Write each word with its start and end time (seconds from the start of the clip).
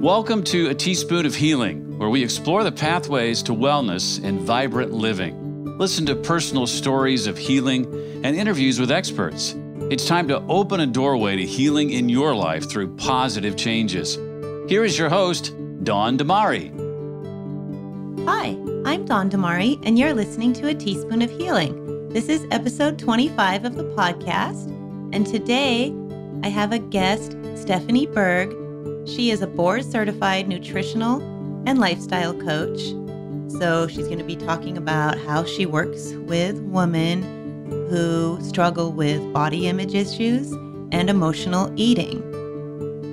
Welcome 0.00 0.44
to 0.44 0.68
A 0.68 0.74
Teaspoon 0.74 1.24
of 1.24 1.34
Healing, 1.34 1.98
where 1.98 2.10
we 2.10 2.22
explore 2.22 2.62
the 2.62 2.70
pathways 2.70 3.42
to 3.44 3.52
wellness 3.52 4.22
and 4.22 4.38
vibrant 4.38 4.92
living. 4.92 5.78
Listen 5.78 6.04
to 6.04 6.14
personal 6.14 6.66
stories 6.66 7.26
of 7.26 7.38
healing 7.38 7.86
and 8.22 8.36
interviews 8.36 8.78
with 8.78 8.90
experts. 8.90 9.54
It's 9.90 10.06
time 10.06 10.28
to 10.28 10.42
open 10.48 10.80
a 10.80 10.86
doorway 10.86 11.36
to 11.36 11.46
healing 11.46 11.92
in 11.92 12.10
your 12.10 12.34
life 12.34 12.68
through 12.68 12.94
positive 12.96 13.56
changes. 13.56 14.16
Here 14.68 14.84
is 14.84 14.98
your 14.98 15.08
host, 15.08 15.54
Dawn 15.82 16.18
Damari. 16.18 16.68
Hi, 18.26 18.48
I'm 18.84 19.06
Dawn 19.06 19.30
Damari, 19.30 19.80
and 19.86 19.98
you're 19.98 20.12
listening 20.12 20.52
to 20.54 20.68
A 20.68 20.74
Teaspoon 20.74 21.22
of 21.22 21.30
Healing. 21.30 22.10
This 22.10 22.28
is 22.28 22.46
episode 22.50 22.98
25 22.98 23.64
of 23.64 23.76
the 23.76 23.84
podcast, 23.84 24.66
and 25.14 25.26
today 25.26 25.94
I 26.42 26.48
have 26.48 26.72
a 26.72 26.78
guest, 26.78 27.34
Stephanie 27.54 28.06
Burg. 28.06 28.65
She 29.06 29.30
is 29.30 29.40
a 29.40 29.46
board 29.46 29.84
certified 29.84 30.48
nutritional 30.48 31.20
and 31.66 31.78
lifestyle 31.78 32.34
coach. 32.34 32.80
So 33.58 33.86
she's 33.86 34.06
going 34.06 34.18
to 34.18 34.24
be 34.24 34.36
talking 34.36 34.76
about 34.76 35.16
how 35.16 35.44
she 35.44 35.64
works 35.64 36.12
with 36.12 36.58
women 36.60 37.22
who 37.88 38.38
struggle 38.42 38.92
with 38.92 39.32
body 39.32 39.68
image 39.68 39.94
issues 39.94 40.50
and 40.92 41.08
emotional 41.08 41.72
eating. 41.76 42.22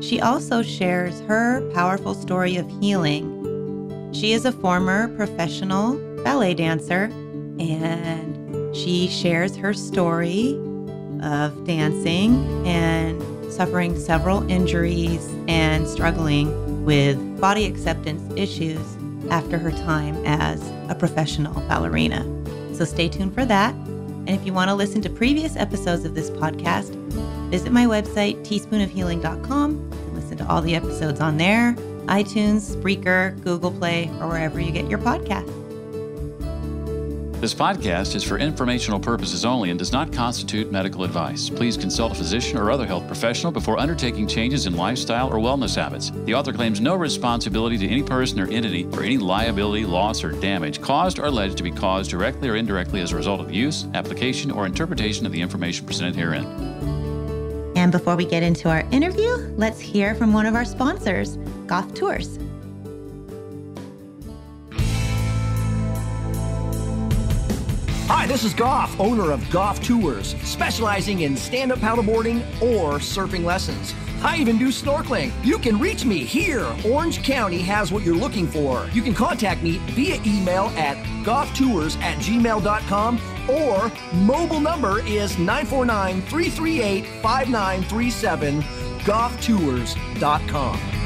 She 0.01 0.19
also 0.19 0.63
shares 0.63 1.19
her 1.21 1.61
powerful 1.73 2.15
story 2.15 2.57
of 2.57 2.67
healing. 2.81 4.11
She 4.13 4.33
is 4.33 4.45
a 4.45 4.51
former 4.51 5.15
professional 5.15 5.95
ballet 6.23 6.55
dancer 6.55 7.05
and 7.59 8.75
she 8.75 9.07
shares 9.07 9.55
her 9.55 9.73
story 9.73 10.59
of 11.21 11.65
dancing 11.65 12.67
and 12.67 13.21
suffering 13.53 13.99
several 13.99 14.49
injuries 14.49 15.27
and 15.47 15.87
struggling 15.87 16.85
with 16.85 17.17
body 17.39 17.65
acceptance 17.65 18.21
issues 18.35 18.81
after 19.29 19.57
her 19.57 19.71
time 19.71 20.15
as 20.25 20.61
a 20.89 20.95
professional 20.95 21.53
ballerina. 21.67 22.23
So 22.75 22.85
stay 22.85 23.09
tuned 23.09 23.33
for 23.33 23.45
that. 23.45 23.73
And 23.73 24.29
if 24.29 24.45
you 24.45 24.53
want 24.53 24.69
to 24.69 24.75
listen 24.75 25.01
to 25.01 25.09
previous 25.09 25.55
episodes 25.55 26.05
of 26.05 26.15
this 26.15 26.29
podcast, 26.29 26.95
visit 27.49 27.71
my 27.71 27.85
website, 27.85 28.43
teaspoonofhealing.com, 28.45 29.69
and 29.71 30.15
listen 30.15 30.37
to 30.37 30.47
all 30.47 30.61
the 30.61 30.75
episodes 30.75 31.19
on 31.19 31.37
there 31.37 31.75
iTunes, 32.07 32.75
Spreaker, 32.75 33.39
Google 33.43 33.71
Play, 33.71 34.09
or 34.19 34.27
wherever 34.27 34.59
you 34.59 34.71
get 34.71 34.89
your 34.89 34.99
podcasts. 34.99 35.62
This 37.43 37.53
podcast 37.53 38.15
is 38.15 38.23
for 38.23 38.37
informational 38.37 39.01
purposes 39.01 39.43
only 39.43 39.69
and 39.69 39.77
does 39.77 39.91
not 39.91 40.13
constitute 40.13 40.71
medical 40.71 41.03
advice. 41.03 41.49
Please 41.49 41.75
consult 41.75 42.13
a 42.13 42.15
physician 42.15 42.57
or 42.57 42.71
other 42.71 42.85
health 42.85 43.05
professional 43.05 43.51
before 43.51 43.77
undertaking 43.77 44.29
changes 44.29 44.65
in 44.65 44.77
lifestyle 44.77 45.27
or 45.27 45.39
wellness 45.39 45.75
habits. 45.75 46.09
The 46.23 46.35
author 46.35 46.53
claims 46.53 46.79
no 46.79 46.95
responsibility 46.95 47.77
to 47.79 47.85
any 47.85 48.01
person 48.01 48.39
or 48.39 48.47
entity 48.47 48.89
for 48.91 49.03
any 49.03 49.17
liability, 49.17 49.85
loss, 49.85 50.23
or 50.23 50.31
damage 50.31 50.79
caused 50.79 51.19
or 51.19 51.25
alleged 51.25 51.57
to 51.57 51.63
be 51.63 51.71
caused 51.71 52.11
directly 52.11 52.47
or 52.47 52.55
indirectly 52.55 53.01
as 53.01 53.11
a 53.11 53.17
result 53.17 53.41
of 53.41 53.51
use, 53.51 53.87
application, 53.93 54.49
or 54.49 54.65
interpretation 54.65 55.25
of 55.25 55.33
the 55.33 55.41
information 55.41 55.85
presented 55.85 56.15
herein. 56.15 56.45
And 57.75 57.91
before 57.91 58.15
we 58.15 58.23
get 58.23 58.43
into 58.43 58.69
our 58.69 58.87
interview, 58.91 59.35
let's 59.57 59.81
hear 59.81 60.15
from 60.15 60.31
one 60.31 60.45
of 60.45 60.55
our 60.55 60.63
sponsors, 60.63 61.35
Goff 61.67 61.93
Tours. 61.93 62.39
Hi, 68.07 68.27
this 68.27 68.43
is 68.43 68.53
Goff, 68.53 68.99
owner 68.99 69.31
of 69.31 69.49
Goff 69.49 69.81
Tours, 69.81 70.35
specializing 70.43 71.21
in 71.21 71.37
stand 71.37 71.71
up 71.71 71.79
paddleboarding 71.79 72.41
or 72.61 72.99
surfing 72.99 73.45
lessons. 73.45 73.95
I 74.21 74.35
even 74.37 74.57
do 74.57 74.67
snorkeling. 74.67 75.31
You 75.43 75.57
can 75.57 75.79
reach 75.79 76.03
me 76.03 76.25
here. 76.25 76.67
Orange 76.85 77.23
County 77.23 77.59
has 77.59 77.93
what 77.93 78.03
you're 78.03 78.15
looking 78.15 78.45
for. 78.45 78.89
You 78.91 79.03
can 79.03 79.13
contact 79.13 79.63
me 79.63 79.77
via 79.91 80.21
email 80.25 80.65
at 80.75 80.97
gofftours 81.23 81.97
at 82.01 82.17
gmail.com 82.17 83.21
or 83.49 83.89
mobile 84.13 84.59
number 84.59 84.99
is 85.07 85.39
949 85.39 86.21
338 86.23 87.05
5937 87.21 88.61
gofftours.com. 89.03 91.02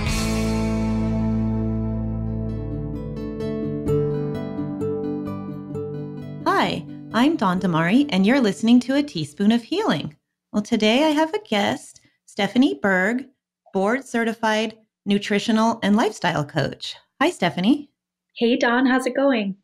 I'm 7.18 7.36
Dawn 7.36 7.60
Damari, 7.60 8.06
and 8.10 8.28
you're 8.28 8.40
listening 8.40 8.80
to 8.82 8.94
A 8.94 9.02
Teaspoon 9.02 9.52
of 9.52 9.64
Healing. 9.64 10.16
Well, 10.54 10.62
today 10.62 11.04
I 11.04 11.10
have 11.10 11.34
a 11.34 11.42
guest, 11.42 12.00
Stephanie 12.28 12.78
Burg, 12.80 13.26
board 13.74 14.06
certified 14.06 14.78
nutritional 15.04 15.80
and 15.82 15.96
lifestyle 15.96 16.46
coach. 16.46 16.96
Hi, 17.20 17.32
Stephanie. 17.32 17.90
Hey, 18.36 18.56
Dawn, 18.56 18.86
how's 18.86 19.08
it 19.08 19.16
going? 19.16 19.56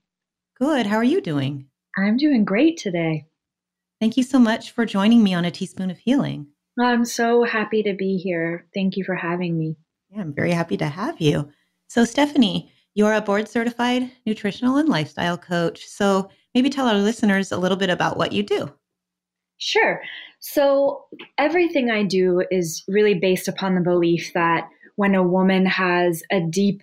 Good. 0.60 0.88
How 0.88 0.96
are 0.96 1.04
you 1.04 1.22
doing? 1.22 1.68
I'm 1.96 2.18
doing 2.18 2.44
great 2.44 2.80
today. 2.80 3.28
Thank 4.02 4.18
you 4.18 4.24
so 4.24 4.40
much 4.40 4.72
for 4.72 4.84
joining 4.84 5.24
me 5.24 5.36
on 5.36 5.46
A 5.46 5.52
Teaspoon 5.52 5.92
of 5.92 6.00
Healing. 6.00 6.48
I'm 6.80 7.06
so 7.06 7.44
happy 7.44 7.84
to 7.84 7.94
be 7.94 8.18
here. 8.18 8.66
Thank 8.74 8.98
you 8.98 9.04
for 9.04 9.14
having 9.14 9.60
me. 9.60 9.78
Yeah, 10.10 10.22
I'm 10.22 10.34
very 10.34 10.54
happy 10.54 10.78
to 10.78 10.88
have 10.88 11.22
you. 11.22 11.52
So, 11.88 12.04
Stephanie, 12.04 12.72
you're 12.96 13.14
a 13.14 13.22
board 13.22 13.48
certified 13.48 14.10
nutritional 14.26 14.78
and 14.78 14.90
lifestyle 14.90 15.38
coach. 15.38 15.86
So, 15.86 16.32
maybe 16.54 16.70
tell 16.70 16.88
our 16.88 16.98
listeners 16.98 17.52
a 17.52 17.58
little 17.58 17.78
bit 17.78 17.90
about 17.90 18.18
what 18.18 18.32
you 18.32 18.44
do. 18.44 18.72
Sure. 19.58 20.02
So, 20.40 21.06
everything 21.38 21.90
I 21.90 22.04
do 22.04 22.44
is 22.52 22.84
really 22.88 23.14
based 23.14 23.48
upon 23.48 23.76
the 23.76 23.82
belief 23.82 24.32
that 24.34 24.68
when 24.96 25.16
a 25.16 25.24
woman 25.24 25.66
has 25.66 26.22
a 26.32 26.42
deep 26.42 26.82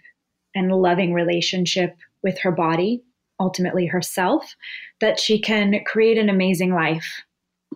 and 0.54 0.72
loving 0.72 1.12
relationship 1.12 1.96
with 2.22 2.38
her 2.40 2.52
body, 2.52 3.02
ultimately 3.38 3.86
herself, 3.86 4.54
that 5.00 5.18
she 5.18 5.40
can 5.40 5.82
create 5.84 6.18
an 6.18 6.28
amazing 6.28 6.74
life 6.74 7.22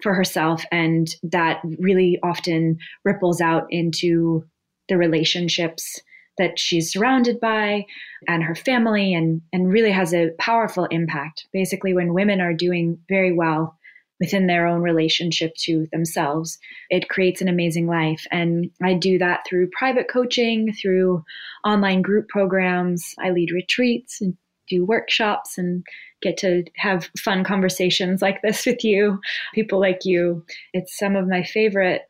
for 0.03 0.15
herself. 0.15 0.65
And 0.73 1.15
that 1.23 1.61
really 1.79 2.19
often 2.23 2.79
ripples 3.05 3.41
out 3.41 3.67
into 3.71 4.45
the 4.89 4.97
relationships 4.97 6.01
that 6.39 6.59
she's 6.59 6.93
surrounded 6.93 7.41
by 7.41 7.87
and 8.27 8.43
her 8.43 8.55
family 8.55 9.15
and, 9.15 9.43
and 9.53 9.71
really 9.71 9.93
has 9.93 10.13
a 10.13 10.31
powerful 10.39 10.87
impact. 10.87 11.47
Basically, 11.53 11.95
when 11.95 12.15
women 12.15 12.41
are 12.41 12.55
doing 12.55 12.99
very 13.09 13.33
well 13.33 13.79
within 14.21 14.47
their 14.47 14.67
own 14.67 14.81
relationship 14.83 15.55
to 15.57 15.87
themselves, 15.93 16.59
it 16.91 17.09
creates 17.09 17.41
an 17.41 17.49
amazing 17.49 17.87
life. 17.87 18.27
And 18.31 18.71
I 18.83 18.95
do 18.95 19.19
that 19.19 19.41
through 19.47 19.71
private 19.77 20.09
coaching, 20.09 20.73
through 20.73 21.25
online 21.65 22.03
group 22.03 22.29
programs. 22.29 23.15
I 23.19 23.31
lead 23.31 23.51
retreats 23.51 24.21
and 24.21 24.37
do 24.69 24.85
workshops 24.85 25.59
and 25.59 25.85
get 26.23 26.37
to 26.39 26.65
have 26.77 27.11
fun 27.19 27.45
conversations 27.45 28.23
like 28.23 28.41
this 28.43 28.65
with 28.65 28.83
you, 28.85 29.21
people 29.55 29.79
like 29.81 30.05
you. 30.05 30.45
It's 30.73 30.97
some 30.97 31.17
of 31.17 31.29
my 31.29 31.43
favorite 31.43 32.03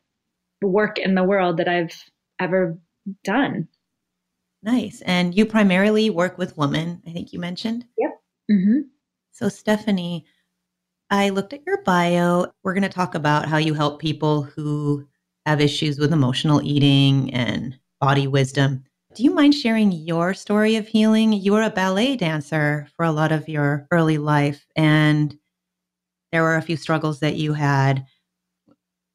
work 0.61 0.97
in 0.97 1.15
the 1.15 1.23
world 1.23 1.57
that 1.57 1.67
I've 1.67 2.01
ever 2.39 2.77
done. 3.23 3.67
Nice. 4.65 5.01
And 5.05 5.37
you 5.37 5.45
primarily 5.45 6.09
work 6.09 6.39
with 6.39 6.57
women, 6.57 7.01
I 7.07 7.11
think 7.11 7.31
you 7.31 7.39
mentioned. 7.39 7.85
Yep. 7.99 8.11
Mm-hmm. 8.51 8.79
So, 9.31 9.47
Stephanie, 9.47 10.25
I 11.11 11.29
looked 11.29 11.53
at 11.53 11.65
your 11.67 11.83
bio. 11.83 12.47
We're 12.63 12.73
going 12.73 12.81
to 12.81 12.89
talk 12.89 13.13
about 13.13 13.47
how 13.47 13.57
you 13.57 13.75
help 13.75 14.01
people 14.01 14.41
who 14.41 15.07
have 15.45 15.61
issues 15.61 15.99
with 15.99 16.11
emotional 16.11 16.63
eating 16.63 17.31
and 17.31 17.77
body 18.01 18.25
wisdom. 18.25 18.83
Do 19.13 19.23
you 19.23 19.35
mind 19.35 19.53
sharing 19.53 19.91
your 19.91 20.33
story 20.33 20.77
of 20.77 20.87
healing? 20.87 21.31
You 21.31 21.53
were 21.53 21.61
a 21.61 21.69
ballet 21.69 22.15
dancer 22.15 22.87
for 22.95 23.05
a 23.05 23.11
lot 23.11 23.31
of 23.31 23.47
your 23.47 23.87
early 23.91 24.17
life, 24.17 24.65
and 24.75 25.37
there 26.31 26.41
were 26.41 26.57
a 26.57 26.61
few 26.61 26.75
struggles 26.75 27.19
that 27.19 27.35
you 27.35 27.53
had. 27.53 28.05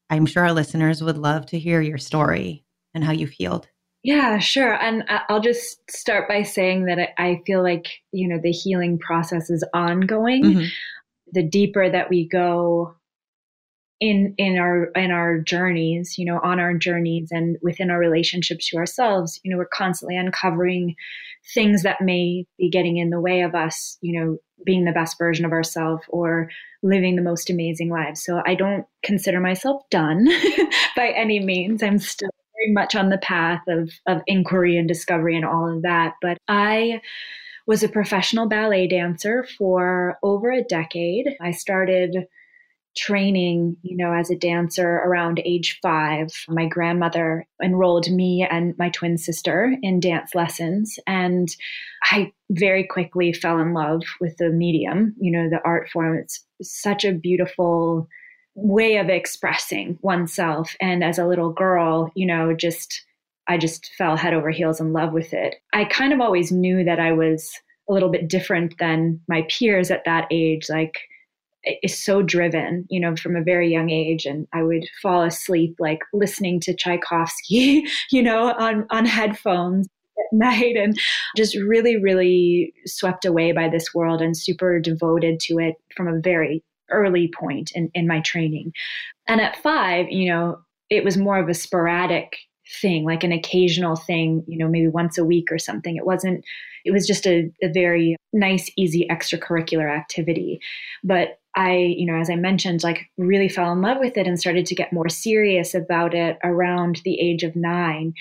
I'm 0.09 0.26
sure 0.26 0.44
our 0.44 0.53
listeners 0.53 1.03
would 1.03 1.19
love 1.19 1.46
to 1.46 1.58
hear 1.58 1.81
your 1.81 1.99
story 1.99 2.64
and 2.94 3.03
how 3.03 3.12
you've 3.12 3.31
healed. 3.31 3.69
Yeah, 4.02 4.38
sure. 4.38 4.75
And 4.75 5.05
I'll 5.29 5.43
just 5.43 5.79
start 5.91 6.26
by 6.26 6.43
saying 6.43 6.87
that 6.87 7.11
I 7.19 7.43
feel 7.47 7.62
like, 7.62 7.87
you 8.12 8.29
know, 8.29 8.38
the 8.43 8.50
healing 8.50 8.99
process 8.99 9.50
is 9.50 9.64
ongoing. 9.75 10.44
Mm-hmm. 10.44 10.64
The 11.32 11.43
deeper 11.43 11.88
that 11.91 12.08
we 12.08 12.26
go 12.26 12.94
in 14.00 14.35
in 14.38 14.56
our 14.56 14.87
in 14.97 15.11
our 15.11 15.38
journeys, 15.38 16.17
you 16.17 16.25
know, 16.25 16.41
on 16.43 16.58
our 16.58 16.75
journeys 16.75 17.29
and 17.31 17.58
within 17.62 17.91
our 17.91 17.99
relationships 17.99 18.70
to 18.70 18.79
ourselves, 18.79 19.38
you 19.44 19.50
know, 19.50 19.58
we're 19.58 19.67
constantly 19.67 20.17
uncovering 20.17 20.96
things 21.55 21.82
that 21.82 22.00
may 22.00 22.46
be 22.58 22.70
getting 22.70 22.96
in 22.96 23.11
the 23.11 23.20
way 23.20 23.43
of 23.43 23.55
us, 23.55 23.99
you 24.00 24.19
know, 24.19 24.38
being 24.64 24.87
the 24.87 24.93
best 24.93 25.19
version 25.19 25.44
of 25.44 25.53
ourselves 25.53 26.03
or 26.08 26.49
living 26.82 27.17
the 27.17 27.23
most 27.23 27.50
amazing 27.50 27.91
lives. 27.91 28.25
So 28.25 28.43
I 28.46 28.55
don't 28.55 28.87
consider 29.03 29.41
myself 29.41 29.82
done 29.91 30.26
by 30.96 31.08
any 31.08 31.41
means. 31.41 31.82
I'm 31.82 31.99
still 31.99 32.31
very 32.60 32.72
much 32.72 32.94
on 32.94 33.08
the 33.08 33.18
path 33.18 33.62
of 33.68 33.90
of 34.06 34.22
inquiry 34.26 34.76
and 34.76 34.88
discovery 34.88 35.36
and 35.36 35.44
all 35.44 35.68
of 35.68 35.82
that. 35.82 36.14
But 36.20 36.38
I 36.48 37.00
was 37.66 37.82
a 37.82 37.88
professional 37.88 38.48
ballet 38.48 38.88
dancer 38.88 39.46
for 39.56 40.18
over 40.22 40.50
a 40.50 40.62
decade. 40.62 41.36
I 41.40 41.52
started 41.52 42.26
training, 42.96 43.76
you 43.82 43.96
know, 43.96 44.12
as 44.12 44.30
a 44.30 44.36
dancer 44.36 44.88
around 44.88 45.40
age 45.44 45.78
five. 45.80 46.28
My 46.48 46.66
grandmother 46.66 47.46
enrolled 47.62 48.10
me 48.10 48.46
and 48.50 48.74
my 48.78 48.90
twin 48.90 49.16
sister 49.16 49.76
in 49.82 50.00
dance 50.00 50.34
lessons. 50.34 50.98
And 51.06 51.48
I 52.02 52.32
very 52.50 52.84
quickly 52.84 53.32
fell 53.32 53.60
in 53.60 53.72
love 53.72 54.02
with 54.20 54.36
the 54.38 54.50
medium, 54.50 55.14
you 55.20 55.30
know, 55.30 55.48
the 55.48 55.60
art 55.64 55.88
form. 55.90 56.18
It's 56.18 56.44
such 56.60 57.04
a 57.04 57.12
beautiful 57.12 58.08
way 58.55 58.97
of 58.97 59.08
expressing 59.08 59.99
oneself. 60.02 60.76
And 60.81 61.02
as 61.05 61.19
a 61.19 61.26
little 61.26 61.52
girl, 61.52 62.11
you 62.14 62.26
know, 62.26 62.55
just, 62.55 63.05
I 63.49 63.58
just 63.58 63.93
fell 63.97 64.17
head 64.17 64.35
over 64.35 64.50
heels 64.50 64.81
in 64.81 64.93
love 64.93 65.12
with 65.12 65.32
it. 65.32 65.56
I 65.73 65.85
kind 65.85 66.12
of 66.12 66.20
always 66.20 66.52
knew 66.52 66.85
that 66.85 67.00
I 67.00 67.12
was 67.12 67.52
a 67.88 67.93
little 67.93 68.11
bit 68.11 68.29
different 68.29 68.79
than 68.79 69.20
my 69.29 69.47
peers 69.49 69.91
at 69.91 70.05
that 70.05 70.26
age. 70.31 70.69
Like, 70.69 70.99
is 71.82 72.02
so 72.02 72.23
driven, 72.23 72.87
you 72.88 73.00
know, 73.00 73.14
from 73.17 73.37
a 73.37 73.43
very 73.43 73.70
young 73.70 73.91
age. 73.91 74.25
And 74.25 74.47
I 74.53 74.62
would 74.62 74.85
fall 75.03 75.23
asleep 75.23 75.76
like 75.79 76.00
listening 76.12 76.61
to 76.61 76.75
Tchaikovsky, 76.75 77.87
you 78.11 78.23
know, 78.23 78.53
on, 78.53 78.87
on 78.91 79.05
headphones 79.05 79.87
at 80.19 80.37
night 80.37 80.76
and 80.76 80.99
just 81.37 81.56
really, 81.56 81.96
really 81.96 82.73
swept 82.87 83.25
away 83.25 83.53
by 83.53 83.69
this 83.69 83.94
world 83.94 84.23
and 84.23 84.37
super 84.37 84.79
devoted 84.81 85.41
to 85.41 85.58
it 85.58 85.75
from 85.96 86.08
a 86.08 86.20
very 86.20 86.62
early 86.90 87.31
point 87.38 87.70
in, 87.75 87.90
in 87.94 88.06
my 88.06 88.20
training. 88.20 88.72
And 89.26 89.40
at 89.40 89.56
five, 89.56 90.06
you 90.10 90.28
know, 90.28 90.58
it 90.88 91.04
was 91.04 91.16
more 91.16 91.38
of 91.38 91.48
a 91.48 91.54
sporadic 91.54 92.37
thing, 92.81 93.04
like 93.04 93.25
an 93.25 93.32
occasional 93.32 93.96
thing, 93.96 94.44
you 94.46 94.58
know, 94.58 94.69
maybe 94.69 94.88
once 94.88 95.19
a 95.19 95.25
week 95.25 95.50
or 95.50 95.58
something. 95.58 95.96
It 95.96 96.06
wasn't, 96.06 96.44
it 96.84 96.92
was 96.92 97.06
just 97.06 97.26
a, 97.26 97.50
a 97.62 97.69
very 97.72 98.16
nice, 98.32 98.70
easy 98.76 99.06
extracurricular 99.10 99.90
activity. 99.90 100.60
But 101.02 101.38
I, 101.56 101.75
you 101.75 102.06
know, 102.06 102.19
as 102.19 102.31
I 102.31 102.37
mentioned, 102.37 102.84
like 102.84 103.06
really 103.19 103.48
fell 103.48 103.72
in 103.72 103.82
love 103.82 103.98
with 103.98 104.16
it 104.16 104.26
and 104.26 104.38
started 104.38 104.66
to 104.66 104.75
get 104.75 104.93
more 104.93 105.08
serious 105.08 105.75
about 105.75 106.14
it 106.14 106.38
around 106.44 107.00
the 107.04 107.20
age 107.20 107.43
of 107.43 107.56
nine. 107.56 108.14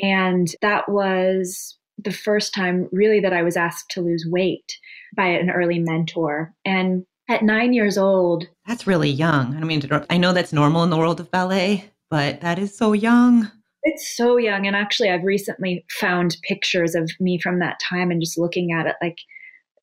And 0.00 0.54
that 0.60 0.88
was 0.88 1.78
the 1.96 2.12
first 2.12 2.52
time 2.52 2.88
really 2.92 3.20
that 3.20 3.32
I 3.32 3.42
was 3.42 3.56
asked 3.56 3.90
to 3.92 4.02
lose 4.02 4.26
weight 4.28 4.78
by 5.16 5.26
an 5.26 5.48
early 5.48 5.78
mentor. 5.78 6.52
And 6.64 7.06
at 7.28 7.42
nine 7.42 7.72
years 7.72 7.96
old, 7.96 8.46
that's 8.66 8.86
really 8.86 9.10
young. 9.10 9.56
I 9.56 9.64
mean, 9.64 9.82
I 10.10 10.16
know 10.16 10.32
that's 10.32 10.52
normal 10.52 10.82
in 10.84 10.90
the 10.90 10.96
world 10.96 11.20
of 11.20 11.30
ballet, 11.30 11.90
but 12.10 12.40
that 12.40 12.58
is 12.58 12.76
so 12.76 12.92
young. 12.92 13.50
It's 13.82 14.16
so 14.16 14.36
young. 14.36 14.66
And 14.66 14.76
actually, 14.76 15.10
I've 15.10 15.24
recently 15.24 15.84
found 15.90 16.36
pictures 16.42 16.94
of 16.94 17.10
me 17.20 17.38
from 17.38 17.58
that 17.58 17.80
time 17.80 18.10
and 18.10 18.20
just 18.20 18.38
looking 18.38 18.72
at 18.72 18.86
it 18.86 18.96
like 19.02 19.18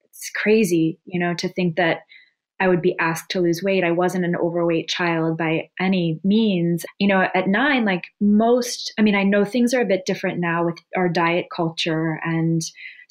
it's 0.05 0.31
crazy, 0.35 0.99
you 1.05 1.19
know, 1.19 1.33
to 1.35 1.49
think 1.49 1.75
that 1.77 2.01
I 2.59 2.67
would 2.67 2.81
be 2.81 2.95
asked 2.99 3.31
to 3.31 3.41
lose 3.41 3.63
weight. 3.63 3.83
I 3.83 3.91
wasn't 3.91 4.25
an 4.25 4.35
overweight 4.35 4.87
child 4.87 5.35
by 5.35 5.69
any 5.79 6.19
means. 6.23 6.85
You 6.99 7.07
know, 7.07 7.27
at 7.33 7.47
nine, 7.47 7.85
like 7.85 8.03
most, 8.19 8.93
I 8.99 9.01
mean, 9.01 9.15
I 9.15 9.23
know 9.23 9.43
things 9.43 9.73
are 9.73 9.81
a 9.81 9.85
bit 9.85 10.05
different 10.05 10.39
now 10.39 10.65
with 10.65 10.77
our 10.95 11.09
diet 11.09 11.47
culture 11.55 12.19
and 12.23 12.61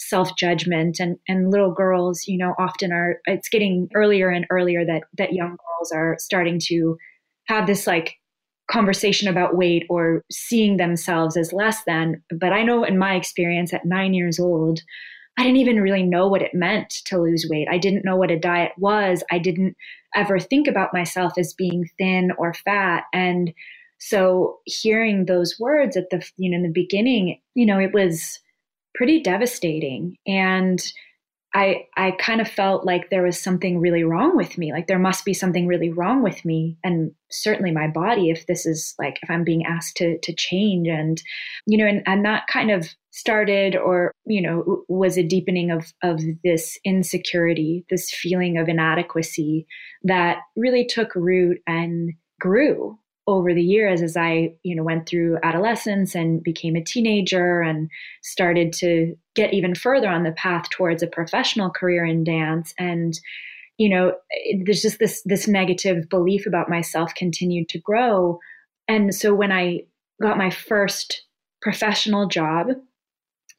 self 0.00 0.34
judgment 0.36 0.98
and, 0.98 1.16
and 1.28 1.50
little 1.50 1.72
girls, 1.72 2.26
you 2.26 2.38
know, 2.38 2.54
often 2.58 2.92
are, 2.92 3.20
it's 3.26 3.48
getting 3.48 3.88
earlier 3.94 4.28
and 4.30 4.46
earlier 4.50 4.84
that, 4.84 5.04
that 5.18 5.32
young 5.32 5.50
girls 5.50 5.92
are 5.94 6.16
starting 6.18 6.58
to 6.66 6.96
have 7.46 7.66
this 7.66 7.86
like 7.86 8.16
conversation 8.70 9.28
about 9.28 9.56
weight 9.56 9.84
or 9.90 10.24
seeing 10.30 10.76
themselves 10.76 11.36
as 11.36 11.52
less 11.52 11.82
than. 11.84 12.22
But 12.30 12.52
I 12.52 12.62
know 12.62 12.84
in 12.84 12.98
my 12.98 13.14
experience 13.14 13.74
at 13.74 13.84
nine 13.84 14.14
years 14.14 14.38
old, 14.38 14.80
I 15.38 15.42
didn't 15.42 15.58
even 15.58 15.80
really 15.80 16.02
know 16.02 16.28
what 16.28 16.42
it 16.42 16.54
meant 16.54 16.90
to 17.06 17.18
lose 17.18 17.46
weight. 17.48 17.68
I 17.70 17.78
didn't 17.78 18.04
know 18.04 18.16
what 18.16 18.30
a 18.30 18.38
diet 18.38 18.72
was. 18.78 19.22
I 19.30 19.38
didn't 19.38 19.76
ever 20.14 20.38
think 20.38 20.66
about 20.66 20.92
myself 20.92 21.34
as 21.38 21.54
being 21.54 21.88
thin 21.98 22.30
or 22.38 22.54
fat. 22.54 23.04
And 23.12 23.52
so 23.98 24.58
hearing 24.64 25.26
those 25.26 25.58
words 25.58 25.96
at 25.96 26.10
the 26.10 26.26
you 26.36 26.50
know 26.50 26.56
in 26.56 26.62
the 26.62 26.72
beginning, 26.72 27.40
you 27.54 27.66
know, 27.66 27.78
it 27.78 27.92
was 27.92 28.38
pretty 28.94 29.22
devastating. 29.22 30.16
And 30.26 30.80
I 31.52 31.86
I 31.96 32.12
kind 32.12 32.40
of 32.40 32.48
felt 32.48 32.86
like 32.86 33.10
there 33.10 33.24
was 33.24 33.40
something 33.40 33.80
really 33.80 34.04
wrong 34.04 34.36
with 34.36 34.56
me. 34.56 34.72
Like 34.72 34.86
there 34.86 35.00
must 35.00 35.24
be 35.24 35.34
something 35.34 35.66
really 35.66 35.90
wrong 35.90 36.22
with 36.22 36.44
me 36.44 36.78
and 36.84 37.12
certainly 37.30 37.72
my 37.72 37.88
body 37.88 38.30
if 38.30 38.46
this 38.46 38.66
is 38.66 38.94
like 38.98 39.18
if 39.22 39.30
I'm 39.30 39.42
being 39.42 39.64
asked 39.66 39.96
to 39.96 40.18
to 40.18 40.34
change 40.34 40.86
and 40.88 41.20
you 41.66 41.78
know 41.78 41.86
and, 41.86 42.02
and 42.06 42.24
that 42.24 42.46
kind 42.46 42.70
of 42.70 42.88
started 43.10 43.74
or 43.74 44.12
you 44.26 44.40
know 44.40 44.84
was 44.88 45.18
a 45.18 45.24
deepening 45.24 45.70
of 45.72 45.92
of 46.02 46.20
this 46.44 46.78
insecurity, 46.84 47.84
this 47.90 48.10
feeling 48.10 48.56
of 48.56 48.68
inadequacy 48.68 49.66
that 50.04 50.38
really 50.56 50.84
took 50.84 51.14
root 51.16 51.58
and 51.66 52.12
grew 52.40 52.96
over 53.32 53.54
the 53.54 53.62
years 53.62 54.02
as 54.02 54.16
I, 54.16 54.54
you 54.62 54.74
know, 54.74 54.82
went 54.82 55.08
through 55.08 55.38
adolescence 55.42 56.14
and 56.14 56.42
became 56.42 56.76
a 56.76 56.84
teenager 56.84 57.60
and 57.60 57.90
started 58.22 58.72
to 58.74 59.14
get 59.34 59.54
even 59.54 59.74
further 59.74 60.08
on 60.08 60.22
the 60.22 60.32
path 60.32 60.70
towards 60.70 61.02
a 61.02 61.06
professional 61.06 61.70
career 61.70 62.04
in 62.04 62.24
dance. 62.24 62.74
And 62.78 63.18
you 63.78 63.88
know 63.88 64.12
there's 64.66 64.82
just 64.82 64.98
this 64.98 65.22
this 65.24 65.48
negative 65.48 66.06
belief 66.10 66.44
about 66.44 66.68
myself 66.68 67.14
continued 67.14 67.70
to 67.70 67.78
grow. 67.78 68.38
And 68.86 69.14
so 69.14 69.34
when 69.34 69.52
I 69.52 69.84
got 70.20 70.36
my 70.36 70.50
first 70.50 71.22
professional 71.62 72.26
job 72.26 72.68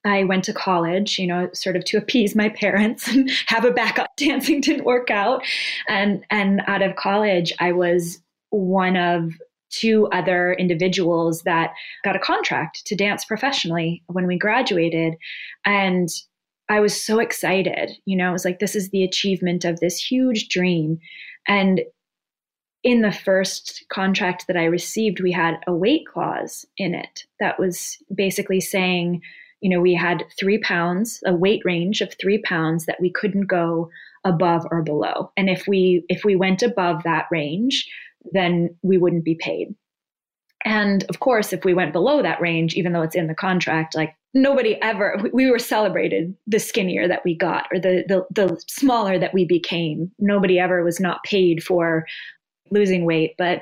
I 0.03 0.24
went 0.24 0.44
to 0.45 0.53
college, 0.53 1.19
you 1.19 1.27
know, 1.27 1.50
sort 1.53 1.75
of 1.75 1.85
to 1.85 1.97
appease 1.97 2.35
my 2.35 2.50
parents 2.50 3.07
and 3.07 3.29
have 3.47 3.65
a 3.65 3.71
backup. 3.71 4.07
Dancing 4.17 4.62
didn't 4.62 4.85
work 4.85 5.12
out, 5.12 5.44
and 5.88 6.24
and 6.29 6.62
out 6.67 6.81
of 6.81 6.95
college, 6.95 7.53
I 7.59 7.71
was 7.71 8.19
one 8.50 8.97
of 8.97 9.31
two 9.71 10.07
other 10.07 10.53
individuals 10.53 11.44
that 11.44 11.73
got 12.03 12.15
a 12.15 12.19
contract 12.19 12.85
to 12.85 12.95
dance 12.95 13.25
professionally 13.25 14.03
when 14.07 14.27
we 14.27 14.38
graduated. 14.38 15.15
And 15.65 16.09
I 16.69 16.79
was 16.79 17.03
so 17.03 17.19
excited. 17.19 17.91
You 18.06 18.18
know, 18.18 18.29
it 18.29 18.33
was 18.33 18.45
like, 18.45 18.59
this 18.59 18.75
is 18.75 18.89
the 18.89 19.03
achievement 19.03 19.65
of 19.65 19.79
this 19.79 19.97
huge 19.97 20.47
dream. 20.50 21.00
And 21.47 21.81
in 22.83 23.01
the 23.01 23.12
first 23.12 23.85
contract 23.91 24.47
that 24.47 24.57
I 24.57 24.65
received, 24.65 25.21
we 25.21 25.31
had 25.31 25.56
a 25.68 25.74
weight 25.74 26.06
clause 26.12 26.65
in 26.77 26.95
it 26.95 27.25
that 27.39 27.59
was 27.59 27.97
basically 28.13 28.59
saying, 28.59 29.21
you 29.62 29.69
know, 29.69 29.79
we 29.79 29.94
had 29.94 30.24
three 30.39 30.57
pounds, 30.57 31.21
a 31.25 31.33
weight 31.33 31.62
range 31.63 32.01
of 32.01 32.15
three 32.19 32.41
pounds 32.41 32.85
that 32.85 33.00
we 33.00 33.12
couldn't 33.12 33.45
go 33.45 33.89
above 34.24 34.65
or 34.71 34.81
below. 34.81 35.31
And 35.38 35.50
if 35.50 35.67
we 35.67 36.03
if 36.09 36.24
we 36.24 36.35
went 36.35 36.63
above 36.63 37.03
that 37.03 37.27
range, 37.31 37.88
then 38.31 38.75
we 38.81 38.97
wouldn't 38.97 39.25
be 39.25 39.35
paid. 39.35 39.75
And 40.63 41.03
of 41.10 41.19
course, 41.19 41.53
if 41.53 41.65
we 41.65 41.74
went 41.74 41.93
below 41.93 42.22
that 42.22 42.41
range, 42.41 42.75
even 42.75 42.93
though 42.93 43.01
it's 43.01 43.15
in 43.15 43.27
the 43.27 43.34
contract, 43.34 43.96
like 43.96 44.15
nobody 44.34 44.79
ever, 44.81 45.17
we 45.34 45.50
were 45.50 45.60
celebrated 45.60 46.36
the 46.46 46.60
skinnier 46.60 47.07
that 47.07 47.24
we 47.25 47.36
got 47.36 47.65
or 47.72 47.79
the, 47.79 48.03
the, 48.07 48.25
the 48.29 48.62
smaller 48.67 49.17
that 49.17 49.34
we 49.34 49.46
became. 49.46 50.12
Nobody 50.19 50.60
ever 50.60 50.84
was 50.84 51.00
not 51.00 51.24
paid 51.24 51.63
for 51.63 52.05
losing 52.69 53.05
weight. 53.05 53.34
But 53.38 53.62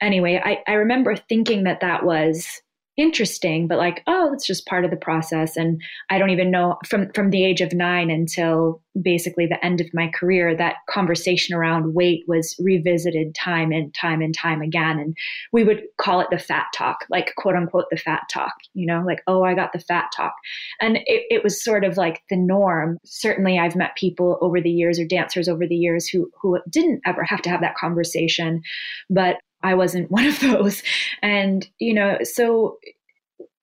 anyway, 0.00 0.40
I, 0.44 0.62
I 0.70 0.74
remember 0.74 1.16
thinking 1.16 1.64
that 1.64 1.80
that 1.80 2.04
was 2.04 2.60
interesting 2.96 3.66
but 3.66 3.78
like 3.78 4.02
oh 4.06 4.32
it's 4.32 4.46
just 4.46 4.66
part 4.66 4.84
of 4.84 4.90
the 4.90 4.96
process 4.96 5.56
and 5.56 5.80
i 6.10 6.18
don't 6.18 6.30
even 6.30 6.50
know 6.50 6.76
from 6.86 7.10
from 7.12 7.30
the 7.30 7.44
age 7.44 7.60
of 7.60 7.72
9 7.72 8.10
until 8.10 8.80
basically 9.02 9.46
the 9.46 9.64
end 9.64 9.80
of 9.80 9.92
my 9.92 10.08
career 10.14 10.56
that 10.56 10.76
conversation 10.88 11.54
around 11.54 11.94
weight 11.94 12.22
was 12.28 12.54
revisited 12.60 13.34
time 13.34 13.72
and 13.72 13.92
time 13.94 14.20
and 14.20 14.34
time 14.34 14.62
again 14.62 14.98
and 14.98 15.16
we 15.52 15.64
would 15.64 15.82
call 15.98 16.20
it 16.20 16.28
the 16.30 16.38
fat 16.38 16.66
talk 16.74 17.04
like 17.10 17.34
quote 17.36 17.56
unquote 17.56 17.86
the 17.90 17.96
fat 17.96 18.22
talk 18.32 18.54
you 18.74 18.86
know 18.86 19.02
like 19.04 19.22
oh 19.26 19.42
i 19.42 19.54
got 19.54 19.72
the 19.72 19.80
fat 19.80 20.06
talk. 20.16 20.34
And 20.80 20.98
it, 21.06 21.24
it 21.30 21.44
was 21.44 21.62
sort 21.62 21.84
of 21.84 21.96
like 21.96 22.22
the 22.30 22.36
norm. 22.36 22.98
Certainly 23.04 23.58
i've 23.58 23.76
met 23.76 23.96
people 23.96 24.38
over 24.40 24.60
the 24.60 24.70
years 24.70 24.98
or 24.98 25.06
dancers 25.06 25.48
over 25.48 25.66
the 25.66 25.76
years 25.76 26.08
who 26.08 26.30
who 26.40 26.58
didn't 26.70 27.00
ever 27.06 27.24
have 27.24 27.42
to 27.42 27.50
have 27.50 27.60
that 27.60 27.76
conversation 27.76 28.62
but 29.10 29.36
I 29.64 29.74
wasn't 29.74 30.10
one 30.12 30.26
of 30.26 30.38
those. 30.40 30.82
And, 31.22 31.68
you 31.80 31.94
know, 31.94 32.18
so 32.22 32.78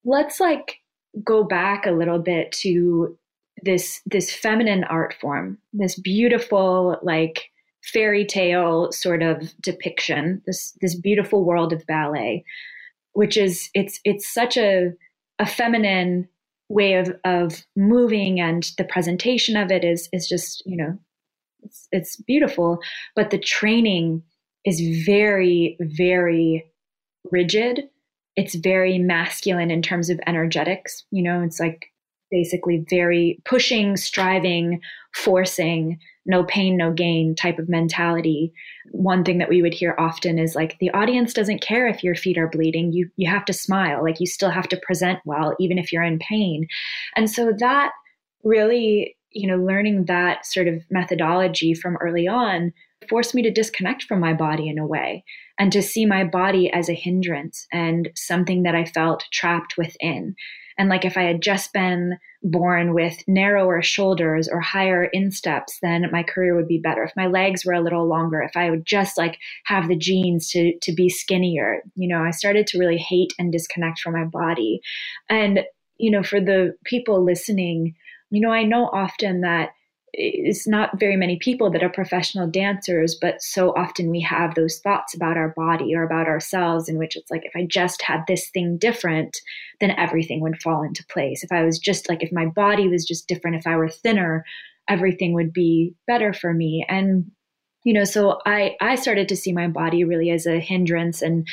let's 0.04 0.40
like 0.40 0.80
go 1.24 1.44
back 1.44 1.86
a 1.86 1.92
little 1.92 2.18
bit 2.18 2.52
to 2.52 3.16
this 3.64 4.00
this 4.06 4.34
feminine 4.34 4.84
art 4.84 5.14
form, 5.20 5.58
this 5.72 5.98
beautiful 5.98 6.98
like 7.02 7.50
fairy 7.84 8.24
tale 8.24 8.90
sort 8.92 9.22
of 9.22 9.52
depiction, 9.60 10.42
this 10.46 10.76
this 10.80 10.94
beautiful 10.94 11.44
world 11.44 11.72
of 11.72 11.86
ballet, 11.86 12.44
which 13.12 13.36
is 13.36 13.70
it's 13.74 14.00
it's 14.04 14.32
such 14.32 14.56
a 14.56 14.92
a 15.38 15.46
feminine 15.46 16.28
way 16.68 16.94
of 16.94 17.14
of 17.24 17.64
moving 17.76 18.40
and 18.40 18.72
the 18.78 18.84
presentation 18.84 19.56
of 19.56 19.70
it 19.70 19.84
is 19.84 20.08
is 20.12 20.26
just, 20.26 20.64
you 20.66 20.76
know, 20.76 20.98
it's, 21.62 21.88
it's 21.92 22.16
beautiful, 22.16 22.78
but 23.14 23.30
the 23.30 23.38
training 23.38 24.22
is 24.64 25.04
very, 25.04 25.76
very 25.80 26.64
rigid. 27.30 27.88
It's 28.36 28.54
very 28.54 28.98
masculine 28.98 29.70
in 29.70 29.82
terms 29.82 30.10
of 30.10 30.20
energetics. 30.26 31.04
You 31.10 31.22
know, 31.22 31.42
it's 31.42 31.60
like 31.60 31.92
basically 32.30 32.84
very 32.88 33.40
pushing, 33.44 33.96
striving, 33.96 34.80
forcing, 35.14 35.98
no 36.24 36.44
pain, 36.44 36.76
no 36.76 36.92
gain 36.92 37.34
type 37.34 37.58
of 37.58 37.68
mentality. 37.68 38.52
One 38.90 39.24
thing 39.24 39.38
that 39.38 39.48
we 39.48 39.60
would 39.60 39.74
hear 39.74 39.94
often 39.98 40.38
is 40.38 40.54
like 40.54 40.78
the 40.78 40.90
audience 40.90 41.34
doesn't 41.34 41.60
care 41.60 41.86
if 41.86 42.02
your 42.02 42.14
feet 42.14 42.38
are 42.38 42.48
bleeding. 42.48 42.92
You 42.92 43.10
you 43.16 43.30
have 43.30 43.44
to 43.46 43.52
smile. 43.52 44.02
Like 44.02 44.18
you 44.18 44.26
still 44.26 44.50
have 44.50 44.68
to 44.68 44.80
present 44.82 45.18
well 45.24 45.54
even 45.60 45.78
if 45.78 45.92
you're 45.92 46.02
in 46.02 46.18
pain. 46.18 46.66
And 47.16 47.30
so 47.30 47.52
that 47.58 47.92
really, 48.44 49.16
you 49.30 49.46
know, 49.46 49.62
learning 49.62 50.06
that 50.06 50.46
sort 50.46 50.68
of 50.68 50.82
methodology 50.90 51.74
from 51.74 51.96
early 51.96 52.26
on 52.26 52.72
forced 53.08 53.34
me 53.34 53.42
to 53.42 53.50
disconnect 53.50 54.04
from 54.04 54.20
my 54.20 54.32
body 54.32 54.68
in 54.68 54.78
a 54.78 54.86
way 54.86 55.24
and 55.58 55.72
to 55.72 55.82
see 55.82 56.06
my 56.06 56.24
body 56.24 56.70
as 56.72 56.88
a 56.88 56.94
hindrance 56.94 57.66
and 57.72 58.10
something 58.14 58.62
that 58.62 58.74
I 58.74 58.84
felt 58.84 59.24
trapped 59.32 59.76
within. 59.76 60.34
And 60.78 60.88
like 60.88 61.04
if 61.04 61.16
I 61.16 61.22
had 61.22 61.42
just 61.42 61.72
been 61.72 62.18
born 62.42 62.94
with 62.94 63.22
narrower 63.28 63.82
shoulders 63.82 64.48
or 64.48 64.60
higher 64.60 65.04
insteps, 65.04 65.78
then 65.82 66.10
my 66.10 66.22
career 66.22 66.56
would 66.56 66.66
be 66.66 66.78
better. 66.78 67.04
If 67.04 67.12
my 67.16 67.26
legs 67.26 67.64
were 67.64 67.74
a 67.74 67.80
little 67.80 68.08
longer, 68.08 68.42
if 68.42 68.56
I 68.56 68.70
would 68.70 68.84
just 68.84 69.16
like 69.16 69.38
have 69.64 69.88
the 69.88 69.96
genes 69.96 70.50
to 70.50 70.76
to 70.80 70.92
be 70.92 71.08
skinnier, 71.08 71.82
you 71.94 72.08
know, 72.08 72.22
I 72.22 72.30
started 72.30 72.66
to 72.68 72.78
really 72.78 72.98
hate 72.98 73.32
and 73.38 73.52
disconnect 73.52 74.00
from 74.00 74.14
my 74.14 74.24
body. 74.24 74.80
And 75.28 75.60
you 75.98 76.10
know, 76.10 76.22
for 76.22 76.40
the 76.40 76.74
people 76.84 77.24
listening, 77.24 77.94
you 78.30 78.40
know, 78.40 78.50
I 78.50 78.64
know 78.64 78.86
often 78.86 79.42
that 79.42 79.70
it's 80.14 80.68
not 80.68 81.00
very 81.00 81.16
many 81.16 81.38
people 81.38 81.70
that 81.70 81.82
are 81.82 81.88
professional 81.88 82.46
dancers, 82.46 83.16
but 83.18 83.42
so 83.42 83.70
often 83.70 84.10
we 84.10 84.20
have 84.20 84.54
those 84.54 84.78
thoughts 84.78 85.14
about 85.14 85.38
our 85.38 85.54
body 85.56 85.94
or 85.94 86.02
about 86.02 86.26
ourselves, 86.26 86.88
in 86.88 86.98
which 86.98 87.16
it's 87.16 87.30
like, 87.30 87.44
if 87.44 87.52
I 87.56 87.64
just 87.64 88.02
had 88.02 88.20
this 88.26 88.50
thing 88.50 88.76
different, 88.76 89.40
then 89.80 89.92
everything 89.92 90.40
would 90.40 90.60
fall 90.60 90.82
into 90.82 91.06
place. 91.06 91.42
If 91.42 91.50
I 91.50 91.64
was 91.64 91.78
just 91.78 92.08
like, 92.10 92.22
if 92.22 92.30
my 92.30 92.46
body 92.46 92.88
was 92.88 93.06
just 93.06 93.26
different, 93.26 93.56
if 93.56 93.66
I 93.66 93.76
were 93.76 93.88
thinner, 93.88 94.44
everything 94.88 95.32
would 95.32 95.52
be 95.52 95.94
better 96.06 96.34
for 96.34 96.52
me. 96.52 96.84
And 96.88 97.30
you 97.84 97.92
know 97.92 98.04
so 98.04 98.38
i 98.46 98.76
i 98.80 98.94
started 98.94 99.28
to 99.28 99.36
see 99.36 99.52
my 99.52 99.66
body 99.66 100.04
really 100.04 100.30
as 100.30 100.46
a 100.46 100.60
hindrance 100.60 101.22
and 101.22 101.46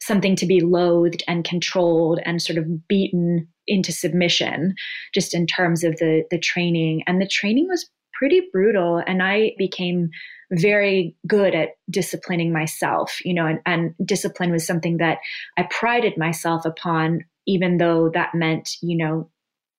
something 0.00 0.36
to 0.36 0.46
be 0.46 0.60
loathed 0.60 1.22
and 1.28 1.44
controlled 1.44 2.18
and 2.24 2.42
sort 2.42 2.58
of 2.58 2.88
beaten 2.88 3.46
into 3.66 3.92
submission 3.92 4.74
just 5.14 5.34
in 5.34 5.46
terms 5.46 5.84
of 5.84 5.96
the 5.98 6.24
the 6.30 6.38
training 6.38 7.02
and 7.06 7.20
the 7.20 7.28
training 7.28 7.66
was 7.68 7.88
pretty 8.18 8.42
brutal. 8.52 9.02
And 9.06 9.22
I 9.22 9.52
became 9.58 10.10
very 10.52 11.16
good 11.26 11.54
at 11.54 11.70
disciplining 11.90 12.52
myself, 12.52 13.18
you 13.24 13.34
know, 13.34 13.46
and, 13.46 13.60
and 13.66 13.94
discipline 14.04 14.52
was 14.52 14.66
something 14.66 14.98
that 14.98 15.18
I 15.56 15.64
prided 15.64 16.16
myself 16.16 16.64
upon, 16.64 17.24
even 17.46 17.78
though 17.78 18.10
that 18.14 18.34
meant, 18.34 18.70
you 18.80 18.96
know, 18.96 19.30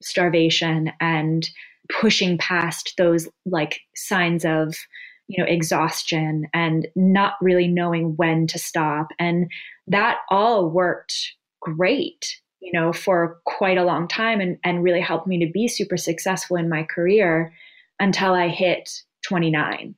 starvation 0.01 0.91
and 0.99 1.47
pushing 1.89 2.37
past 2.37 2.93
those 2.97 3.27
like 3.45 3.79
signs 3.95 4.45
of 4.45 4.75
you 5.27 5.41
know 5.41 5.49
exhaustion 5.49 6.47
and 6.53 6.87
not 6.95 7.33
really 7.41 7.67
knowing 7.67 8.15
when 8.15 8.47
to 8.47 8.59
stop 8.59 9.07
and 9.19 9.49
that 9.87 10.17
all 10.29 10.69
worked 10.69 11.33
great 11.61 12.39
you 12.59 12.71
know 12.73 12.93
for 12.93 13.39
quite 13.45 13.77
a 13.77 13.83
long 13.83 14.07
time 14.07 14.39
and 14.39 14.57
and 14.63 14.83
really 14.83 15.01
helped 15.01 15.27
me 15.27 15.45
to 15.45 15.51
be 15.51 15.67
super 15.67 15.97
successful 15.97 16.57
in 16.57 16.69
my 16.69 16.83
career 16.83 17.53
until 17.99 18.33
I 18.33 18.49
hit 18.49 18.89
29. 19.27 19.95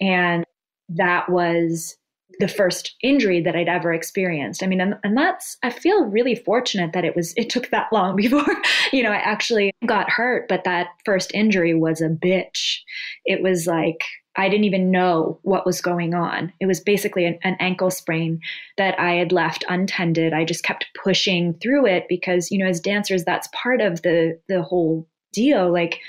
And 0.00 0.44
that 0.90 1.28
was 1.28 1.96
the 2.38 2.48
first 2.48 2.96
injury 3.02 3.40
that 3.42 3.54
I'd 3.54 3.68
ever 3.68 3.92
experienced. 3.92 4.62
I 4.62 4.66
mean, 4.66 4.80
and, 4.80 4.94
and 5.04 5.16
that's, 5.16 5.58
I 5.62 5.70
feel 5.70 6.04
really 6.04 6.34
fortunate 6.34 6.92
that 6.94 7.04
it 7.04 7.14
was, 7.14 7.34
it 7.36 7.50
took 7.50 7.70
that 7.70 7.92
long 7.92 8.16
before, 8.16 8.56
you 8.92 9.02
know, 9.02 9.10
I 9.10 9.16
actually 9.16 9.72
got 9.86 10.10
hurt, 10.10 10.48
but 10.48 10.64
that 10.64 10.88
first 11.04 11.32
injury 11.34 11.74
was 11.74 12.00
a 12.00 12.08
bitch. 12.08 12.78
It 13.26 13.42
was 13.42 13.66
like, 13.66 14.04
I 14.36 14.48
didn't 14.48 14.64
even 14.64 14.90
know 14.90 15.40
what 15.42 15.66
was 15.66 15.80
going 15.80 16.14
on. 16.14 16.52
It 16.60 16.66
was 16.66 16.80
basically 16.80 17.26
an, 17.26 17.38
an 17.42 17.56
ankle 17.58 17.90
sprain 17.90 18.40
that 18.78 18.98
I 18.98 19.14
had 19.14 19.32
left 19.32 19.64
untended. 19.68 20.32
I 20.32 20.44
just 20.44 20.62
kept 20.62 20.86
pushing 21.02 21.54
through 21.54 21.86
it 21.86 22.06
because, 22.08 22.50
you 22.50 22.58
know, 22.58 22.66
as 22.66 22.80
dancers, 22.80 23.24
that's 23.24 23.48
part 23.52 23.80
of 23.80 24.02
the, 24.02 24.40
the 24.48 24.62
whole 24.62 25.06
deal. 25.32 25.70
Like, 25.70 26.00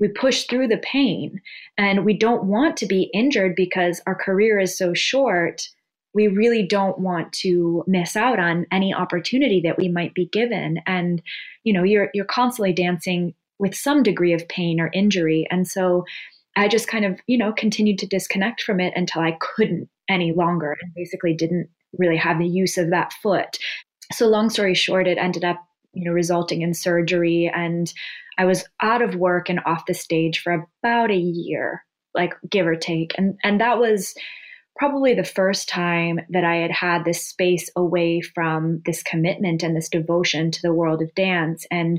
we 0.00 0.08
push 0.08 0.44
through 0.44 0.68
the 0.68 0.78
pain 0.78 1.40
and 1.76 2.04
we 2.04 2.16
don't 2.16 2.44
want 2.44 2.76
to 2.76 2.86
be 2.86 3.10
injured 3.12 3.54
because 3.56 4.00
our 4.06 4.14
career 4.14 4.58
is 4.58 4.76
so 4.76 4.94
short 4.94 5.68
we 6.14 6.26
really 6.26 6.66
don't 6.66 6.98
want 6.98 7.32
to 7.32 7.84
miss 7.86 8.16
out 8.16 8.38
on 8.38 8.66
any 8.72 8.92
opportunity 8.94 9.60
that 9.60 9.78
we 9.78 9.88
might 9.88 10.14
be 10.14 10.26
given. 10.26 10.80
And 10.86 11.22
you 11.64 11.72
know 11.72 11.82
you're 11.82 12.10
you're 12.14 12.24
constantly 12.24 12.72
dancing 12.72 13.34
with 13.58 13.74
some 13.74 14.02
degree 14.02 14.32
of 14.32 14.48
pain 14.48 14.80
or 14.80 14.90
injury. 14.92 15.46
And 15.50 15.66
so 15.66 16.04
i 16.56 16.66
just 16.66 16.88
kind 16.88 17.04
of 17.04 17.20
you 17.26 17.38
know 17.38 17.52
continued 17.52 17.98
to 17.98 18.06
disconnect 18.06 18.62
from 18.62 18.80
it 18.80 18.92
until 18.96 19.22
i 19.22 19.36
couldn't 19.40 19.88
any 20.08 20.32
longer 20.32 20.76
and 20.80 20.92
basically 20.94 21.34
didn't 21.34 21.68
really 21.98 22.16
have 22.16 22.38
the 22.38 22.48
use 22.48 22.78
of 22.78 22.90
that 22.90 23.12
foot. 23.12 23.58
So 24.12 24.26
long 24.26 24.50
story 24.50 24.74
short 24.74 25.06
it 25.06 25.18
ended 25.18 25.44
up 25.44 25.62
you 25.92 26.04
know 26.04 26.12
resulting 26.12 26.62
in 26.62 26.74
surgery 26.74 27.50
and 27.54 27.92
I 28.38 28.44
was 28.44 28.64
out 28.80 29.02
of 29.02 29.16
work 29.16 29.50
and 29.50 29.60
off 29.66 29.86
the 29.86 29.94
stage 29.94 30.40
for 30.40 30.66
about 30.82 31.10
a 31.10 31.16
year, 31.16 31.84
like 32.14 32.34
give 32.48 32.66
or 32.66 32.76
take. 32.76 33.14
And 33.18 33.36
and 33.42 33.60
that 33.60 33.78
was 33.78 34.14
probably 34.76 35.12
the 35.12 35.24
first 35.24 35.68
time 35.68 36.20
that 36.30 36.44
I 36.44 36.56
had 36.56 36.70
had 36.70 37.04
this 37.04 37.26
space 37.26 37.68
away 37.74 38.20
from 38.20 38.80
this 38.86 39.02
commitment 39.02 39.64
and 39.64 39.76
this 39.76 39.88
devotion 39.88 40.52
to 40.52 40.62
the 40.62 40.72
world 40.72 41.02
of 41.02 41.14
dance 41.14 41.66
and 41.70 41.98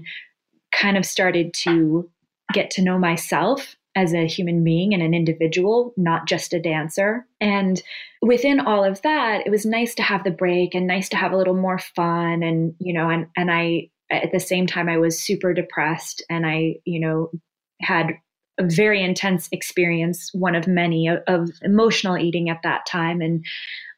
kind 0.71 0.97
of 0.97 1.05
started 1.05 1.53
to 1.53 2.09
get 2.53 2.71
to 2.71 2.81
know 2.81 2.97
myself 2.97 3.75
as 3.95 4.13
a 4.13 4.27
human 4.27 4.63
being 4.63 4.93
and 4.93 5.03
an 5.03 5.13
individual, 5.13 5.93
not 5.97 6.25
just 6.25 6.53
a 6.53 6.61
dancer. 6.61 7.27
And 7.41 7.81
within 8.21 8.61
all 8.61 8.85
of 8.85 9.01
that, 9.01 9.45
it 9.45 9.49
was 9.49 9.65
nice 9.65 9.93
to 9.95 10.03
have 10.03 10.23
the 10.23 10.31
break 10.31 10.73
and 10.73 10.87
nice 10.87 11.09
to 11.09 11.17
have 11.17 11.33
a 11.33 11.37
little 11.37 11.55
more 11.55 11.79
fun 11.79 12.43
and 12.43 12.75
you 12.79 12.93
know 12.93 13.09
and 13.09 13.27
and 13.35 13.51
I 13.51 13.89
at 14.11 14.31
the 14.31 14.39
same 14.39 14.67
time, 14.67 14.89
I 14.89 14.97
was 14.97 15.19
super 15.19 15.53
depressed 15.53 16.23
and 16.29 16.45
I, 16.45 16.75
you 16.85 16.99
know, 16.99 17.31
had 17.81 18.13
a 18.59 18.63
very 18.63 19.01
intense 19.01 19.47
experience, 19.51 20.31
one 20.33 20.55
of 20.55 20.67
many 20.67 21.07
of, 21.07 21.19
of 21.27 21.49
emotional 21.61 22.17
eating 22.17 22.49
at 22.49 22.61
that 22.63 22.85
time. 22.85 23.21
And 23.21 23.45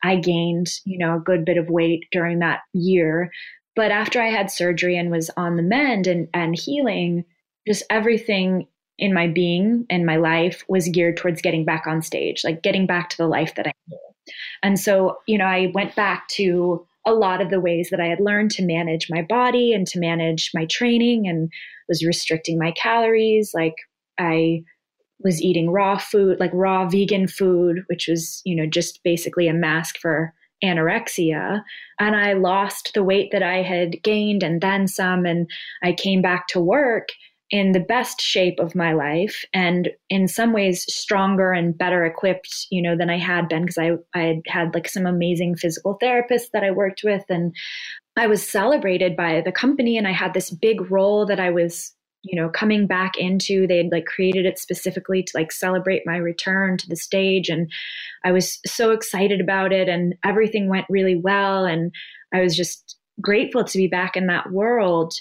I 0.04 0.18
gained, 0.18 0.68
you 0.86 0.98
know, 0.98 1.16
a 1.16 1.20
good 1.20 1.46
bit 1.46 1.58
of 1.58 1.70
weight 1.70 2.06
during 2.12 2.40
that 2.40 2.62
year. 2.74 3.32
But 3.76 3.92
after 3.92 4.22
I 4.22 4.30
had 4.30 4.52
surgery 4.52 4.98
and 4.98 5.10
was 5.10 5.32
on 5.38 5.56
the 5.56 5.64
mend 5.64 6.06
and, 6.06 6.28
and 6.34 6.58
healing, 6.58 7.26
just 7.68 7.84
everything 7.90 8.68
in 9.00 9.14
my 9.14 9.28
being 9.28 9.86
and 9.90 10.06
my 10.06 10.18
life 10.18 10.64
was 10.68 10.90
geared 10.90 11.18
towards 11.18 11.42
getting 11.42 11.66
back 11.66 11.88
on 11.88 12.02
stage, 12.02 12.44
like 12.44 12.62
getting 12.62 12.86
back 12.86 13.10
to 13.10 13.18
the 13.18 13.28
life 13.28 13.56
that 13.56 13.68
I 13.68 13.74
knew. 13.90 13.98
And 14.62 14.80
so, 14.80 15.18
you 15.26 15.38
know, 15.38 15.46
I 15.46 15.72
went 15.74 15.96
back 15.96 16.28
to 16.30 16.86
a 17.06 17.14
lot 17.14 17.42
of 17.42 17.50
the 17.50 17.60
ways 17.60 17.90
that 17.92 18.00
I 18.00 18.08
had 18.08 18.20
learned 18.20 18.52
to 18.52 18.66
manage 18.66 19.08
my 19.10 19.22
body 19.22 19.74
and 19.74 19.88
to 19.88 20.00
manage 20.00 20.52
my 20.54 20.66
training 20.66 21.28
and 21.28 21.50
was 21.88 22.06
restricting 22.06 22.60
my 22.60 22.72
calories. 22.72 23.52
Like 23.54 23.76
I 24.20 24.62
was 25.24 25.42
eating 25.42 25.72
raw 25.72 25.98
food, 25.98 26.40
like 26.40 26.52
raw 26.54 26.88
vegan 26.88 27.28
food, 27.28 27.84
which 27.88 28.08
was, 28.08 28.42
you 28.46 28.56
know, 28.56 28.66
just 28.66 29.00
basically 29.04 29.48
a 29.48 29.54
mask 29.54 29.98
for 30.00 30.34
anorexia. 30.64 31.62
And 32.00 32.16
I 32.16 32.34
lost 32.34 32.92
the 32.94 33.04
weight 33.04 33.30
that 33.32 33.44
I 33.44 33.64
had 33.64 34.02
gained 34.04 34.44
and 34.44 34.62
then 34.62 34.88
some. 34.88 35.26
And 35.26 35.50
I 35.84 35.94
came 35.94 36.22
back 36.22 36.48
to 36.50 36.60
work 36.60 37.10
in 37.52 37.74
the 37.74 37.80
best 37.80 38.22
shape 38.22 38.60
of 38.60 38.76
my 38.76 38.94
life 38.94 39.44
and 39.54 39.90
in 40.10 40.28
some 40.28 40.54
ways 40.54 40.86
stronger 40.94 41.52
and 41.52 41.78
better 41.78 42.06
equipped 42.06 42.68
you 42.72 42.82
know 42.82 42.96
than 42.98 43.10
i 43.10 43.18
had 43.18 43.48
been 43.48 43.62
because 43.62 43.78
i 43.78 43.92
i 44.16 44.42
had 44.48 44.74
like 44.74 44.88
some 44.88 45.06
amazing 45.06 45.56
physical 45.56 45.98
therapists 46.02 46.50
that 46.54 46.64
i 46.64 46.72
worked 46.72 47.02
with 47.04 47.24
and 47.30 47.54
i 48.18 48.26
was 48.26 48.48
celebrated 48.48 49.16
by 49.16 49.42
the 49.42 49.52
company 49.52 49.98
and 49.98 50.08
i 50.08 50.12
had 50.12 50.34
this 50.34 50.50
big 50.50 50.90
role 50.90 51.26
that 51.26 51.40
i 51.40 51.50
was 51.50 51.94
you 52.24 52.40
know 52.40 52.50
coming 52.50 52.88
back 52.88 53.18
into. 53.18 53.66
They 53.68 53.78
had 53.78 53.92
like 53.92 54.06
created 54.06 54.46
it 54.46 54.60
specifically 54.60 55.24
to 55.24 55.32
like 55.36 55.52
celebrate 55.52 56.04
my 56.06 56.18
return 56.18 56.78
to 56.78 56.88
the 56.88 56.96
stage 56.96 57.50
and 57.50 57.72
i 58.24 58.32
was 58.32 58.60
so 58.66 58.92
excited 58.92 59.42
about 59.42 59.74
it 59.74 59.90
and 59.90 60.16
everything 60.24 60.70
went 60.70 60.86
really 60.90 61.16
well 61.16 61.66
and 61.66 61.92
i 62.34 62.42
was 62.42 62.56
just 62.56 62.98
grateful 63.20 63.64
to 63.64 63.78
be 63.78 63.88
back 63.88 64.16
in 64.16 64.28
that 64.28 64.52
world 64.52 65.14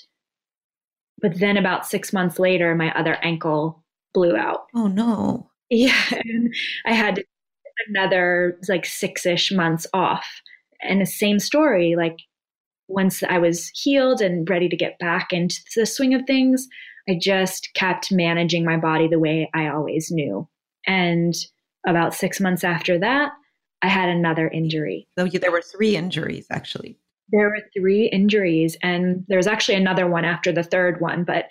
but 1.23 1.39
then 1.39 1.57
about 1.57 1.87
six 1.87 2.13
months 2.13 2.39
later, 2.39 2.75
my 2.75 2.93
other 2.93 3.17
ankle 3.23 3.83
blew 4.15 4.37
out. 4.37 4.67
Oh 4.75 4.87
no. 4.87 5.51
Yeah. 5.69 6.03
I 6.87 6.93
had 6.93 7.25
another 7.89 8.59
like 8.69 8.85
six 8.85 9.25
ish 9.27 9.53
months 9.53 9.87
off. 9.93 10.27
And 10.83 11.01
the 11.01 11.07
same 11.07 11.39
story, 11.39 11.95
like 11.97 12.17
once 12.89 13.23
I 13.23 13.39
was 13.39 13.71
healed 13.75 14.21
and 14.21 14.49
ready 14.49 14.69
to 14.69 14.77
get 14.77 14.99
back 14.99 15.33
into 15.33 15.61
the 15.77 15.87
swing 15.87 16.15
of 16.15 16.23
things, 16.27 16.67
I 17.09 17.19
just 17.21 17.71
kept 17.75 18.13
managing 18.13 18.65
my 18.65 18.77
body 18.77 19.09
the 19.09 19.19
way 19.19 19.49
I 19.55 19.69
always 19.69 20.11
knew. 20.11 20.49
And 20.87 21.35
about 21.87 22.15
six 22.15 22.41
months 22.41 22.65
after 22.65 22.99
that, 22.99 23.33
I 23.83 23.89
had 23.89 24.09
another 24.09 24.49
injury. 24.49 25.09
So 25.19 25.27
there 25.27 25.53
were 25.53 25.63
three 25.63 25.97
injuries 25.97 26.47
actually. 26.51 26.99
There 27.33 27.49
were 27.49 27.63
three 27.75 28.07
injuries, 28.07 28.77
and 28.83 29.25
there 29.29 29.39
was 29.39 29.47
actually 29.47 29.77
another 29.77 30.07
one 30.07 30.25
after 30.25 30.53
the 30.53 30.63
third 30.63 31.01
one, 31.01 31.25
but 31.25 31.47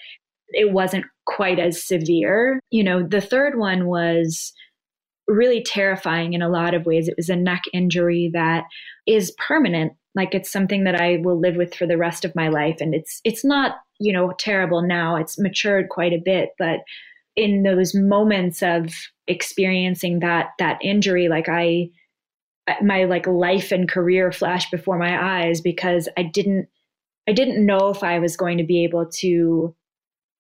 it 0.50 0.72
wasn't 0.72 1.06
quite 1.26 1.60
as 1.60 1.84
severe. 1.84 2.60
You 2.72 2.84
know, 2.84 3.04
the 3.04 3.22
third 3.22 3.58
one 3.58 3.88
was 3.88 4.52
really 5.28 5.64
terrifying 5.64 6.34
in 6.34 6.42
a 6.42 6.50
lot 6.50 6.74
of 6.74 6.86
ways. 6.86 7.08
It 7.08 7.16
was 7.16 7.30
a 7.30 7.36
neck 7.36 7.64
injury 7.72 8.32
that 8.34 8.64
is 9.06 9.32
permanent. 9.38 9.94
Like 10.16 10.34
it's 10.34 10.52
something 10.52 10.86
that 10.86 11.00
I 11.00 11.20
will 11.22 11.40
live 11.40 11.56
with 11.56 11.76
for 11.76 11.86
the 11.86 11.98
rest 11.98 12.26
of 12.26 12.36
my 12.36 12.50
life. 12.50 12.78
And 12.80 12.96
it's 12.96 13.22
it's 13.24 13.46
not, 13.46 13.76
you 14.00 14.12
know, 14.12 14.34
terrible 14.40 14.82
now. 14.82 15.16
It's 15.16 15.40
matured 15.40 15.90
quite 15.90 16.14
a 16.14 16.22
bit, 16.24 16.50
but 16.58 16.80
in 17.36 17.64
those 17.64 17.94
moments 17.94 18.64
of 18.64 18.92
experiencing 19.28 20.20
that 20.20 20.48
that 20.58 20.80
injury, 20.84 21.30
like 21.30 21.48
I 21.48 21.90
my 22.82 23.06
like 23.06 23.28
life 23.28 23.72
and 23.72 23.90
career 23.90 24.32
flashed 24.32 24.72
before 24.72 24.98
my 24.98 25.42
eyes 25.42 25.62
because 25.62 26.10
I 26.18 26.24
didn't 26.24 26.68
I 27.28 27.34
didn't 27.34 27.64
know 27.64 27.90
if 27.90 28.04
I 28.04 28.18
was 28.20 28.36
going 28.36 28.58
to 28.58 28.64
be 28.64 28.84
able 28.84 29.06
to 29.06 29.76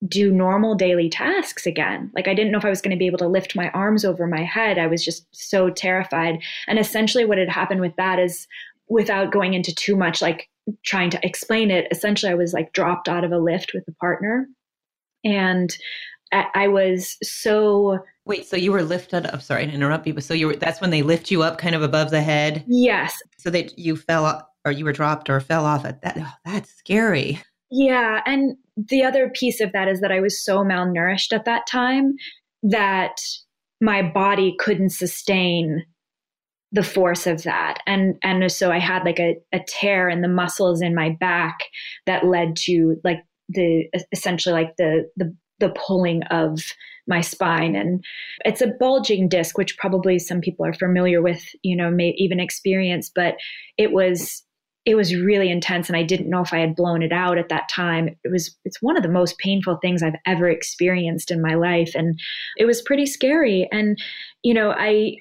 do 0.07 0.31
normal 0.31 0.75
daily 0.75 1.09
tasks 1.09 1.65
again. 1.65 2.09
Like 2.15 2.27
I 2.27 2.33
didn't 2.33 2.51
know 2.51 2.57
if 2.57 2.65
I 2.65 2.69
was 2.69 2.81
going 2.81 2.95
to 2.95 2.99
be 2.99 3.05
able 3.05 3.17
to 3.19 3.27
lift 3.27 3.55
my 3.55 3.69
arms 3.71 4.05
over 4.05 4.25
my 4.25 4.43
head. 4.43 4.77
I 4.77 4.87
was 4.87 5.03
just 5.03 5.27
so 5.31 5.69
terrified. 5.69 6.39
And 6.67 6.79
essentially 6.79 7.25
what 7.25 7.37
had 7.37 7.49
happened 7.49 7.81
with 7.81 7.95
that 7.97 8.17
is 8.17 8.47
without 8.87 9.31
going 9.31 9.53
into 9.53 9.75
too 9.75 9.95
much 9.95 10.21
like 10.21 10.49
trying 10.85 11.09
to 11.09 11.25
explain 11.25 11.69
it, 11.69 11.87
essentially 11.91 12.31
I 12.31 12.35
was 12.35 12.53
like 12.53 12.73
dropped 12.73 13.09
out 13.09 13.23
of 13.23 13.31
a 13.31 13.37
lift 13.37 13.71
with 13.73 13.83
a 13.87 13.93
partner. 13.93 14.47
And 15.23 15.75
I, 16.31 16.45
I 16.53 16.67
was 16.67 17.17
so 17.23 17.99
Wait, 18.25 18.45
so 18.45 18.55
you 18.55 18.71
were 18.71 18.83
lifted 18.83 19.25
up, 19.25 19.41
sorry 19.41 19.65
to 19.65 19.71
interrupt 19.71 20.05
you, 20.05 20.13
but 20.13 20.23
so 20.23 20.33
you 20.33 20.47
were 20.47 20.55
that's 20.55 20.81
when 20.81 20.91
they 20.91 21.01
lift 21.01 21.31
you 21.31 21.41
up 21.41 21.57
kind 21.57 21.75
of 21.75 21.81
above 21.81 22.11
the 22.11 22.21
head? 22.21 22.63
Yes. 22.67 23.17
So 23.39 23.49
that 23.49 23.77
you 23.77 23.95
fell 23.95 24.47
or 24.65 24.71
you 24.71 24.85
were 24.85 24.93
dropped 24.93 25.29
or 25.29 25.39
fell 25.39 25.65
off 25.65 25.85
at 25.85 26.01
that 26.01 26.17
oh, 26.19 26.31
that's 26.45 26.69
scary. 26.71 27.41
Yeah, 27.71 28.21
and 28.25 28.55
the 28.77 29.03
other 29.03 29.29
piece 29.29 29.61
of 29.61 29.71
that 29.73 29.87
is 29.87 30.01
that 30.01 30.11
I 30.11 30.19
was 30.19 30.43
so 30.43 30.59
malnourished 30.59 31.33
at 31.33 31.45
that 31.45 31.67
time 31.67 32.13
that 32.63 33.15
my 33.81 34.01
body 34.01 34.55
couldn't 34.59 34.91
sustain 34.91 35.85
the 36.71 36.83
force 36.83 37.25
of 37.25 37.41
that 37.43 37.79
and 37.87 38.13
and 38.23 38.51
so 38.51 38.71
i 38.71 38.77
had 38.77 39.03
like 39.03 39.19
a, 39.19 39.35
a 39.51 39.59
tear 39.67 40.07
in 40.07 40.21
the 40.21 40.27
muscles 40.27 40.81
in 40.81 40.93
my 40.93 41.09
back 41.19 41.57
that 42.05 42.27
led 42.27 42.55
to 42.55 42.95
like 43.03 43.23
the 43.47 43.85
essentially 44.11 44.53
like 44.53 44.75
the 44.77 45.09
the 45.17 45.35
the 45.59 45.69
pulling 45.69 46.23
of 46.23 46.61
my 47.07 47.21
spine 47.21 47.75
and 47.75 48.03
it's 48.45 48.61
a 48.61 48.67
bulging 48.79 49.27
disc 49.27 49.57
which 49.57 49.77
probably 49.77 50.19
some 50.19 50.41
people 50.41 50.65
are 50.65 50.73
familiar 50.73 51.21
with 51.21 51.43
you 51.63 51.75
know 51.75 51.89
may 51.89 52.09
even 52.17 52.39
experience 52.39 53.09
but 53.13 53.35
it 53.77 53.91
was 53.91 54.43
it 54.85 54.95
was 54.95 55.15
really 55.15 55.51
intense 55.51 55.87
and 55.87 55.97
I 55.97 56.03
didn't 56.03 56.29
know 56.29 56.41
if 56.41 56.53
I 56.53 56.59
had 56.59 56.75
blown 56.75 57.03
it 57.03 57.11
out 57.11 57.37
at 57.37 57.49
that 57.49 57.69
time. 57.69 58.15
It 58.23 58.31
was 58.31 58.55
it's 58.65 58.81
one 58.81 58.97
of 58.97 59.03
the 59.03 59.09
most 59.09 59.37
painful 59.37 59.77
things 59.77 60.01
I've 60.01 60.15
ever 60.25 60.49
experienced 60.49 61.31
in 61.31 61.41
my 61.41 61.55
life 61.55 61.91
and 61.95 62.19
it 62.57 62.65
was 62.65 62.81
pretty 62.81 63.05
scary 63.05 63.67
and 63.71 64.01
you 64.41 64.53
know, 64.53 64.71
I 64.71 65.17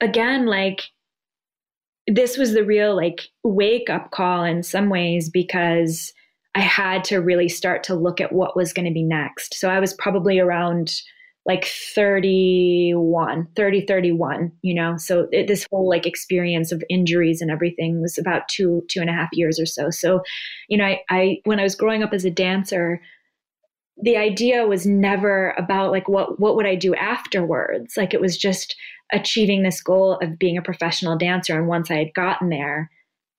again 0.00 0.46
like 0.46 0.82
this 2.06 2.36
was 2.36 2.54
the 2.54 2.64
real 2.64 2.96
like 2.96 3.28
wake 3.44 3.88
up 3.88 4.10
call 4.10 4.42
in 4.42 4.62
some 4.62 4.88
ways 4.88 5.30
because 5.30 6.12
I 6.54 6.60
had 6.60 7.02
to 7.04 7.18
really 7.18 7.48
start 7.48 7.82
to 7.84 7.94
look 7.94 8.20
at 8.20 8.32
what 8.32 8.56
was 8.56 8.72
going 8.72 8.86
to 8.86 8.92
be 8.92 9.02
next. 9.02 9.54
So 9.54 9.70
I 9.70 9.80
was 9.80 9.92
probably 9.94 10.38
around 10.38 10.94
like 11.46 11.66
31 11.66 13.46
30 13.54 13.86
31 13.86 14.52
you 14.62 14.74
know? 14.74 14.96
So 14.96 15.28
it, 15.30 15.46
this 15.46 15.66
whole 15.70 15.88
like 15.88 16.06
experience 16.06 16.72
of 16.72 16.82
injuries 16.88 17.42
and 17.42 17.50
everything 17.50 18.00
was 18.00 18.16
about 18.18 18.48
two 18.48 18.82
two 18.88 19.00
and 19.00 19.10
a 19.10 19.12
half 19.12 19.28
years 19.32 19.58
or 19.60 19.66
so. 19.66 19.90
So 19.90 20.22
you 20.68 20.78
know 20.78 20.84
I, 20.84 21.00
I 21.10 21.40
when 21.44 21.60
i 21.60 21.62
was 21.62 21.74
growing 21.74 22.02
up 22.02 22.12
as 22.12 22.24
a 22.24 22.30
dancer 22.30 23.00
the 24.02 24.16
idea 24.16 24.66
was 24.66 24.86
never 24.86 25.54
about 25.58 25.92
like 25.92 26.08
what 26.08 26.40
what 26.40 26.56
would 26.56 26.66
i 26.66 26.74
do 26.74 26.94
afterwards? 26.94 27.96
Like 27.96 28.14
it 28.14 28.20
was 28.20 28.36
just 28.38 28.74
achieving 29.12 29.62
this 29.62 29.82
goal 29.82 30.18
of 30.22 30.38
being 30.38 30.56
a 30.56 30.62
professional 30.62 31.18
dancer. 31.18 31.58
And 31.58 31.68
once 31.68 31.90
i 31.90 31.96
had 31.96 32.14
gotten 32.14 32.48
there 32.48 32.90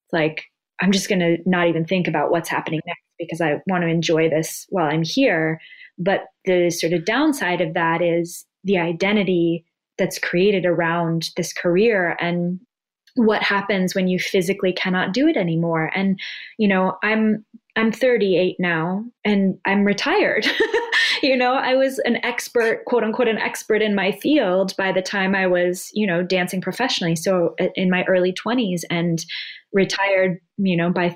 it's 0.06 0.14
like 0.14 0.44
i'm 0.82 0.92
just 0.92 1.10
going 1.10 1.20
to 1.20 1.38
not 1.46 1.68
even 1.68 1.86
think 1.86 2.08
about 2.08 2.30
what's 2.30 2.50
happening 2.50 2.82
next 2.86 3.05
because 3.18 3.42
i 3.42 3.62
want 3.68 3.84
to 3.84 3.88
enjoy 3.88 4.30
this 4.30 4.66
while 4.70 4.88
i'm 4.88 5.04
here. 5.04 5.60
But 5.98 6.26
the 6.44 6.70
sort 6.72 6.94
of 6.94 7.06
downside 7.06 7.62
of 7.62 7.74
that 7.74 8.02
is 8.02 8.46
the 8.64 8.78
identity 8.78 9.66
that's 9.98 10.20
created 10.20 10.66
around 10.66 11.30
this 11.38 11.54
career 11.54 12.18
and 12.20 12.60
what 13.16 13.42
happens 13.42 13.96
when 13.96 14.10
you 14.10 14.20
physically 14.20 14.74
cannot 14.74 15.14
do 15.14 15.28
it 15.28 15.38
anymore. 15.38 15.90
And 15.96 16.20
you 16.58 16.68
know 16.68 16.98
i'm 17.04 17.46
i'm 17.78 17.92
38 17.92 18.58
now 18.60 19.06
and 19.24 19.58
i'm 19.66 19.86
retired. 19.86 20.48
You 21.24 21.38
know 21.38 21.54
i 21.54 21.76
was 21.76 22.00
an 22.00 22.18
expert 22.24 22.84
quote 22.86 23.04
unquote 23.04 23.28
an 23.28 23.38
expert 23.38 23.82
in 23.82 23.96
my 23.96 24.12
field 24.12 24.76
by 24.78 24.92
the 24.92 25.02
time 25.02 25.34
i 25.34 25.48
was 25.48 25.90
you 25.94 26.06
know 26.06 26.22
dancing 26.22 26.62
professionally. 26.62 27.16
So 27.16 27.56
uh, 27.60 27.68
in 27.76 27.90
my 27.90 28.04
early 28.04 28.34
20s 28.34 28.82
and 28.90 29.24
retired 29.72 30.40
you 30.58 30.76
know 30.76 30.92
by 30.92 31.10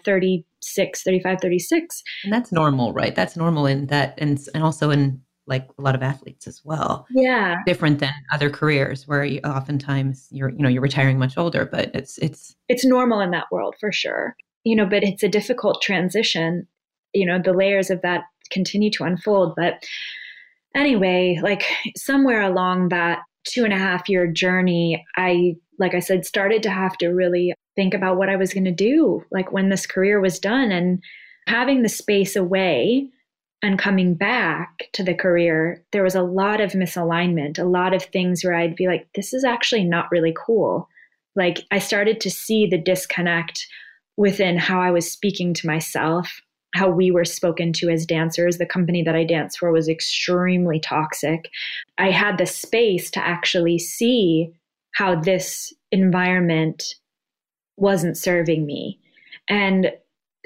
36 0.61 1.03
35 1.03 1.37
36 1.41 2.03
and 2.23 2.33
that's 2.33 2.51
normal 2.51 2.93
right? 2.93 3.15
That's 3.15 3.35
normal 3.35 3.65
in 3.65 3.87
that 3.87 4.15
and 4.17 4.39
and 4.53 4.63
also 4.63 4.89
in 4.89 5.21
like 5.47 5.67
a 5.79 5.81
lot 5.81 5.95
of 5.95 6.03
athletes 6.03 6.47
as 6.47 6.61
well. 6.63 7.07
Yeah. 7.09 7.55
Different 7.65 7.97
than 7.99 8.13
other 8.31 8.51
careers 8.51 9.07
where 9.07 9.23
you, 9.23 9.39
oftentimes 9.43 10.27
you're 10.31 10.49
you 10.49 10.59
know 10.59 10.69
you're 10.69 10.81
retiring 10.81 11.17
much 11.17 11.37
older 11.37 11.65
but 11.65 11.91
it's 11.93 12.17
it's 12.19 12.55
it's 12.67 12.85
normal 12.85 13.19
in 13.19 13.31
that 13.31 13.47
world 13.51 13.75
for 13.79 13.91
sure. 13.91 14.35
You 14.63 14.75
know 14.75 14.85
but 14.85 15.03
it's 15.03 15.23
a 15.23 15.29
difficult 15.29 15.81
transition. 15.81 16.67
You 17.13 17.25
know 17.25 17.39
the 17.43 17.53
layers 17.53 17.89
of 17.89 18.01
that 18.01 18.23
continue 18.51 18.89
to 18.91 19.03
unfold 19.03 19.53
but 19.55 19.83
anyway 20.75 21.39
like 21.41 21.63
somewhere 21.95 22.41
along 22.41 22.89
that 22.89 23.19
two 23.45 23.63
and 23.63 23.73
a 23.73 23.77
half 23.77 24.09
year 24.09 24.27
journey 24.27 25.05
i 25.15 25.53
like 25.77 25.93
i 25.93 25.99
said 25.99 26.25
started 26.25 26.63
to 26.63 26.69
have 26.69 26.97
to 26.97 27.09
really 27.09 27.53
think 27.79 27.93
about 27.93 28.17
what 28.17 28.27
I 28.27 28.35
was 28.35 28.53
going 28.53 28.65
to 28.65 28.71
do, 28.71 29.23
like 29.31 29.53
when 29.53 29.69
this 29.69 29.85
career 29.85 30.19
was 30.19 30.37
done 30.37 30.69
and 30.69 31.01
having 31.47 31.81
the 31.81 31.87
space 31.87 32.35
away 32.35 33.07
and 33.63 33.79
coming 33.79 34.15
back 34.15 34.89
to 34.91 35.01
the 35.01 35.13
career, 35.13 35.81
there 35.93 36.03
was 36.03 36.15
a 36.15 36.21
lot 36.21 36.59
of 36.59 36.73
misalignment, 36.73 37.57
a 37.57 37.63
lot 37.63 37.93
of 37.93 38.03
things 38.03 38.43
where 38.43 38.53
I'd 38.53 38.75
be 38.75 38.87
like, 38.87 39.07
this 39.15 39.33
is 39.33 39.45
actually 39.45 39.85
not 39.85 40.11
really 40.11 40.35
cool. 40.45 40.89
Like 41.37 41.59
I 41.71 41.79
started 41.79 42.19
to 42.19 42.29
see 42.29 42.67
the 42.67 42.77
disconnect 42.77 43.65
within 44.17 44.57
how 44.57 44.81
I 44.81 44.91
was 44.91 45.09
speaking 45.09 45.53
to 45.53 45.67
myself, 45.67 46.41
how 46.75 46.89
we 46.89 47.11
were 47.11 47.23
spoken 47.23 47.71
to 47.73 47.87
as 47.87 48.05
dancers. 48.05 48.57
The 48.57 48.65
company 48.65 49.03
that 49.03 49.15
I 49.15 49.23
danced 49.23 49.59
for 49.59 49.71
was 49.71 49.87
extremely 49.87 50.81
toxic. 50.81 51.49
I 51.97 52.11
had 52.11 52.37
the 52.37 52.45
space 52.45 53.09
to 53.11 53.25
actually 53.25 53.79
see 53.79 54.51
how 54.95 55.15
this 55.15 55.71
environment 55.93 56.83
wasn't 57.79 58.17
serving 58.17 58.65
me. 58.65 58.99
And 59.47 59.91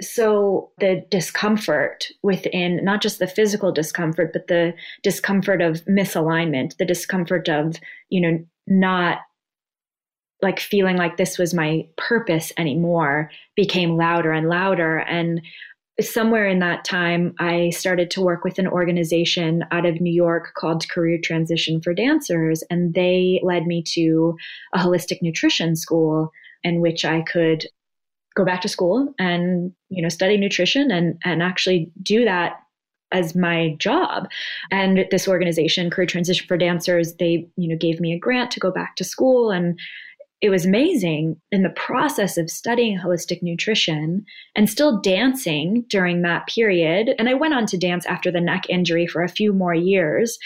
so 0.02 0.72
the 0.80 1.06
discomfort 1.10 2.10
within 2.24 2.84
not 2.84 3.02
just 3.02 3.19
the 3.19 3.28
physical 3.28 3.72
discomfort 3.72 4.32
but 4.34 4.48
the 4.48 4.74
discomfort 5.04 5.62
of 5.62 5.86
misalignment 5.86 6.76
the 6.78 6.86
discomfort 6.86 7.48
of 7.48 7.76
you 8.10 8.19
know 8.19 8.43
not 8.65 9.19
like 10.41 10.60
feeling 10.60 10.98
like 10.98 11.17
this 11.17 11.38
was 11.38 11.54
my 11.54 11.88
purpose 11.96 12.52
anymore 12.58 13.30
became 13.56 13.96
louder 13.96 14.32
and 14.32 14.50
louder 14.50 14.98
and 14.98 15.41
somewhere 16.02 16.48
in 16.48 16.58
that 16.58 16.84
time 16.84 17.36
i 17.39 17.69
started 17.69 18.10
to 18.10 18.22
work 18.22 18.43
with 18.43 18.58
an 18.58 18.67
organization 18.67 19.63
out 19.69 19.86
of 19.86 20.02
new 20.02 20.12
york 20.12 20.54
called 20.58 20.89
career 20.89 21.19
transition 21.24 21.80
for 21.80 21.93
dancers 21.93 22.63
and 22.72 22.96
they 22.96 23.39
led 23.43 23.67
me 23.67 23.84
to 23.84 24.36
a 24.74 24.80
holistic 24.80 25.22
nutrition 25.22 25.76
school 25.76 26.32
in 26.63 26.82
which 26.82 27.06
I 27.06 27.21
could 27.21 27.65
go 28.36 28.43
back 28.43 28.62
to 28.62 28.69
school 28.69 29.13
and 29.19 29.71
you 29.89 30.02
know 30.02 30.10
study 30.10 30.38
nutrition 30.38 30.91
and 30.91 31.19
and 31.23 31.43
actually 31.43 31.91
do 32.02 32.26
that 32.26 32.60
as 33.12 33.36
my 33.36 33.76
job. 33.78 34.28
And 34.71 35.06
this 35.12 35.28
organization 35.28 35.89
career 35.89 36.08
transition 36.08 36.47
for 36.47 36.58
dancers 36.58 37.15
they 37.15 37.47
you 37.56 37.69
know 37.69 37.78
gave 37.78 37.99
me 37.99 38.13
a 38.13 38.19
grant 38.19 38.52
to 38.52 38.60
go 38.60 38.71
back 38.71 38.95
to 38.97 39.04
school. 39.04 39.52
And 39.52 39.80
it 40.41 40.49
was 40.49 40.65
amazing 40.65 41.39
in 41.54 41.63
the 41.63 41.69
process 41.69 42.38
of 42.38 42.49
studying 42.49 42.99
holistic 42.99 43.41
nutrition 43.41 44.26
and 44.56 44.69
still 44.69 44.99
dancing 44.99 45.86
during 45.88 46.21
that 46.21 46.47
period. 46.47 47.15
And 47.17 47.30
i 47.30 47.34
went 47.34 47.54
on 47.54 47.65
to 47.67 47.78
dance 47.78 48.06
after 48.08 48.30
the 48.30 48.41
neck 48.41 48.65
injury 48.67 49.08
for 49.08 49.23
a 49.23 49.30
few 49.30 49.54
more 49.54 49.73
years. 49.73 50.38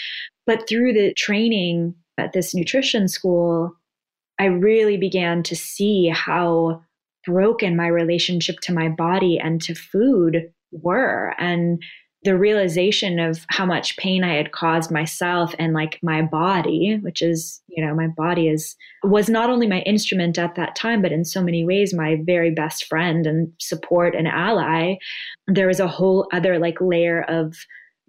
But 0.46 0.68
through 0.68 0.92
the 0.92 1.12
training 1.14 1.94
at 2.16 2.32
this 2.32 2.54
nutrition 2.54 3.08
school 3.08 3.77
I 4.38 4.46
really 4.46 4.96
began 4.96 5.42
to 5.44 5.56
see 5.56 6.08
how 6.08 6.82
broken 7.26 7.76
my 7.76 7.86
relationship 7.86 8.60
to 8.62 8.72
my 8.72 8.88
body 8.88 9.38
and 9.38 9.60
to 9.62 9.74
food 9.74 10.52
were. 10.72 11.34
And 11.38 11.82
the 12.24 12.36
realization 12.36 13.20
of 13.20 13.44
how 13.48 13.64
much 13.64 13.96
pain 13.96 14.24
I 14.24 14.34
had 14.34 14.50
caused 14.50 14.90
myself 14.90 15.54
and 15.58 15.72
like 15.72 16.00
my 16.02 16.22
body, 16.22 16.98
which 17.00 17.22
is, 17.22 17.62
you 17.68 17.84
know, 17.84 17.94
my 17.94 18.08
body 18.08 18.48
is, 18.48 18.74
was 19.04 19.28
not 19.28 19.50
only 19.50 19.68
my 19.68 19.80
instrument 19.80 20.36
at 20.36 20.56
that 20.56 20.74
time, 20.74 21.00
but 21.00 21.12
in 21.12 21.24
so 21.24 21.40
many 21.40 21.64
ways, 21.64 21.94
my 21.94 22.18
very 22.24 22.50
best 22.50 22.86
friend 22.86 23.24
and 23.26 23.52
support 23.60 24.16
and 24.16 24.26
ally. 24.26 24.96
There 25.46 25.68
was 25.68 25.78
a 25.78 25.86
whole 25.86 26.28
other 26.32 26.58
like 26.58 26.80
layer 26.80 27.22
of 27.22 27.54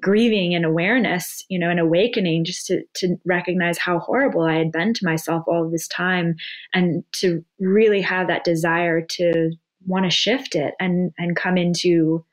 grieving 0.01 0.53
and 0.53 0.65
awareness, 0.65 1.43
you 1.49 1.59
know, 1.59 1.69
and 1.69 1.79
awakening 1.79 2.45
just 2.45 2.67
to, 2.67 2.83
to 2.95 3.17
recognize 3.25 3.77
how 3.77 3.99
horrible 3.99 4.41
I 4.41 4.55
had 4.55 4.71
been 4.71 4.93
to 4.93 5.05
myself 5.05 5.43
all 5.47 5.69
this 5.69 5.87
time 5.87 6.35
and 6.73 7.03
to 7.13 7.43
really 7.59 8.01
have 8.01 8.27
that 8.27 8.43
desire 8.43 9.01
to 9.01 9.51
want 9.85 10.05
to 10.05 10.11
shift 10.11 10.55
it 10.55 10.73
and, 10.79 11.11
and 11.17 11.35
come 11.35 11.57
into 11.57 12.23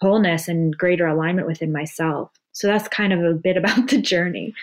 wholeness 0.00 0.48
and 0.48 0.76
greater 0.76 1.06
alignment 1.06 1.46
within 1.46 1.72
myself. 1.72 2.30
So 2.52 2.66
that's 2.66 2.88
kind 2.88 3.12
of 3.12 3.22
a 3.22 3.34
bit 3.34 3.56
about 3.56 3.88
the 3.88 4.00
journey. 4.00 4.54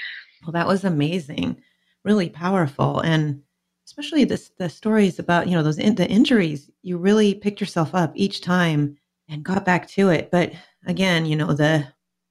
Well, 0.44 0.54
that 0.54 0.68
was 0.68 0.84
amazing, 0.84 1.62
really 2.04 2.30
powerful. 2.30 3.00
And 3.00 3.42
especially 3.86 4.26
this, 4.26 4.52
the 4.58 4.70
stories 4.70 5.20
about, 5.20 5.48
you 5.48 5.54
know, 5.54 5.64
those, 5.64 5.80
in, 5.80 5.96
the 5.96 6.08
injuries, 6.08 6.70
you 6.82 6.98
really 6.98 7.34
picked 7.34 7.62
yourself 7.62 7.96
up 7.96 8.12
each 8.16 8.42
time 8.42 8.98
and 9.30 9.44
got 9.44 9.66
back 9.66 9.88
to 9.90 10.10
it. 10.10 10.30
But 10.32 10.52
again, 10.86 11.26
you 11.26 11.36
know, 11.36 11.54
the 11.54 11.88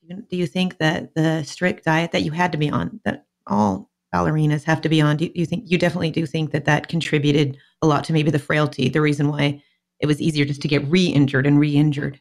do 0.08 0.36
you 0.36 0.46
think 0.46 0.78
that 0.78 1.14
the 1.14 1.42
strict 1.44 1.84
diet 1.84 2.12
that 2.12 2.22
you 2.22 2.32
had 2.32 2.52
to 2.52 2.58
be 2.58 2.70
on, 2.70 3.00
that 3.04 3.26
all 3.46 3.90
ballerinas 4.14 4.64
have 4.64 4.80
to 4.82 4.88
be 4.88 5.00
on, 5.00 5.16
do 5.16 5.30
you 5.34 5.46
think 5.46 5.64
you 5.70 5.78
definitely 5.78 6.10
do 6.10 6.26
think 6.26 6.50
that 6.50 6.64
that 6.64 6.88
contributed 6.88 7.56
a 7.80 7.86
lot 7.86 8.04
to 8.04 8.12
maybe 8.12 8.30
the 8.30 8.38
frailty, 8.38 8.88
the 8.88 9.00
reason 9.00 9.28
why 9.28 9.62
it 10.00 10.06
was 10.06 10.20
easier 10.20 10.44
just 10.44 10.62
to 10.62 10.68
get 10.68 10.86
re-injured 10.88 11.46
and 11.46 11.58
re-injured? 11.58 12.20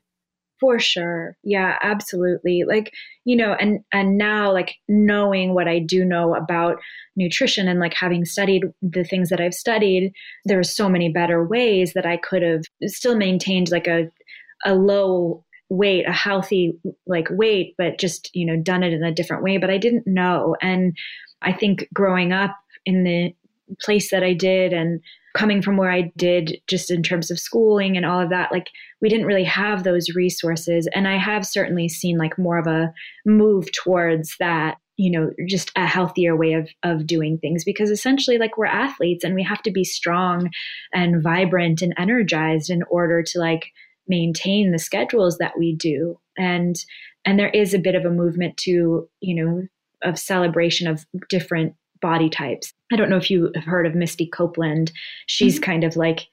For 0.59 0.77
sure. 0.77 1.35
Yeah, 1.43 1.77
absolutely. 1.81 2.63
Like, 2.67 2.93
you 3.25 3.35
know, 3.35 3.53
and 3.53 3.79
and 3.91 4.15
now 4.15 4.53
like 4.53 4.75
knowing 4.87 5.55
what 5.55 5.67
I 5.67 5.79
do 5.79 6.05
know 6.05 6.35
about 6.35 6.77
nutrition 7.15 7.67
and 7.67 7.79
like 7.79 7.95
having 7.95 8.25
studied 8.25 8.65
the 8.83 9.03
things 9.03 9.29
that 9.29 9.41
I've 9.41 9.55
studied, 9.55 10.13
there 10.45 10.59
are 10.59 10.63
so 10.63 10.87
many 10.87 11.09
better 11.09 11.43
ways 11.43 11.93
that 11.93 12.05
I 12.05 12.17
could 12.17 12.43
have 12.43 12.61
still 12.85 13.17
maintained 13.17 13.71
like 13.71 13.87
a 13.87 14.11
a 14.63 14.75
low 14.75 15.43
weight, 15.71 16.05
a 16.05 16.11
healthy 16.11 16.73
like 17.07 17.27
weight, 17.31 17.75
but 17.77 17.97
just, 17.97 18.29
you 18.35 18.45
know, 18.45 18.61
done 18.61 18.83
it 18.83 18.91
in 18.91 19.03
a 19.03 19.13
different 19.13 19.41
way. 19.41 19.57
But 19.57 19.69
I 19.69 19.77
didn't 19.77 20.05
know. 20.05 20.57
And 20.61 20.95
I 21.41 21.53
think 21.53 21.87
growing 21.93 22.33
up 22.33 22.55
in 22.85 23.05
the 23.05 23.33
place 23.79 24.11
that 24.11 24.21
I 24.21 24.33
did 24.33 24.73
and 24.73 24.99
coming 25.33 25.61
from 25.61 25.77
where 25.77 25.89
I 25.89 26.11
did 26.17 26.57
just 26.67 26.91
in 26.91 27.03
terms 27.03 27.31
of 27.31 27.39
schooling 27.39 27.95
and 27.95 28.05
all 28.05 28.19
of 28.19 28.31
that, 28.31 28.51
like 28.51 28.67
we 28.99 29.07
didn't 29.07 29.27
really 29.27 29.45
have 29.45 29.85
those 29.85 30.13
resources. 30.13 30.89
And 30.93 31.07
I 31.07 31.17
have 31.17 31.47
certainly 31.47 31.87
seen 31.87 32.17
like 32.17 32.37
more 32.37 32.57
of 32.57 32.67
a 32.67 32.93
move 33.25 33.71
towards 33.71 34.35
that 34.39 34.75
you 34.97 35.09
know 35.09 35.31
just 35.47 35.71
a 35.77 35.87
healthier 35.87 36.35
way 36.35 36.51
of 36.51 36.69
of 36.83 37.07
doing 37.07 37.37
things 37.37 37.63
because 37.63 37.89
essentially 37.89 38.37
like 38.37 38.57
we're 38.57 38.65
athletes 38.65 39.23
and 39.23 39.33
we 39.33 39.41
have 39.41 39.61
to 39.63 39.71
be 39.71 39.85
strong 39.85 40.49
and 40.93 41.23
vibrant 41.23 41.81
and 41.81 41.93
energized 41.97 42.69
in 42.69 42.83
order 42.83 43.23
to 43.23 43.39
like 43.39 43.71
maintain 44.07 44.71
the 44.71 44.79
schedules 44.79 45.37
that 45.37 45.57
we 45.57 45.75
do. 45.75 46.19
And 46.37 46.75
and 47.25 47.37
there 47.37 47.49
is 47.49 47.73
a 47.73 47.79
bit 47.79 47.95
of 47.95 48.05
a 48.05 48.09
movement 48.09 48.57
to 48.57 49.07
you 49.19 49.35
know 49.35 49.67
of 50.03 50.17
celebration 50.17 50.87
of 50.87 51.05
different 51.29 51.75
body 52.01 52.29
types. 52.29 52.73
I 52.91 52.95
don't 52.95 53.09
know 53.09 53.17
if 53.17 53.29
you 53.29 53.51
have 53.55 53.63
heard 53.63 53.85
of 53.85 53.95
misty 53.95 54.25
copeland. 54.25 54.91
She's 55.27 55.55
mm-hmm. 55.55 55.63
kind 55.63 55.83
of 55.83 55.95
like 55.95 56.27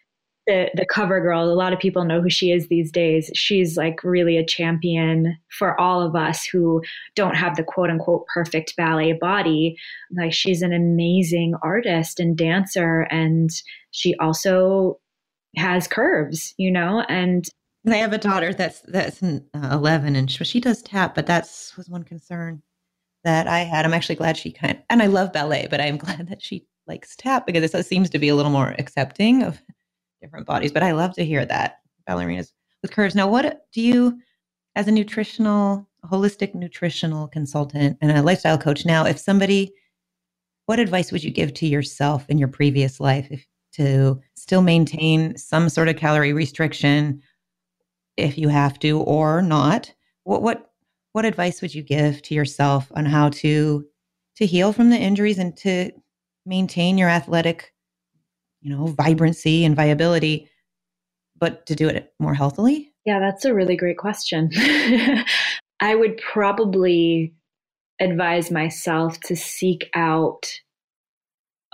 the 0.46 0.70
the 0.74 0.86
cover 0.86 1.20
girl. 1.20 1.44
A 1.44 1.52
lot 1.54 1.72
of 1.72 1.78
people 1.78 2.04
know 2.04 2.20
who 2.20 2.30
she 2.30 2.50
is 2.50 2.66
these 2.66 2.90
days. 2.90 3.30
She's 3.34 3.76
like 3.76 4.02
really 4.02 4.36
a 4.36 4.46
champion 4.46 5.36
for 5.56 5.78
all 5.78 6.02
of 6.02 6.16
us 6.16 6.44
who 6.44 6.82
don't 7.14 7.36
have 7.36 7.56
the 7.56 7.62
quote 7.62 7.90
unquote 7.90 8.26
perfect 8.32 8.74
ballet 8.76 9.12
body. 9.12 9.76
Like 10.16 10.32
she's 10.32 10.62
an 10.62 10.72
amazing 10.72 11.54
artist 11.62 12.18
and 12.18 12.36
dancer 12.36 13.02
and 13.10 13.50
she 13.90 14.16
also 14.16 14.98
has 15.56 15.88
curves 15.88 16.54
you 16.58 16.70
know 16.70 17.04
and 17.08 17.48
I 17.86 17.96
have 17.96 18.12
a 18.12 18.18
daughter 18.18 18.52
that's 18.52 18.80
that's 18.82 19.22
uh, 19.22 19.38
11 19.54 20.16
and 20.16 20.30
she, 20.30 20.44
she 20.44 20.60
does 20.60 20.82
tap, 20.82 21.14
but 21.14 21.26
that's 21.26 21.76
was 21.76 21.88
one 21.88 22.02
concern 22.02 22.62
that 23.24 23.46
I 23.46 23.60
had. 23.60 23.84
I'm 23.84 23.94
actually 23.94 24.16
glad 24.16 24.36
she 24.36 24.52
kind 24.52 24.76
of, 24.76 24.82
and 24.90 25.02
I 25.02 25.06
love 25.06 25.32
ballet, 25.32 25.66
but 25.70 25.80
I'm 25.80 25.96
glad 25.98 26.28
that 26.28 26.42
she 26.42 26.66
likes 26.86 27.16
tap 27.16 27.46
because 27.46 27.74
it 27.74 27.86
seems 27.86 28.10
to 28.10 28.18
be 28.18 28.28
a 28.28 28.34
little 28.34 28.50
more 28.50 28.74
accepting 28.78 29.42
of 29.42 29.60
different 30.22 30.46
bodies. 30.46 30.72
But 30.72 30.82
I 30.82 30.92
love 30.92 31.14
to 31.14 31.24
hear 31.24 31.44
that 31.46 31.78
ballerinas 32.08 32.52
with 32.82 32.92
curves. 32.92 33.14
Now, 33.14 33.28
what 33.28 33.62
do 33.72 33.80
you, 33.80 34.18
as 34.74 34.88
a 34.88 34.92
nutritional, 34.92 35.88
holistic 36.04 36.54
nutritional 36.54 37.28
consultant 37.28 37.98
and 38.00 38.10
a 38.10 38.22
lifestyle 38.22 38.58
coach, 38.58 38.86
now, 38.86 39.04
if 39.04 39.18
somebody, 39.18 39.72
what 40.66 40.78
advice 40.78 41.12
would 41.12 41.24
you 41.24 41.30
give 41.30 41.54
to 41.54 41.66
yourself 41.66 42.24
in 42.28 42.38
your 42.38 42.48
previous 42.48 43.00
life 43.00 43.28
if, 43.30 43.46
to 43.78 44.20
still 44.34 44.62
maintain 44.62 45.36
some 45.36 45.68
sort 45.68 45.88
of 45.88 45.96
calorie 45.96 46.32
restriction? 46.32 47.22
if 48.18 48.36
you 48.36 48.48
have 48.48 48.78
to 48.80 49.00
or 49.00 49.40
not 49.40 49.94
what 50.24 50.42
what 50.42 50.72
what 51.12 51.24
advice 51.24 51.62
would 51.62 51.74
you 51.74 51.82
give 51.82 52.20
to 52.20 52.34
yourself 52.34 52.92
on 52.94 53.06
how 53.06 53.30
to 53.30 53.86
to 54.36 54.44
heal 54.44 54.72
from 54.72 54.90
the 54.90 54.98
injuries 54.98 55.38
and 55.38 55.56
to 55.56 55.90
maintain 56.44 56.98
your 56.98 57.08
athletic 57.08 57.72
you 58.60 58.68
know 58.68 58.86
vibrancy 58.88 59.64
and 59.64 59.76
viability 59.76 60.48
but 61.38 61.64
to 61.64 61.74
do 61.74 61.88
it 61.88 62.12
more 62.18 62.34
healthily 62.34 62.92
yeah 63.06 63.20
that's 63.20 63.44
a 63.44 63.54
really 63.54 63.76
great 63.76 63.98
question 63.98 64.50
i 65.80 65.94
would 65.94 66.18
probably 66.18 67.32
advise 68.00 68.50
myself 68.50 69.18
to 69.20 69.36
seek 69.36 69.88
out 69.94 70.60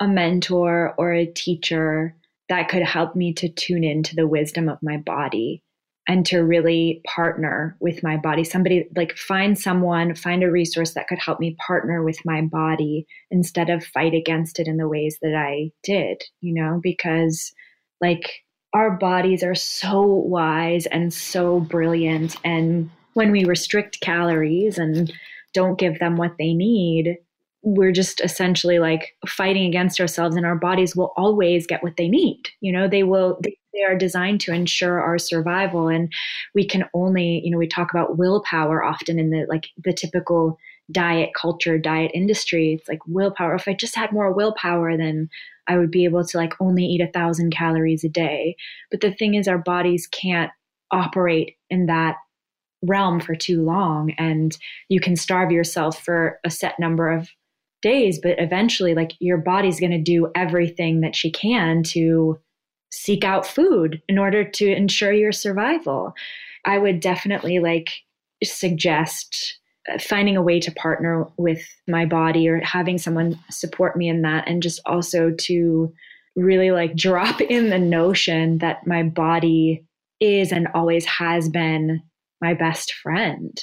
a 0.00 0.08
mentor 0.08 0.94
or 0.98 1.12
a 1.12 1.26
teacher 1.26 2.16
that 2.48 2.68
could 2.68 2.82
help 2.82 3.16
me 3.16 3.32
to 3.34 3.48
tune 3.48 3.84
into 3.84 4.14
the 4.14 4.26
wisdom 4.26 4.68
of 4.68 4.82
my 4.82 4.96
body 4.98 5.62
and 6.06 6.26
to 6.26 6.40
really 6.40 7.00
partner 7.06 7.76
with 7.80 8.02
my 8.02 8.16
body. 8.16 8.44
Somebody 8.44 8.86
like 8.94 9.16
find 9.16 9.58
someone, 9.58 10.14
find 10.14 10.42
a 10.42 10.50
resource 10.50 10.92
that 10.94 11.08
could 11.08 11.18
help 11.18 11.40
me 11.40 11.56
partner 11.66 12.02
with 12.02 12.18
my 12.24 12.42
body 12.42 13.06
instead 13.30 13.70
of 13.70 13.84
fight 13.84 14.12
against 14.12 14.60
it 14.60 14.66
in 14.66 14.76
the 14.76 14.88
ways 14.88 15.18
that 15.22 15.34
I 15.34 15.70
did, 15.82 16.22
you 16.40 16.52
know, 16.52 16.80
because 16.82 17.52
like 18.00 18.42
our 18.74 18.90
bodies 18.90 19.42
are 19.42 19.54
so 19.54 20.02
wise 20.02 20.84
and 20.86 21.14
so 21.14 21.60
brilliant. 21.60 22.36
And 22.44 22.90
when 23.14 23.30
we 23.30 23.44
restrict 23.44 24.00
calories 24.00 24.76
and 24.76 25.12
don't 25.54 25.78
give 25.78 26.00
them 26.00 26.16
what 26.16 26.34
they 26.38 26.52
need, 26.52 27.16
we're 27.64 27.92
just 27.92 28.20
essentially 28.20 28.78
like 28.78 29.16
fighting 29.26 29.66
against 29.66 29.98
ourselves 29.98 30.36
and 30.36 30.44
our 30.44 30.54
bodies 30.54 30.94
will 30.94 31.12
always 31.16 31.66
get 31.66 31.82
what 31.82 31.96
they 31.96 32.08
need 32.08 32.42
you 32.60 32.72
know? 32.72 32.88
They 32.88 33.02
will 33.02 33.38
they, 33.42 33.56
are 33.84 33.98
designed 33.98 34.40
to 34.40 34.52
ensure 34.52 35.00
our 35.00 35.18
survival 35.18 35.88
and 35.88 36.12
we 36.54 36.64
can 36.64 36.84
only 36.94 37.42
you 37.44 37.50
know 37.50 37.58
we 37.58 37.66
talk 37.66 37.90
about 37.90 38.16
willpower 38.16 38.84
often 38.84 39.18
in 39.18 39.30
the 39.30 39.46
like 39.48 39.66
the 39.82 39.92
typical 39.92 40.56
diet 40.92 41.30
culture 41.36 41.76
diet 41.76 42.12
industry. 42.14 42.74
It's 42.78 42.88
like 42.88 43.00
willpower 43.06 43.56
if 43.56 43.66
i 43.66 43.74
just 43.74 43.96
had 43.96 44.12
more 44.12 44.32
willpower 44.32 44.96
then 44.96 45.28
i 45.66 45.76
would 45.76 45.90
be 45.90 46.04
able 46.04 46.24
to 46.24 46.36
like 46.36 46.54
only 46.60 46.84
eat 46.84 47.00
a 47.00 47.10
thousand 47.10 47.50
calories 47.50 48.04
a 48.04 48.08
day. 48.08 48.54
But 48.92 49.00
the 49.00 49.12
thing 49.12 49.34
is 49.34 49.48
our 49.48 49.58
bodies 49.58 50.06
can't 50.06 50.52
operate 50.92 51.56
in 51.68 51.86
that 51.86 52.16
realm 52.82 53.18
for 53.18 53.34
too 53.34 53.62
long 53.62 54.12
and 54.18 54.56
you 54.88 55.00
can 55.00 55.16
starve 55.16 55.50
yourself 55.50 56.02
for 56.04 56.38
a 56.44 56.50
set 56.50 56.78
number 56.78 57.10
of 57.10 57.28
days, 57.84 58.18
but 58.18 58.40
eventually, 58.40 58.94
like 58.94 59.12
your 59.20 59.36
body's 59.36 59.78
going 59.78 59.92
to 59.92 60.00
do 60.00 60.32
everything 60.34 61.02
that 61.02 61.14
she 61.14 61.30
can 61.30 61.82
to 61.82 62.40
seek 62.90 63.24
out 63.24 63.46
food 63.46 64.00
in 64.08 64.18
order 64.18 64.42
to 64.42 64.72
ensure 64.74 65.12
your 65.12 65.32
survival. 65.32 66.14
I 66.64 66.78
would 66.78 67.00
definitely 67.00 67.58
like 67.58 67.90
suggest 68.42 69.58
uh, 69.92 69.98
finding 69.98 70.36
a 70.36 70.42
way 70.42 70.60
to 70.60 70.72
partner 70.72 71.26
with 71.36 71.60
my 71.86 72.06
body 72.06 72.48
or 72.48 72.60
having 72.60 72.96
someone 72.96 73.38
support 73.50 73.98
me 73.98 74.08
in 74.08 74.22
that 74.22 74.48
and 74.48 74.62
just 74.62 74.80
also 74.86 75.30
to 75.40 75.92
really 76.36 76.70
like 76.70 76.96
drop 76.96 77.40
in 77.42 77.68
the 77.68 77.78
notion 77.78 78.58
that 78.58 78.86
my 78.86 79.02
body 79.02 79.84
is 80.20 80.52
and 80.52 80.68
always 80.74 81.04
has 81.04 81.50
been 81.50 82.02
my 82.40 82.54
best 82.54 82.94
friend 82.94 83.60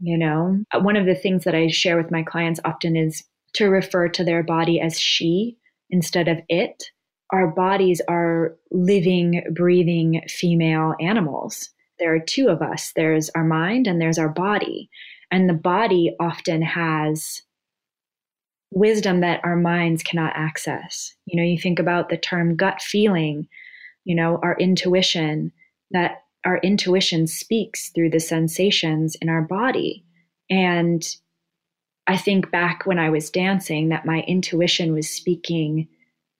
you 0.00 0.16
know 0.16 0.58
one 0.80 0.96
of 0.96 1.04
the 1.04 1.14
things 1.14 1.44
that 1.44 1.54
i 1.54 1.68
share 1.68 1.96
with 1.96 2.10
my 2.10 2.22
clients 2.22 2.60
often 2.64 2.96
is 2.96 3.22
to 3.54 3.66
refer 3.66 4.08
to 4.08 4.24
their 4.24 4.42
body 4.42 4.80
as 4.80 4.98
she 4.98 5.56
instead 5.90 6.28
of 6.28 6.38
it. 6.48 6.84
Our 7.32 7.48
bodies 7.48 8.00
are 8.08 8.56
living, 8.70 9.42
breathing 9.54 10.22
female 10.28 10.94
animals. 11.00 11.70
There 11.98 12.14
are 12.14 12.20
two 12.20 12.48
of 12.48 12.62
us 12.62 12.92
there's 12.96 13.30
our 13.30 13.44
mind 13.44 13.86
and 13.86 14.00
there's 14.00 14.18
our 14.18 14.28
body. 14.28 14.90
And 15.30 15.48
the 15.48 15.54
body 15.54 16.16
often 16.18 16.62
has 16.62 17.42
wisdom 18.72 19.20
that 19.20 19.40
our 19.44 19.56
minds 19.56 20.02
cannot 20.02 20.32
access. 20.34 21.14
You 21.26 21.36
know, 21.36 21.46
you 21.46 21.58
think 21.58 21.78
about 21.78 22.08
the 22.08 22.16
term 22.16 22.56
gut 22.56 22.80
feeling, 22.80 23.48
you 24.04 24.14
know, 24.14 24.38
our 24.42 24.56
intuition, 24.58 25.52
that 25.90 26.22
our 26.44 26.58
intuition 26.58 27.26
speaks 27.26 27.90
through 27.90 28.10
the 28.10 28.20
sensations 28.20 29.16
in 29.20 29.28
our 29.28 29.42
body. 29.42 30.04
And 30.48 31.04
I 32.10 32.16
think 32.16 32.50
back 32.50 32.86
when 32.86 32.98
I 32.98 33.08
was 33.08 33.30
dancing 33.30 33.90
that 33.90 34.04
my 34.04 34.22
intuition 34.26 34.92
was 34.92 35.08
speaking 35.08 35.86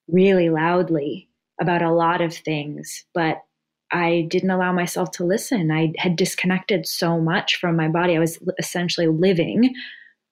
really 0.08 0.50
loudly 0.50 1.28
about 1.60 1.80
a 1.80 1.92
lot 1.92 2.20
of 2.20 2.34
things, 2.34 3.04
but 3.14 3.44
I 3.92 4.26
didn't 4.28 4.50
allow 4.50 4.72
myself 4.72 5.12
to 5.12 5.24
listen. 5.24 5.70
I 5.70 5.92
had 5.96 6.16
disconnected 6.16 6.88
so 6.88 7.20
much 7.20 7.54
from 7.54 7.76
my 7.76 7.86
body. 7.86 8.16
I 8.16 8.18
was 8.18 8.40
essentially 8.58 9.06
living, 9.06 9.72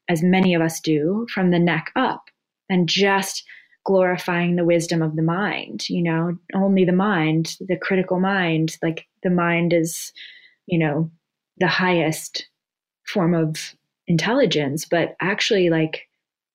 as 0.09 0.25
many 0.25 0.55
of 0.55 0.61
us 0.61 0.81
do, 0.81 1.29
from 1.33 1.53
the 1.53 1.61
neck 1.61 1.93
up 1.95 2.25
and 2.69 2.89
just 2.89 3.45
glorifying 3.87 4.57
the 4.57 4.65
wisdom 4.65 5.03
of 5.03 5.15
the 5.15 5.23
mind, 5.23 5.89
you 5.89 6.03
know, 6.03 6.37
only 6.53 6.85
the 6.85 6.91
mind, 6.91 7.57
the 7.61 7.77
critical 7.77 8.19
mind, 8.19 8.77
like 8.83 9.07
the 9.23 9.31
mind 9.31 9.73
is, 9.73 10.13
you 10.67 10.81
know, 10.81 11.13
the 11.59 11.69
highest 11.69 12.49
form 13.07 13.35
of 13.35 13.73
intelligence, 14.09 14.85
but 14.85 15.15
actually, 15.21 15.71
like, 15.71 16.09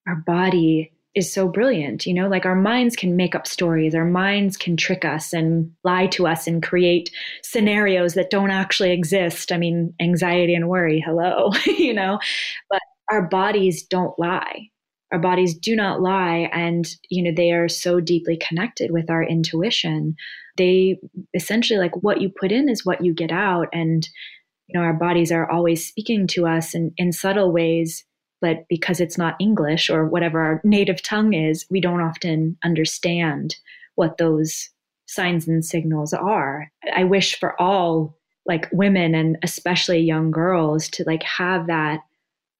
our 0.07 0.15
body 0.15 0.91
is 1.15 1.31
so 1.31 1.47
brilliant. 1.47 2.05
You 2.05 2.13
know, 2.13 2.27
like 2.27 2.45
our 2.45 2.55
minds 2.55 2.95
can 2.95 3.15
make 3.15 3.35
up 3.35 3.47
stories, 3.47 3.93
our 3.95 4.05
minds 4.05 4.57
can 4.57 4.75
trick 4.75 5.05
us 5.05 5.31
and 5.31 5.71
lie 5.83 6.07
to 6.07 6.27
us 6.27 6.47
and 6.47 6.63
create 6.63 7.11
scenarios 7.43 8.15
that 8.15 8.31
don't 8.31 8.49
actually 8.51 8.91
exist. 8.91 9.51
I 9.51 9.57
mean, 9.57 9.93
anxiety 10.01 10.55
and 10.55 10.67
worry, 10.67 11.01
hello, 11.05 11.51
you 11.65 11.93
know, 11.93 12.19
but 12.69 12.81
our 13.11 13.27
bodies 13.27 13.83
don't 13.83 14.17
lie. 14.17 14.69
Our 15.11 15.19
bodies 15.19 15.55
do 15.55 15.75
not 15.75 16.01
lie. 16.01 16.49
And, 16.51 16.87
you 17.09 17.21
know, 17.23 17.31
they 17.35 17.51
are 17.51 17.69
so 17.69 17.99
deeply 17.99 18.35
connected 18.37 18.89
with 18.89 19.11
our 19.11 19.23
intuition. 19.23 20.15
They 20.57 20.97
essentially, 21.35 21.79
like, 21.79 21.95
what 22.01 22.19
you 22.19 22.29
put 22.29 22.51
in 22.51 22.67
is 22.67 22.83
what 22.83 23.05
you 23.05 23.13
get 23.13 23.31
out. 23.31 23.67
And, 23.71 24.09
you 24.67 24.79
know, 24.79 24.85
our 24.85 24.93
bodies 24.93 25.31
are 25.31 25.49
always 25.49 25.85
speaking 25.85 26.27
to 26.27 26.47
us 26.47 26.73
in, 26.73 26.91
in 26.97 27.11
subtle 27.11 27.51
ways 27.51 28.05
but 28.43 28.65
because 28.67 28.99
it's 28.99 29.17
not 29.17 29.37
English 29.39 29.89
or 29.89 30.05
whatever 30.05 30.41
our 30.41 30.61
native 30.65 31.01
tongue 31.01 31.33
is, 31.33 31.65
we 31.69 31.79
don't 31.79 32.01
often 32.01 32.57
understand 32.61 33.55
what 33.95 34.17
those 34.17 34.69
signs 35.05 35.47
and 35.47 35.63
signals 35.63 36.11
are. 36.11 36.69
I 36.93 37.05
wish 37.05 37.39
for 37.39 37.59
all 37.59 38.17
like 38.45 38.67
women 38.73 39.15
and 39.15 39.37
especially 39.43 39.99
young 39.99 40.29
girls 40.29 40.89
to 40.89 41.05
like 41.07 41.23
have 41.23 41.67
that 41.67 42.01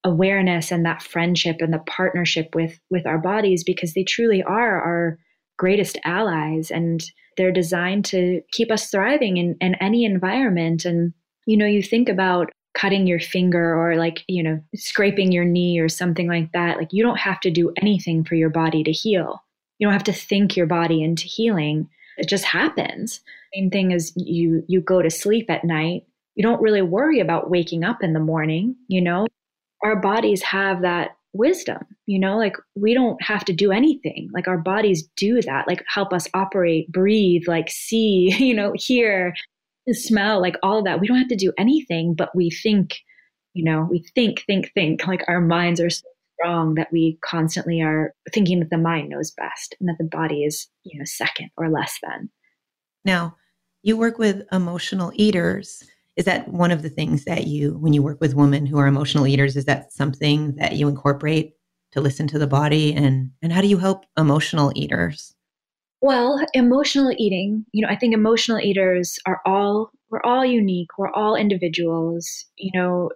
awareness 0.06 0.72
and 0.72 0.86
that 0.86 1.04
friendship 1.04 1.58
and 1.60 1.74
the 1.74 1.80
partnership 1.80 2.56
with 2.56 2.80
with 2.90 3.06
our 3.06 3.18
bodies 3.18 3.66
because 3.66 3.94
they 3.94 4.06
truly 4.06 4.42
are 4.42 4.82
our 4.82 5.20
greatest 5.58 5.98
allies 6.06 6.72
and 6.72 7.04
they're 7.36 7.52
designed 7.52 8.06
to 8.06 8.42
keep 8.54 8.72
us 8.72 8.90
thriving 8.90 9.36
in, 9.36 9.58
in 9.60 9.76
any 9.82 10.06
environment 10.06 10.86
and 10.86 11.14
you 11.46 11.58
know 11.58 11.66
you 11.66 11.84
think 11.84 12.10
about 12.10 12.52
cutting 12.74 13.06
your 13.06 13.20
finger 13.20 13.76
or 13.76 13.96
like, 13.96 14.24
you 14.28 14.42
know, 14.42 14.60
scraping 14.76 15.32
your 15.32 15.46
knee 15.46 15.80
or 15.80 15.90
something 15.90 16.28
like 16.28 16.52
that, 16.54 16.78
like 16.78 16.92
you 16.92 17.04
don't 17.04 17.20
have 17.20 17.40
to 17.42 17.52
do 17.52 17.72
anything 17.78 18.24
for 18.24 18.36
your 18.36 18.50
body 18.50 18.84
to 18.84 18.92
heal. 18.92 19.44
You 19.78 19.88
don't 19.88 19.94
have 19.94 20.04
to 20.06 20.14
think 20.14 20.58
your 20.58 20.66
body 20.66 21.04
into 21.04 21.26
healing. 21.26 21.90
It 22.18 22.28
just 22.28 22.46
happens. 22.46 23.22
Same 23.54 23.70
thing 23.70 23.94
as 23.94 24.12
you 24.16 24.64
you 24.68 24.82
go 24.82 25.02
to 25.02 25.10
sleep 25.10 25.50
at 25.50 25.64
night. 25.64 26.06
You 26.36 26.44
don't 26.44 26.62
really 26.62 26.82
worry 26.82 27.20
about 27.20 27.50
waking 27.50 27.84
up 27.84 28.02
in 28.02 28.14
the 28.14 28.20
morning, 28.20 28.76
you 28.88 29.02
know? 29.02 29.28
Our 29.84 29.98
bodies 29.98 30.42
have 30.42 30.82
that 30.82 31.12
wisdom, 31.34 31.84
you 32.06 32.18
know, 32.20 32.38
like 32.38 32.56
we 32.76 32.94
don't 32.94 33.22
have 33.22 33.44
to 33.46 33.54
do 33.54 33.72
anything. 33.72 34.30
Like 34.34 34.48
our 34.48 34.58
bodies 34.58 35.08
do 35.16 35.42
that, 35.42 35.68
like 35.68 35.84
help 35.88 36.14
us 36.14 36.28
operate, 36.34 36.92
breathe, 36.92 37.44
like 37.48 37.70
see, 37.70 38.34
you 38.40 38.56
know, 38.56 38.74
hear, 38.76 39.34
smell, 39.92 40.42
like 40.42 40.56
all 40.64 40.80
of 40.80 40.86
that. 40.86 41.00
We 41.00 41.08
don't 41.08 41.18
have 41.18 41.28
to 41.30 41.36
do 41.36 41.52
anything, 41.58 42.14
but 42.14 42.36
we 42.36 42.50
think, 42.50 42.96
you 43.54 43.64
know, 43.66 43.88
we 43.90 44.06
think, 44.16 44.44
think, 44.48 44.72
think. 44.74 45.06
Like 45.08 45.24
our 45.28 45.42
minds 45.42 45.82
are 45.82 45.90
so 45.90 46.08
strong 46.40 46.76
that 46.76 46.92
we 46.92 47.18
constantly 47.24 47.82
are 47.82 48.14
thinking 48.34 48.60
that 48.60 48.70
the 48.70 48.78
mind 48.78 49.10
knows 49.10 49.32
best 49.32 49.76
and 49.80 49.90
that 49.90 49.98
the 49.98 50.06
body 50.06 50.44
is, 50.44 50.68
you 50.84 50.98
know, 50.98 51.06
second 51.06 51.50
or 51.58 51.70
less 51.70 52.00
than. 52.02 52.30
Now, 53.04 53.36
you 53.82 53.98
work 53.98 54.18
with 54.18 54.44
emotional 54.52 55.12
eaters. 55.16 55.84
Is 56.16 56.26
that 56.26 56.48
one 56.48 56.72
of 56.72 56.84
the 56.84 56.90
things 56.90 57.26
that 57.26 57.48
you, 57.48 57.78
when 57.78 57.92
you 57.92 58.04
work 58.04 58.22
with 58.22 58.36
women 58.36 58.66
who 58.66 58.78
are 58.78 58.88
emotional 58.88 59.28
eaters, 59.28 59.56
is 59.58 59.66
that 59.66 59.92
something 59.92 60.56
that 60.56 60.76
you 60.76 60.88
incorporate 60.88 61.56
to 61.92 62.02
listen 62.02 62.28
to 62.28 62.40
the 62.40 62.48
body? 62.48 62.94
And, 62.94 63.32
and 63.42 63.52
how 63.52 63.62
do 63.62 63.68
you 63.68 63.78
help 63.78 64.06
emotional 64.18 64.72
eaters? 64.76 65.36
Well, 66.04 66.46
emotional 66.54 67.14
eating, 67.18 67.66
you 67.72 67.82
know, 67.82 67.90
I 67.90 67.96
think 67.96 68.14
emotional 68.14 68.60
eaters 68.60 69.18
are 69.26 69.40
all, 69.46 69.90
we're 70.10 70.22
all 70.22 70.46
unique. 70.46 70.90
We're 70.98 71.14
all 71.14 71.38
individuals. 71.38 72.44
You 72.58 72.72
know, 72.78 73.12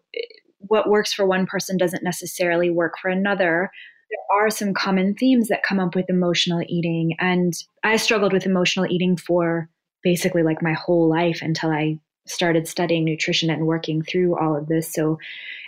what 0.60 0.89
works 0.89 1.12
for 1.12 1.26
one 1.26 1.45
person 1.47 1.76
doesn't 1.76 2.02
necessarily 2.02 2.69
work 2.69 2.93
for 3.02 3.10
another. 3.10 3.69
There 4.10 4.39
are 4.39 4.50
some 4.50 4.73
common 4.73 5.15
themes 5.15 5.50
that 5.50 5.63
come 5.63 5.82
up 5.82 5.95
with 5.95 6.10
emotional 6.10 6.63
eating. 6.65 7.12
And 7.19 7.54
I 7.84 7.97
struggled 7.97 8.32
with 8.32 8.45
emotional 8.45 8.89
eating 8.89 9.17
for 9.17 9.69
basically 10.02 10.43
like 10.43 10.62
my 10.62 10.71
whole 10.71 11.10
life 11.10 11.39
until 11.41 11.71
I 11.71 12.00
started 12.26 12.69
studying 12.69 13.04
nutrition 13.04 13.50
and 13.50 13.67
working 13.67 14.02
through 14.02 14.39
all 14.39 14.56
of 14.56 14.67
this. 14.67 14.93
So 14.93 15.19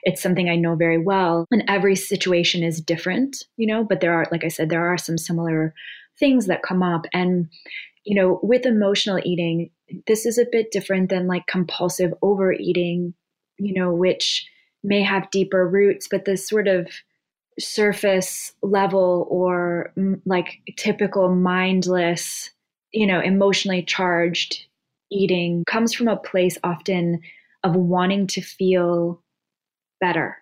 it's 0.03 0.21
something 0.21 0.49
I 0.49 0.55
know 0.55 0.75
very 0.75 0.97
well. 0.97 1.47
And 1.51 1.65
every 1.67 1.97
situation 1.97 2.63
is 2.63 2.79
different, 2.79 3.43
you 3.57 3.67
know, 3.67 3.83
but 3.83 3.99
there 3.99 4.13
are, 4.13 4.25
like 4.31 4.45
I 4.45 4.49
said, 4.49 4.69
there 4.69 4.87
are 4.87 4.97
some 4.97 5.17
similar 5.17 5.73
things 6.19 6.47
that 6.47 6.63
come 6.63 6.83
up. 6.83 7.05
And, 7.13 7.49
you 8.03 8.15
know, 8.15 8.39
with 8.43 8.65
emotional 8.65 9.19
eating, 9.23 9.69
this 10.07 10.25
is 10.25 10.37
a 10.37 10.47
bit 10.51 10.71
different 10.71 11.09
than 11.09 11.27
like 11.27 11.47
compulsive 11.47 12.13
overeating, 12.21 13.13
you 13.57 13.73
know, 13.73 13.93
which 13.93 14.47
may 14.83 15.01
have 15.01 15.31
deeper 15.31 15.67
roots, 15.67 16.07
but 16.09 16.25
this 16.25 16.47
sort 16.47 16.67
of 16.67 16.87
surface 17.59 18.53
level 18.61 19.27
or 19.29 19.91
mm, 19.97 20.21
like 20.25 20.59
typical 20.77 21.33
mindless, 21.35 22.51
you 22.91 23.05
know, 23.05 23.19
emotionally 23.19 23.83
charged 23.83 24.65
eating 25.11 25.63
comes 25.65 25.93
from 25.93 26.07
a 26.07 26.17
place 26.17 26.57
often 26.63 27.19
of 27.63 27.75
wanting 27.75 28.27
to 28.27 28.41
feel 28.41 29.21
better, 29.99 30.37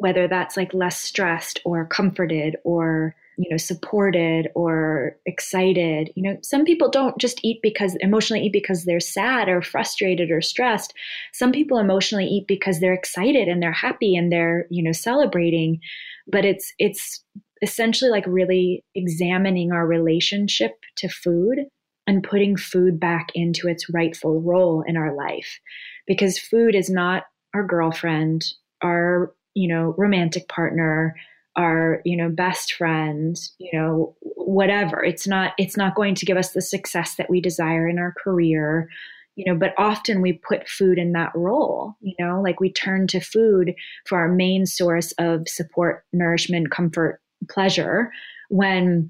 whether 0.00 0.26
that's 0.26 0.56
like 0.56 0.72
less 0.72 0.98
stressed 0.98 1.60
or 1.66 1.84
comforted 1.84 2.56
or 2.64 3.14
you 3.36 3.50
know 3.50 3.58
supported 3.58 4.48
or 4.54 5.16
excited. 5.26 6.10
You 6.16 6.22
know 6.22 6.38
some 6.42 6.64
people 6.64 6.90
don't 6.90 7.18
just 7.18 7.38
eat 7.44 7.60
because 7.62 7.96
emotionally 8.00 8.46
eat 8.46 8.52
because 8.52 8.84
they're 8.84 8.98
sad 8.98 9.48
or 9.48 9.60
frustrated 9.60 10.30
or 10.30 10.40
stressed. 10.40 10.94
Some 11.34 11.52
people 11.52 11.78
emotionally 11.78 12.24
eat 12.24 12.46
because 12.48 12.80
they're 12.80 12.94
excited 12.94 13.46
and 13.46 13.62
they're 13.62 13.72
happy 13.72 14.16
and 14.16 14.32
they're 14.32 14.66
you 14.70 14.82
know 14.82 14.92
celebrating. 14.92 15.80
But 16.26 16.46
it's 16.46 16.72
it's 16.78 17.22
essentially 17.62 18.10
like 18.10 18.24
really 18.26 18.82
examining 18.94 19.70
our 19.70 19.86
relationship 19.86 20.72
to 20.96 21.08
food 21.08 21.58
and 22.06 22.22
putting 22.22 22.56
food 22.56 22.98
back 22.98 23.28
into 23.34 23.68
its 23.68 23.84
rightful 23.92 24.40
role 24.40 24.82
in 24.86 24.96
our 24.96 25.14
life. 25.14 25.60
Because 26.06 26.38
food 26.38 26.74
is 26.74 26.88
not 26.88 27.24
our 27.54 27.66
girlfriend 27.66 28.44
our 28.82 29.32
you 29.54 29.68
know 29.68 29.94
romantic 29.98 30.48
partner 30.48 31.14
our 31.56 32.00
you 32.04 32.16
know 32.16 32.28
best 32.28 32.74
friend 32.74 33.36
you 33.58 33.70
know 33.72 34.14
whatever. 34.20 35.02
It's 35.04 35.26
not 35.26 35.52
it's 35.58 35.76
not 35.76 35.94
going 35.94 36.14
to 36.16 36.26
give 36.26 36.36
us 36.36 36.52
the 36.52 36.62
success 36.62 37.16
that 37.16 37.30
we 37.30 37.40
desire 37.40 37.88
in 37.88 37.98
our 37.98 38.14
career 38.22 38.88
you 39.36 39.44
know 39.50 39.58
but 39.58 39.74
often 39.78 40.20
we 40.20 40.34
put 40.34 40.68
food 40.68 40.98
in 40.98 41.12
that 41.12 41.32
role 41.34 41.94
you 42.00 42.14
know 42.18 42.40
like 42.42 42.60
we 42.60 42.72
turn 42.72 43.06
to 43.06 43.20
food 43.20 43.74
for 44.06 44.18
our 44.18 44.28
main 44.28 44.66
source 44.66 45.12
of 45.18 45.48
support 45.48 46.04
nourishment 46.12 46.70
comfort 46.70 47.20
pleasure 47.48 48.10
when 48.48 49.08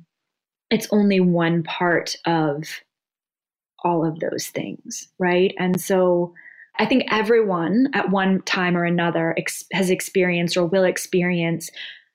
it's 0.70 0.88
only 0.92 1.20
one 1.20 1.62
part 1.62 2.16
of 2.26 2.64
all 3.82 4.06
of 4.06 4.20
those 4.20 4.48
things 4.48 5.08
right? 5.18 5.54
And 5.58 5.80
so 5.80 6.34
I 6.80 6.86
think 6.86 7.04
everyone 7.10 7.88
at 7.92 8.08
one 8.08 8.40
time 8.46 8.74
or 8.74 8.84
another 8.84 9.34
ex- 9.36 9.66
has 9.70 9.90
experienced 9.90 10.56
or 10.56 10.64
will 10.64 10.84
experience 10.84 11.70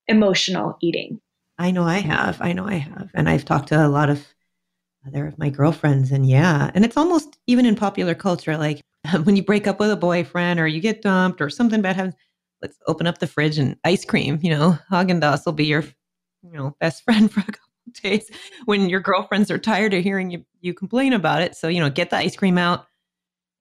emotional 0.08 0.76
eating. 0.82 1.22
I 1.60 1.70
know 1.70 1.84
I 1.84 2.00
have. 2.00 2.42
I 2.42 2.52
know 2.52 2.66
I 2.66 2.78
have. 2.78 3.12
And 3.14 3.30
I've 3.30 3.46
talked 3.46 3.70
to 3.70 3.86
a 3.86 3.88
lot 3.88 4.10
of 4.10 4.26
other 5.06 5.28
of 5.28 5.38
my 5.38 5.52
girlfriends 5.52 6.12
and 6.12 6.28
yeah, 6.28 6.72
and 6.74 6.84
it's 6.84 6.98
almost 6.98 7.38
even 7.46 7.68
in 7.68 7.76
popular 7.76 8.16
culture 8.16 8.58
like 8.58 8.82
when 9.24 9.36
you 9.36 9.44
break 9.44 9.68
up 9.68 9.80
with 9.80 9.92
a 9.92 9.96
boyfriend 9.96 10.60
or 10.60 10.66
you 10.66 10.82
get 10.82 11.04
dumped 11.04 11.42
or 11.42 11.50
something 11.52 11.84
bad 11.84 11.96
happens, 11.96 12.16
let's 12.64 12.80
open 12.88 13.06
up 13.06 13.20
the 13.20 13.28
fridge 13.28 13.60
and 13.60 13.78
ice 13.84 14.04
cream, 14.04 14.40
you 14.42 14.50
know, 14.50 14.80
Haagen-Dazs 14.92 15.46
will 15.46 15.54
be 15.54 15.66
your 15.66 15.84
you 16.42 16.54
know, 16.54 16.76
best 16.80 17.04
friend 17.06 17.32
for 17.32 17.42
a 17.42 17.44
couple 17.44 17.70
of 17.86 18.02
days 18.02 18.32
when 18.66 18.90
your 18.90 19.00
girlfriends 19.00 19.52
are 19.52 19.60
tired 19.60 19.94
of 19.94 20.04
hearing 20.04 20.32
you 20.32 20.44
you 20.60 20.74
complain 20.74 21.14
about 21.14 21.44
it. 21.44 21.56
So, 21.56 21.68
you 21.68 21.80
know, 21.80 21.92
get 21.92 22.10
the 22.10 22.18
ice 22.18 22.36
cream 22.36 22.58
out 22.58 22.88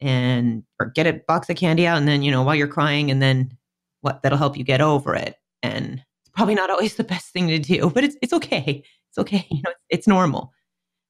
and 0.04 0.62
or 0.78 0.86
get 0.86 1.06
a 1.06 1.14
box 1.26 1.48
of 1.48 1.56
candy 1.56 1.86
out 1.86 1.96
and 1.96 2.06
then, 2.06 2.22
you 2.22 2.30
know, 2.30 2.42
while 2.42 2.54
you're 2.54 2.68
crying 2.68 3.10
and 3.10 3.22
then 3.22 3.56
what 4.02 4.22
that'll 4.22 4.38
help 4.38 4.56
you 4.56 4.62
get 4.62 4.82
over 4.82 5.14
it. 5.14 5.36
And 5.62 5.94
it's 5.94 6.30
probably 6.34 6.54
not 6.54 6.70
always 6.70 6.94
the 6.96 7.04
best 7.04 7.32
thing 7.32 7.48
to 7.48 7.58
do, 7.58 7.90
but 7.90 8.04
it's 8.04 8.16
it's 8.22 8.32
okay. 8.34 8.84
It's 9.10 9.18
okay. 9.18 9.46
You 9.50 9.62
know, 9.62 9.70
it's, 9.70 9.80
it's 9.90 10.06
normal. 10.06 10.52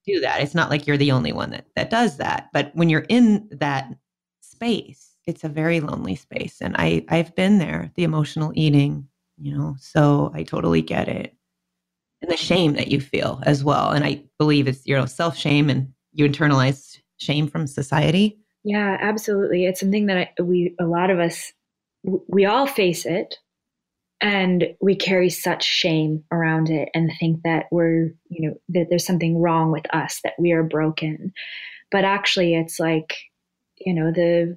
Do 0.07 0.21
that. 0.21 0.43
It's 0.43 0.55
not 0.55 0.71
like 0.71 0.87
you're 0.87 0.97
the 0.97 1.13
only 1.13 1.33
one 1.33 1.51
that 1.51 1.67
that 1.75 1.91
does 1.91 2.19
that. 2.19 2.51
But 2.53 2.71
when 2.75 2.89
you're 2.89 3.07
in 3.09 3.49
that 3.51 3.93
space, 4.41 5.11
it's 5.27 5.43
a 5.43 5.49
very 5.49 5.81
lonely 5.81 6.15
space. 6.15 6.59
And 6.61 6.77
I 6.79 7.05
I've 7.09 7.35
been 7.35 7.59
there, 7.59 7.91
the 7.97 8.05
emotional 8.05 8.53
eating, 8.55 9.09
you 9.39 9.57
know, 9.57 9.77
so 9.81 10.31
I 10.35 10.45
totally 10.45 10.83
get 10.83 11.09
it. 11.09 11.35
And 12.23 12.31
the 12.31 12.37
shame 12.37 12.75
that 12.75 12.89
you 12.89 13.01
feel 13.01 13.43
as 13.45 13.65
well. 13.65 13.91
And 13.91 14.05
I 14.05 14.23
believe 14.39 14.69
it's, 14.69 14.87
you 14.87 14.97
know, 14.97 15.05
self-shame 15.05 15.69
and 15.69 15.93
you 16.13 16.27
internalize 16.27 16.99
shame 17.19 17.49
from 17.49 17.67
society. 17.67 18.39
Yeah, 18.65 18.97
absolutely. 19.01 19.67
It's 19.67 19.81
something 19.81 20.07
that 20.07 20.17
I, 20.17 20.43
we, 20.43 20.75
a 20.81 20.87
lot 20.87 21.11
of 21.11 21.19
us, 21.19 21.53
we 22.03 22.47
all 22.47 22.67
face 22.67 23.05
it 23.05 23.37
and 24.21 24.75
we 24.81 24.97
carry 24.97 25.29
such 25.29 25.65
shame 25.65 26.25
around 26.33 26.71
it 26.71 26.89
and 26.95 27.11
think 27.21 27.43
that 27.45 27.67
we're, 27.71 28.15
you 28.31 28.49
know, 28.49 28.55
that 28.71 28.87
there's 28.89 29.07
something 29.07 29.39
wrong 29.41 29.71
with 29.71 29.85
us, 29.95 30.21
that 30.25 30.35
we 30.39 30.53
are 30.53 30.63
broken. 30.63 31.33
But 31.91 32.05
actually, 32.05 32.55
it's 32.55 32.81
like, 32.81 33.15
you 33.79 33.93
know, 33.93 34.11
the, 34.11 34.57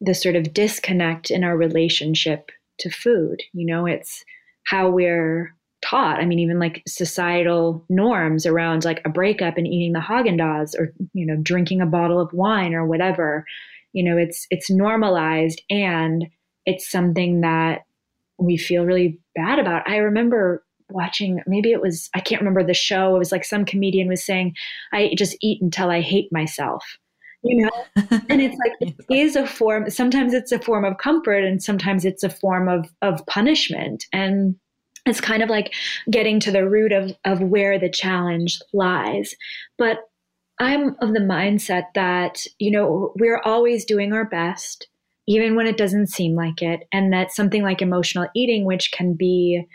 the 0.00 0.14
sort 0.14 0.36
of 0.36 0.52
disconnect 0.52 1.30
in 1.30 1.44
our 1.44 1.56
relationship 1.56 2.50
to 2.80 2.90
food. 2.90 3.42
You 3.54 3.64
know, 3.66 3.86
it's 3.86 4.22
how 4.66 4.90
we're 4.90 5.54
taught. 5.84 6.18
I 6.18 6.24
mean, 6.24 6.38
even 6.38 6.58
like 6.58 6.82
societal 6.86 7.84
norms 7.88 8.46
around 8.46 8.84
like 8.84 9.02
a 9.04 9.08
breakup 9.10 9.58
and 9.58 9.66
eating 9.66 9.92
the 9.92 10.00
Haagen 10.00 10.40
Dazs 10.40 10.74
or 10.78 10.92
you 11.12 11.26
know 11.26 11.36
drinking 11.36 11.80
a 11.80 11.86
bottle 11.86 12.20
of 12.20 12.32
wine 12.32 12.74
or 12.74 12.86
whatever. 12.86 13.44
You 13.92 14.04
know, 14.04 14.16
it's 14.16 14.46
it's 14.50 14.70
normalized 14.70 15.62
and 15.70 16.26
it's 16.66 16.90
something 16.90 17.42
that 17.42 17.82
we 18.38 18.56
feel 18.56 18.84
really 18.84 19.18
bad 19.36 19.58
about. 19.58 19.88
I 19.88 19.96
remember 19.96 20.64
watching 20.90 21.40
maybe 21.46 21.72
it 21.72 21.80
was 21.80 22.08
I 22.14 22.20
can't 22.20 22.40
remember 22.40 22.64
the 22.64 22.74
show. 22.74 23.14
It 23.14 23.18
was 23.18 23.32
like 23.32 23.44
some 23.44 23.64
comedian 23.64 24.08
was 24.08 24.24
saying, 24.24 24.54
"I 24.92 25.14
just 25.16 25.36
eat 25.42 25.60
until 25.62 25.90
I 25.90 26.00
hate 26.00 26.32
myself." 26.32 26.84
You 27.42 27.62
know, 27.62 27.70
and 28.30 28.40
it's 28.40 28.56
like 28.56 28.72
it 28.80 28.96
is 29.10 29.36
a 29.36 29.46
form. 29.46 29.90
Sometimes 29.90 30.32
it's 30.32 30.52
a 30.52 30.58
form 30.58 30.84
of 30.84 30.96
comfort, 30.96 31.44
and 31.44 31.62
sometimes 31.62 32.04
it's 32.04 32.22
a 32.22 32.30
form 32.30 32.68
of 32.68 32.88
of 33.02 33.24
punishment. 33.26 34.06
And 34.12 34.56
it's 35.06 35.20
kind 35.20 35.42
of 35.42 35.50
like 35.50 35.74
getting 36.10 36.40
to 36.40 36.50
the 36.50 36.68
root 36.68 36.92
of, 36.92 37.12
of 37.24 37.40
where 37.40 37.78
the 37.78 37.90
challenge 37.90 38.58
lies. 38.72 39.34
But 39.76 40.08
I'm 40.58 40.96
of 41.00 41.12
the 41.12 41.20
mindset 41.20 41.86
that, 41.94 42.46
you 42.58 42.70
know, 42.70 43.12
we're 43.18 43.40
always 43.44 43.84
doing 43.84 44.12
our 44.12 44.24
best, 44.24 44.88
even 45.26 45.56
when 45.56 45.66
it 45.66 45.76
doesn't 45.76 46.06
seem 46.06 46.34
like 46.34 46.62
it. 46.62 46.86
And 46.92 47.12
that 47.12 47.32
something 47.32 47.62
like 47.62 47.82
emotional 47.82 48.28
eating, 48.34 48.64
which 48.64 48.92
can 48.92 49.14
be, 49.14 49.66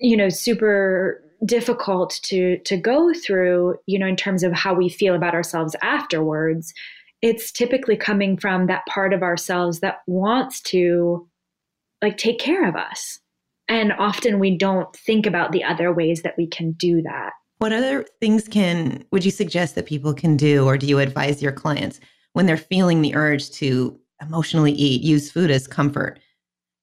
you 0.00 0.16
know, 0.16 0.28
super 0.28 1.22
difficult 1.44 2.18
to 2.22 2.58
to 2.60 2.76
go 2.76 3.12
through, 3.12 3.76
you 3.86 3.98
know, 3.98 4.06
in 4.06 4.16
terms 4.16 4.42
of 4.42 4.52
how 4.52 4.74
we 4.74 4.88
feel 4.88 5.14
about 5.14 5.34
ourselves 5.34 5.76
afterwards, 5.82 6.72
it's 7.22 7.52
typically 7.52 7.96
coming 7.96 8.38
from 8.38 8.66
that 8.66 8.86
part 8.86 9.12
of 9.12 9.22
ourselves 9.22 9.80
that 9.80 9.98
wants 10.06 10.60
to 10.62 11.28
like 12.02 12.16
take 12.16 12.38
care 12.38 12.66
of 12.66 12.74
us 12.76 13.20
and 13.68 13.92
often 13.92 14.38
we 14.38 14.56
don't 14.56 14.94
think 14.94 15.26
about 15.26 15.52
the 15.52 15.64
other 15.64 15.92
ways 15.92 16.22
that 16.22 16.34
we 16.36 16.46
can 16.46 16.72
do 16.72 17.02
that. 17.02 17.32
What 17.58 17.72
other 17.72 18.04
things 18.20 18.48
can 18.48 19.04
would 19.12 19.24
you 19.24 19.30
suggest 19.30 19.74
that 19.74 19.86
people 19.86 20.12
can 20.12 20.36
do 20.36 20.66
or 20.66 20.76
do 20.76 20.86
you 20.86 20.98
advise 20.98 21.42
your 21.42 21.52
clients 21.52 22.00
when 22.34 22.46
they're 22.46 22.56
feeling 22.56 23.00
the 23.00 23.14
urge 23.14 23.50
to 23.52 23.98
emotionally 24.20 24.72
eat, 24.72 25.02
use 25.02 25.30
food 25.30 25.50
as 25.50 25.66
comfort? 25.66 26.20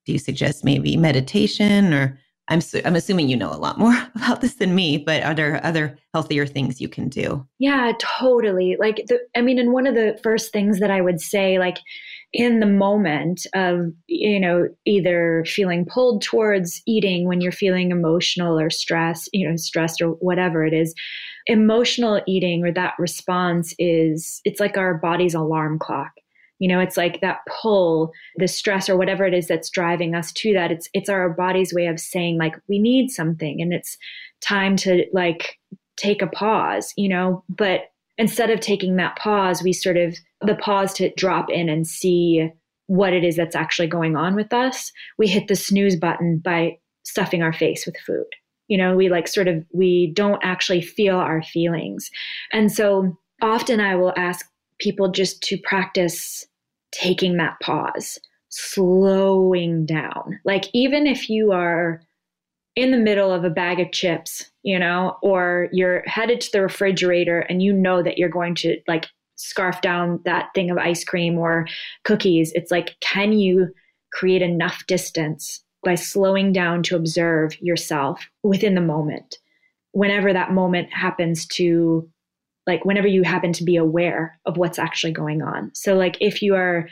Do 0.06 0.12
you 0.12 0.19
suggest 0.19 0.65
maybe 0.65 0.98
meditation 0.98 1.93
or 1.93 2.19
I'm 2.50 2.62
I'm 2.84 2.96
assuming 2.96 3.30
you 3.30 3.38
know 3.38 3.54
a 3.54 3.56
lot 3.56 3.78
more 3.78 3.96
about 4.15 4.41
this 4.41 4.56
than 4.56 4.76
me, 4.76 4.98
but 4.98 5.24
are 5.24 5.34
there 5.34 5.63
other 5.65 5.98
healthier 6.13 6.46
things 6.46 6.82
you 6.82 6.89
can 6.89 7.08
do? 7.08 7.48
Yeah, 7.60 7.93
totally. 8.00 8.76
Like 8.80 9.06
the 9.08 9.19
I 9.36 9.41
mean 9.41 9.60
and 9.60 9.72
one 9.72 9.88
of 9.88 9.96
the 9.96 10.19
first 10.24 10.52
things 10.52 10.80
that 10.80 10.91
I 10.91 11.02
would 11.02 11.22
say 11.22 11.60
like 11.60 11.78
in 12.34 12.60
the 12.60 12.65
moment 12.65 13.46
of 13.54 13.91
you 14.08 14.39
know 14.39 14.67
either 14.86 15.46
feeling 15.48 15.86
pulled 15.86 16.22
towards 16.22 16.82
eating 16.88 17.28
when 17.28 17.41
you're 17.41 17.52
feeling 17.52 17.91
emotional 17.91 18.60
or 18.60 18.69
stressed 18.69 19.30
you 19.34 19.48
know 19.48 19.56
stressed 19.56 20.02
or 20.02 20.10
whatever 20.13 20.65
it 20.65 20.74
is 20.74 20.96
emotional 21.46 22.22
eating 22.28 22.63
or 22.63 22.72
that 22.72 22.93
response 22.98 23.76
is 23.78 24.41
it's 24.46 24.60
like 24.60 24.78
our 24.78 24.96
body's 24.96 25.34
alarm 25.34 25.78
clock. 25.80 26.12
You 26.60 26.69
know 26.69 26.80
it's 26.80 26.98
like 26.98 27.19
that 27.22 27.39
pull 27.62 28.12
the 28.38 28.48
stress 28.48 28.88
or 28.88 28.96
whatever 28.96 29.26
it 29.26 29.34
is 29.34 29.48
that's 29.48 29.69
driving 29.69 30.15
us 30.15 30.32
to 30.34 30.54
that. 30.54 30.72
It's 30.72 30.88
it's 30.93 31.10
our 31.10 31.30
body's 31.30 31.74
way 31.74 31.88
of 31.88 32.00
saying 32.00 32.38
like 32.38 32.56
we 32.69 32.80
need 32.80 33.10
something 33.10 33.62
and 33.62 33.74
it's 33.74 33.98
time 34.41 34.76
to 34.78 35.06
like 35.13 35.60
take 35.98 36.22
a 36.22 36.28
pause 36.28 36.93
you 36.96 37.10
know? 37.10 37.43
But 37.50 37.89
instead 38.17 38.49
of 38.49 38.60
taking 38.60 38.95
that 38.95 39.15
pause 39.17 39.63
we 39.63 39.73
sort 39.73 39.97
of 39.97 40.15
the 40.41 40.56
pause 40.56 40.93
to 40.93 41.13
drop 41.15 41.49
in 41.49 41.69
and 41.69 41.88
see 41.88 42.49
what 42.88 43.13
it 43.13 43.23
is 43.23 43.36
that's 43.36 43.56
actually 43.56 43.88
going 43.88 44.15
on 44.15 44.36
with 44.36 44.54
us, 44.54 44.91
we 45.17 45.28
hit 45.28 45.47
the 45.47 45.56
snooze 45.56 45.95
button 45.95 46.39
by 46.43 46.78
stuffing 47.04 47.41
our 47.41 47.54
face 47.54 47.86
with 47.86 47.95
food. 48.06 48.28
You 48.67 48.78
know, 48.78 48.95
we 48.95 49.10
like 49.10 49.28
sort 49.28 49.47
of, 49.47 49.63
we 49.73 50.12
don't 50.13 50.43
actually 50.43 50.82
feel 50.82 51.17
our 51.17 51.43
feelings. 51.43 52.10
And 52.52 52.71
so 52.71 53.17
often 53.41 53.80
I 53.80 53.95
will 53.95 54.13
ask 54.17 54.45
people 54.80 55.10
just 55.12 55.41
to 55.43 55.58
practice 55.58 56.45
taking 56.91 57.38
that 57.38 57.60
pause, 57.62 58.19
slowing 58.49 59.86
down. 59.86 60.39
Like, 60.45 60.65
even 60.73 61.08
if 61.08 61.30
you 61.30 61.52
are 61.52 62.02
in 62.75 62.91
the 62.91 62.97
middle 62.97 63.31
of 63.31 63.43
a 63.43 63.49
bag 63.49 63.79
of 63.79 63.91
chips, 63.91 64.51
you 64.63 64.79
know, 64.79 65.17
or 65.21 65.69
you're 65.71 66.03
headed 66.05 66.41
to 66.41 66.51
the 66.51 66.62
refrigerator 66.62 67.41
and 67.41 67.62
you 67.62 67.71
know 67.71 68.01
that 68.01 68.17
you're 68.17 68.29
going 68.29 68.55
to 68.55 68.79
like 68.88 69.07
scarf 69.36 69.81
down 69.81 70.19
that 70.25 70.49
thing 70.55 70.69
of 70.69 70.77
ice 70.77 71.03
cream 71.03 71.38
or 71.38 71.67
cookies. 72.03 72.51
It's 72.53 72.71
like, 72.71 72.95
can 72.99 73.33
you 73.33 73.69
create 74.12 74.41
enough 74.41 74.86
distance 74.88 75.63
by 75.83 75.95
slowing 75.95 76.53
down 76.53 76.81
to 76.83 76.95
observe 76.95 77.59
yourself 77.62 78.25
within 78.41 78.75
the 78.75 78.81
moment? 78.81 79.38
Whenever 79.91 80.33
that 80.33 80.51
moment 80.51 80.91
happens 80.91 81.45
to, 81.47 82.09
like, 82.65 82.86
whenever 82.86 83.07
you 83.07 83.23
happen 83.23 83.53
to 83.53 83.63
be 83.63 83.75
aware 83.75 84.39
of 84.45 84.57
what's 84.57 84.79
actually 84.79 85.13
going 85.13 85.41
on. 85.41 85.69
So, 85.75 85.95
like, 85.95 86.17
if 86.19 86.41
you 86.41 86.55
are, 86.55 86.89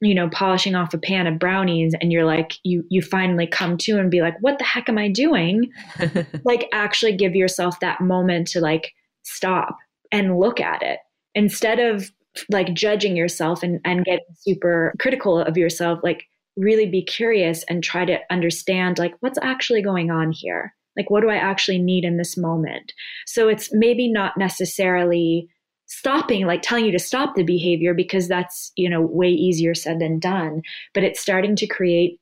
you 0.00 0.14
know, 0.14 0.28
polishing 0.28 0.74
off 0.74 0.94
a 0.94 0.98
pan 0.98 1.26
of 1.26 1.38
brownies 1.38 1.94
and 2.00 2.12
you're 2.12 2.24
like, 2.24 2.52
you, 2.62 2.84
you 2.88 3.02
finally 3.02 3.46
come 3.46 3.76
to 3.78 3.98
and 3.98 4.10
be 4.10 4.20
like, 4.20 4.34
what 4.40 4.58
the 4.58 4.64
heck 4.64 4.88
am 4.88 4.98
I 4.98 5.08
doing? 5.08 5.70
like, 6.44 6.68
actually 6.72 7.16
give 7.16 7.34
yourself 7.34 7.80
that 7.80 8.00
moment 8.00 8.46
to, 8.48 8.60
like, 8.60 8.92
stop 9.22 9.76
and 10.12 10.38
look 10.38 10.60
at 10.60 10.82
it 10.82 11.00
instead 11.34 11.78
of 11.78 12.10
like 12.50 12.72
judging 12.74 13.16
yourself 13.16 13.62
and, 13.62 13.80
and 13.84 14.04
getting 14.04 14.24
super 14.36 14.94
critical 15.00 15.40
of 15.40 15.56
yourself, 15.56 15.98
like 16.02 16.24
really 16.56 16.86
be 16.86 17.02
curious 17.02 17.64
and 17.68 17.82
try 17.82 18.04
to 18.04 18.18
understand 18.30 18.98
like 18.98 19.14
what's 19.20 19.38
actually 19.42 19.82
going 19.82 20.10
on 20.10 20.32
here. 20.32 20.74
Like, 20.96 21.10
what 21.10 21.20
do 21.20 21.30
I 21.30 21.36
actually 21.36 21.78
need 21.78 22.04
in 22.04 22.16
this 22.16 22.36
moment? 22.36 22.92
So 23.26 23.48
it's 23.48 23.68
maybe 23.72 24.10
not 24.10 24.36
necessarily 24.36 25.48
stopping, 25.88 26.46
like 26.46 26.62
telling 26.62 26.84
you 26.84 26.92
to 26.92 26.98
stop 26.98 27.34
the 27.34 27.42
behavior 27.42 27.94
because 27.94 28.28
that's, 28.28 28.72
you 28.76 28.88
know, 28.88 29.00
way 29.00 29.30
easier 29.30 29.74
said 29.74 29.98
than 29.98 30.18
done. 30.18 30.62
But 30.94 31.02
it's 31.02 31.20
starting 31.20 31.56
to 31.56 31.66
create 31.66 32.20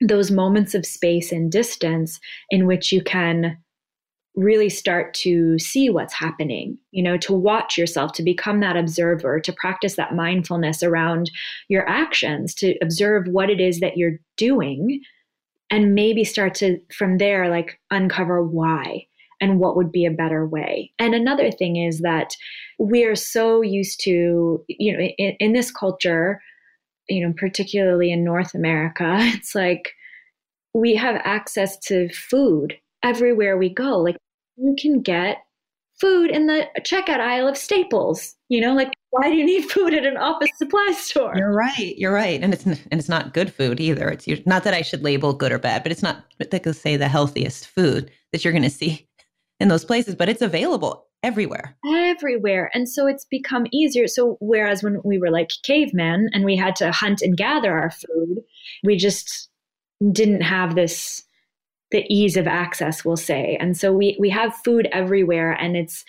those 0.00 0.30
moments 0.30 0.74
of 0.74 0.84
space 0.84 1.32
and 1.32 1.50
distance 1.50 2.20
in 2.50 2.66
which 2.66 2.92
you 2.92 3.02
can 3.02 3.56
really 4.34 4.68
start 4.68 5.14
to 5.14 5.58
see 5.58 5.88
what's 5.88 6.12
happening, 6.12 6.76
you 6.90 7.02
know, 7.02 7.16
to 7.16 7.32
watch 7.32 7.78
yourself, 7.78 8.12
to 8.12 8.22
become 8.22 8.60
that 8.60 8.76
observer, 8.76 9.40
to 9.40 9.52
practice 9.54 9.96
that 9.96 10.14
mindfulness 10.14 10.82
around 10.82 11.30
your 11.68 11.88
actions, 11.88 12.54
to 12.54 12.76
observe 12.82 13.26
what 13.28 13.48
it 13.48 13.60
is 13.60 13.80
that 13.80 13.96
you're 13.96 14.18
doing, 14.36 15.00
and 15.70 15.94
maybe 15.94 16.22
start 16.22 16.54
to, 16.54 16.78
from 16.92 17.16
there, 17.16 17.48
like 17.48 17.80
uncover 17.90 18.42
why 18.42 19.06
and 19.40 19.58
what 19.58 19.74
would 19.76 19.90
be 19.90 20.04
a 20.04 20.10
better 20.10 20.46
way. 20.46 20.92
And 20.98 21.14
another 21.14 21.50
thing 21.50 21.76
is 21.76 22.00
that 22.00 22.36
we 22.78 23.04
are 23.04 23.16
so 23.16 23.62
used 23.62 24.00
to, 24.04 24.64
you 24.68 24.92
know, 24.92 25.00
in, 25.00 25.36
in 25.40 25.52
this 25.52 25.70
culture, 25.70 26.40
you 27.08 27.26
know, 27.26 27.32
particularly 27.36 28.10
in 28.10 28.24
North 28.24 28.54
America, 28.54 29.16
it's 29.20 29.54
like 29.54 29.92
we 30.74 30.94
have 30.94 31.20
access 31.24 31.78
to 31.78 32.08
food 32.10 32.76
everywhere 33.02 33.56
we 33.56 33.68
go. 33.68 33.98
Like 33.98 34.16
you 34.56 34.74
can 34.78 35.00
get 35.00 35.38
food 35.98 36.30
in 36.30 36.46
the 36.46 36.68
checkout 36.80 37.20
aisle 37.20 37.48
of 37.48 37.56
Staples. 37.56 38.34
You 38.48 38.60
know, 38.60 38.74
like 38.74 38.92
why 39.10 39.30
do 39.30 39.36
you 39.36 39.44
need 39.44 39.70
food 39.70 39.94
at 39.94 40.04
an 40.04 40.16
office 40.16 40.50
supply 40.56 40.92
store? 40.96 41.34
You're 41.36 41.54
right. 41.54 41.94
You're 41.96 42.12
right, 42.12 42.42
and 42.42 42.52
it's 42.52 42.66
and 42.66 42.78
it's 42.92 43.08
not 43.08 43.32
good 43.32 43.52
food 43.52 43.80
either. 43.80 44.08
It's 44.08 44.26
not 44.46 44.64
that 44.64 44.74
I 44.74 44.82
should 44.82 45.02
label 45.02 45.32
good 45.32 45.52
or 45.52 45.58
bad, 45.58 45.82
but 45.82 45.92
it's 45.92 46.02
not 46.02 46.24
like 46.52 46.66
say 46.74 46.96
the 46.96 47.08
healthiest 47.08 47.66
food 47.66 48.10
that 48.32 48.44
you're 48.44 48.52
going 48.52 48.62
to 48.62 48.70
see 48.70 49.08
in 49.60 49.68
those 49.68 49.84
places. 49.84 50.14
But 50.14 50.28
it's 50.28 50.42
available 50.42 51.05
everywhere. 51.26 51.76
Everywhere, 51.86 52.70
and 52.72 52.88
so 52.88 53.06
it's 53.06 53.24
become 53.24 53.66
easier. 53.72 54.06
So 54.06 54.36
whereas 54.40 54.82
when 54.82 55.00
we 55.04 55.18
were 55.18 55.30
like 55.30 55.50
cavemen 55.64 56.30
and 56.32 56.44
we 56.44 56.56
had 56.56 56.76
to 56.76 56.92
hunt 56.92 57.20
and 57.20 57.36
gather 57.36 57.76
our 57.76 57.90
food, 57.90 58.38
we 58.84 58.96
just 58.96 59.48
didn't 60.12 60.42
have 60.42 60.74
this 60.74 61.22
the 61.92 62.04
ease 62.12 62.36
of 62.36 62.46
access 62.46 63.04
we'll 63.04 63.16
say. 63.16 63.56
And 63.60 63.76
so 63.76 63.92
we 63.92 64.16
we 64.18 64.30
have 64.30 64.54
food 64.64 64.88
everywhere 64.92 65.52
and 65.52 65.76
it's 65.76 66.04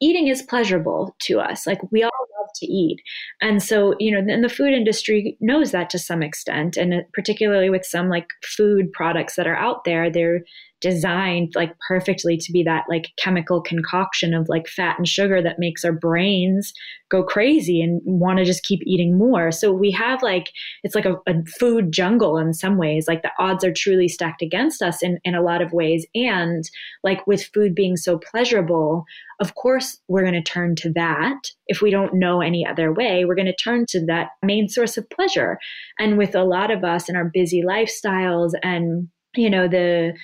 eating 0.00 0.28
is 0.28 0.42
pleasurable 0.42 1.14
to 1.22 1.38
us. 1.38 1.66
Like 1.66 1.80
we 1.92 2.02
all 2.02 2.10
love 2.40 2.50
to 2.56 2.66
eat. 2.66 3.00
And 3.40 3.62
so 3.62 3.94
you 3.98 4.10
know 4.10 4.32
and 4.32 4.42
the 4.42 4.48
food 4.48 4.72
industry 4.72 5.36
knows 5.40 5.70
that 5.70 5.90
to 5.90 5.98
some 5.98 6.22
extent. 6.22 6.76
And 6.76 6.94
uh, 6.94 7.00
particularly 7.12 7.70
with 7.70 7.84
some 7.84 8.08
like 8.08 8.28
food 8.44 8.92
products 8.92 9.36
that 9.36 9.46
are 9.46 9.56
out 9.56 9.84
there 9.84 10.10
they're 10.10 10.42
designed 10.82 11.52
like 11.54 11.74
perfectly 11.88 12.36
to 12.36 12.52
be 12.52 12.62
that 12.64 12.84
like 12.88 13.12
chemical 13.16 13.62
concoction 13.62 14.34
of 14.34 14.48
like 14.48 14.68
fat 14.68 14.98
and 14.98 15.08
sugar 15.08 15.40
that 15.40 15.58
makes 15.58 15.84
our 15.84 15.92
brains 15.92 16.74
go 17.08 17.22
crazy 17.22 17.80
and 17.80 18.00
want 18.04 18.38
to 18.38 18.44
just 18.44 18.64
keep 18.64 18.80
eating 18.84 19.16
more. 19.16 19.52
So 19.52 19.72
we 19.72 19.90
have 19.92 20.22
like 20.22 20.50
it's 20.82 20.94
like 20.94 21.04
a, 21.04 21.16
a, 21.26 21.44
food 21.58 21.92
jungle 21.92 22.38
in 22.38 22.52
some 22.52 22.78
ways. 22.78 23.06
Like 23.06 23.22
the 23.22 23.30
odds 23.38 23.64
are 23.64 23.72
truly 23.72 24.08
stacked 24.08 24.42
against 24.42 24.82
us 24.82 25.02
in, 25.02 25.18
in 25.24 25.34
a 25.34 25.42
lot 25.42 25.62
of 25.62 25.72
ways. 25.72 26.06
And 26.14 26.64
like 27.04 27.26
with 27.26 27.50
food 27.54 27.74
being 27.74 27.96
so 27.96 28.18
pleasurable, 28.18 29.04
of 29.40 29.54
course 29.54 29.98
we're 30.08 30.22
going 30.22 30.32
to 30.34 30.42
turn 30.42 30.74
to 30.76 30.92
that. 30.94 31.50
If 31.66 31.82
we 31.82 31.90
don't 31.90 32.14
know 32.14 32.40
any 32.40 32.66
other 32.66 32.92
way, 32.92 33.24
we're 33.24 33.34
going 33.34 33.46
to 33.46 33.54
turn 33.54 33.86
to 33.90 34.04
that 34.06 34.30
main 34.42 34.68
source 34.68 34.96
of 34.96 35.08
pleasure. 35.10 35.58
And 35.98 36.18
with 36.18 36.34
a 36.34 36.44
lot 36.44 36.70
of 36.70 36.82
us 36.82 37.08
in 37.08 37.16
our 37.16 37.30
busy 37.32 37.62
lifestyles 37.62 38.52
and 38.62 39.08
you 39.34 39.48
know 39.48 39.68
the 39.68 40.14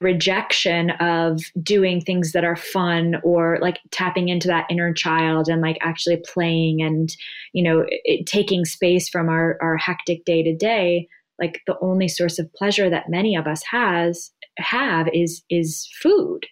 rejection 0.00 0.90
of 0.90 1.40
doing 1.62 2.00
things 2.00 2.32
that 2.32 2.44
are 2.44 2.56
fun 2.56 3.16
or 3.22 3.58
like 3.62 3.78
tapping 3.90 4.28
into 4.28 4.48
that 4.48 4.66
inner 4.70 4.92
child 4.92 5.48
and 5.48 5.62
like 5.62 5.78
actually 5.80 6.22
playing 6.32 6.82
and 6.82 7.16
you 7.52 7.62
know 7.62 7.84
it, 7.88 8.26
taking 8.26 8.64
space 8.64 9.08
from 9.08 9.28
our 9.28 9.56
our 9.60 9.76
hectic 9.76 10.24
day 10.24 10.42
to 10.42 10.54
day 10.54 11.08
like 11.38 11.60
the 11.66 11.78
only 11.80 12.08
source 12.08 12.38
of 12.38 12.52
pleasure 12.54 12.90
that 12.90 13.08
many 13.08 13.36
of 13.36 13.46
us 13.46 13.62
has 13.70 14.30
have 14.58 15.08
is 15.12 15.42
is 15.50 15.88
food 16.02 16.46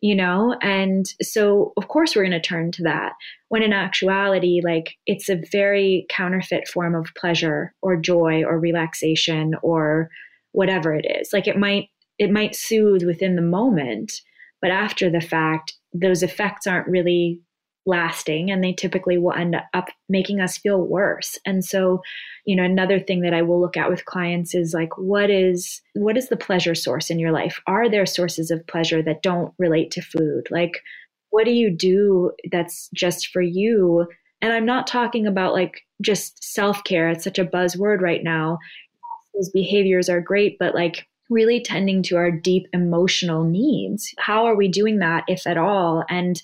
you 0.00 0.14
know? 0.14 0.56
And 0.62 1.06
so 1.20 1.72
of 1.76 1.88
course 1.88 2.14
we're 2.14 2.22
going 2.22 2.30
to 2.30 2.40
turn 2.40 2.70
to 2.72 2.82
that 2.84 3.12
when 3.48 3.62
in 3.62 3.72
actuality 3.72 4.60
like 4.62 4.96
it's 5.06 5.28
a 5.28 5.42
very 5.50 6.06
counterfeit 6.08 6.68
form 6.68 6.94
of 6.94 7.12
pleasure 7.16 7.74
or 7.82 7.96
joy 7.96 8.44
or 8.44 8.58
relaxation 8.58 9.54
or 9.62 10.10
whatever 10.52 10.94
it 10.94 11.06
is. 11.20 11.32
Like 11.32 11.46
it 11.46 11.56
might 11.56 11.88
it 12.18 12.30
might 12.30 12.54
soothe 12.54 13.04
within 13.04 13.36
the 13.36 13.42
moment 13.42 14.12
but 14.60 14.70
after 14.70 15.10
the 15.10 15.20
fact 15.20 15.74
those 15.92 16.22
effects 16.22 16.66
aren't 16.66 16.88
really 16.88 17.40
lasting 17.86 18.50
and 18.50 18.62
they 18.62 18.72
typically 18.72 19.16
will 19.16 19.32
end 19.32 19.56
up 19.72 19.88
making 20.10 20.40
us 20.40 20.58
feel 20.58 20.82
worse. 20.86 21.38
And 21.46 21.64
so 21.64 22.02
you 22.44 22.54
know 22.54 22.62
another 22.62 23.00
thing 23.00 23.22
that 23.22 23.34
i 23.34 23.42
will 23.42 23.60
look 23.60 23.76
at 23.76 23.90
with 23.90 24.04
clients 24.04 24.54
is 24.54 24.74
like 24.74 24.96
what 24.98 25.30
is 25.30 25.80
what 25.94 26.16
is 26.16 26.28
the 26.28 26.36
pleasure 26.36 26.74
source 26.74 27.10
in 27.10 27.18
your 27.18 27.32
life? 27.32 27.60
Are 27.66 27.88
there 27.88 28.06
sources 28.06 28.50
of 28.50 28.66
pleasure 28.66 29.02
that 29.02 29.22
don't 29.22 29.54
relate 29.58 29.90
to 29.92 30.02
food? 30.02 30.48
Like 30.50 30.82
what 31.30 31.44
do 31.44 31.50
you 31.50 31.70
do 31.70 32.32
that's 32.50 32.90
just 32.94 33.28
for 33.28 33.42
you? 33.42 34.06
And 34.40 34.52
i'm 34.52 34.66
not 34.66 34.86
talking 34.86 35.26
about 35.26 35.54
like 35.54 35.80
just 36.00 36.44
self-care. 36.44 37.08
It's 37.08 37.24
such 37.24 37.38
a 37.38 37.44
buzzword 37.44 38.00
right 38.00 38.22
now 38.22 38.58
those 39.38 39.50
behaviors 39.50 40.08
are 40.08 40.20
great, 40.20 40.58
but 40.58 40.74
like 40.74 41.06
really 41.30 41.62
tending 41.62 42.02
to 42.02 42.16
our 42.16 42.30
deep 42.30 42.66
emotional 42.72 43.44
needs. 43.44 44.12
How 44.18 44.46
are 44.46 44.56
we 44.56 44.68
doing 44.68 44.98
that, 44.98 45.24
if 45.28 45.46
at 45.46 45.58
all? 45.58 46.04
And 46.08 46.40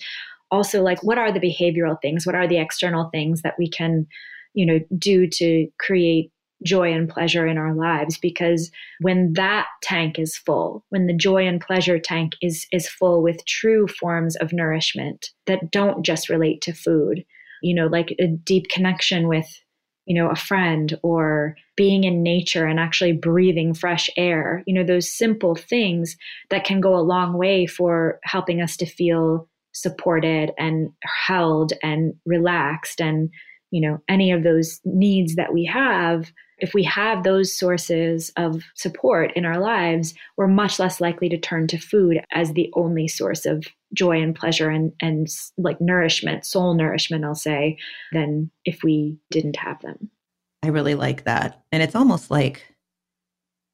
also, 0.51 0.83
like, 0.83 1.03
what 1.03 1.19
are 1.19 1.33
the 1.33 1.41
behavioral 1.41 2.01
things? 2.01 2.27
What 2.27 2.35
are 2.35 2.47
the 2.47 2.59
external 2.59 3.09
things 3.11 3.43
that 3.43 3.55
we 3.59 3.69
can, 3.69 4.07
you 4.53 4.67
know, 4.67 4.81
do 4.99 5.27
to 5.27 5.69
create 5.79 6.31
joy 6.65 6.93
and 6.93 7.09
pleasure 7.09 7.47
in 7.47 7.59
our 7.59 7.75
lives 7.75 8.17
because 8.17 8.71
when 9.01 9.33
that 9.35 9.67
tank 9.83 10.19
is 10.19 10.37
full 10.37 10.85
when 10.89 11.07
the 11.07 11.13
joy 11.13 11.47
and 11.47 11.61
pleasure 11.61 11.99
tank 11.99 12.33
is 12.41 12.67
is 12.73 12.89
full 12.89 13.23
with 13.23 13.45
true 13.45 13.87
forms 13.87 14.35
of 14.37 14.53
nourishment 14.53 15.31
that 15.47 15.71
don't 15.71 16.07
just 16.07 16.31
relate 16.31 16.63
to 16.63 16.73
food 16.73 17.25
you 17.61 17.75
know 17.75 17.87
like 17.87 18.15
a 18.19 18.29
deep 18.29 18.69
connection 18.69 19.29
with 19.29 19.61
you 20.07 20.15
know, 20.15 20.31
a 20.31 20.37
friend 20.37 20.99
or 21.03 21.57
being 21.77 22.05
in 22.05 22.23
nature 22.23 22.67
and 22.67 22.79
actually 22.79 23.13
breathing 23.13 23.75
fresh 23.75 24.11
air, 24.17 24.63
you 24.67 24.75
know, 24.75 24.85
those 24.85 25.17
simple 25.17 25.55
things 25.55 26.17
that 26.51 26.65
can 26.65 26.81
go 26.81 26.95
a 26.95 27.01
long 27.01 27.37
way 27.37 27.67
for 27.67 28.21
helping 28.23 28.61
us 28.61 28.77
to 28.77 28.87
feel 28.87 29.49
supported 29.73 30.53
and 30.59 30.91
held 31.27 31.73
and 31.83 32.15
relaxed 32.27 33.01
and, 33.01 33.31
you 33.71 33.81
know, 33.81 33.99
any 34.09 34.31
of 34.31 34.43
those 34.43 34.81
needs 34.85 35.35
that 35.37 35.53
we 35.53 35.65
have. 35.65 36.31
If 36.59 36.73
we 36.75 36.85
have 36.85 37.23
those 37.23 37.57
sources 37.57 38.31
of 38.37 38.63
support 38.75 39.33
in 39.35 39.45
our 39.45 39.59
lives, 39.59 40.15
we're 40.37 40.47
much 40.47 40.79
less 40.79 41.01
likely 41.01 41.29
to 41.29 41.39
turn 41.39 41.67
to 41.69 41.79
food 41.79 42.21
as 42.33 42.53
the 42.53 42.71
only 42.75 43.09
source 43.09 43.45
of 43.45 43.65
joy 43.93 44.21
and 44.21 44.35
pleasure 44.35 44.71
and 44.71 44.93
and 45.01 45.29
like 45.57 45.81
nourishment, 45.81 46.45
soul 46.45 46.75
nourishment, 46.75 47.25
I'll 47.25 47.35
say, 47.35 47.79
than 48.13 48.51
if 48.65 48.83
we 48.83 49.19
didn't 49.31 49.57
have 49.57 49.81
them. 49.83 50.11
I 50.63 50.69
really 50.69 50.95
like 50.95 51.25
that, 51.25 51.63
and 51.73 51.83
it's 51.83 51.95
almost 51.95 52.31
like 52.31 52.65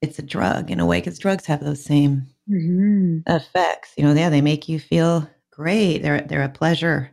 it's 0.02 0.18
a 0.18 0.22
drug 0.22 0.70
in 0.70 0.80
a 0.80 0.86
way 0.86 0.98
because 1.00 1.18
drugs 1.18 1.46
have 1.46 1.62
those 1.62 1.84
same 1.84 2.26
mm-hmm. 2.48 3.18
effects. 3.30 3.92
You 3.96 4.04
know, 4.04 4.14
yeah, 4.14 4.30
they 4.30 4.40
make 4.40 4.68
you 4.68 4.80
feel 4.80 5.28
great. 5.50 5.98
They're 5.98 6.22
they're 6.22 6.42
a 6.42 6.48
pleasure. 6.48 7.10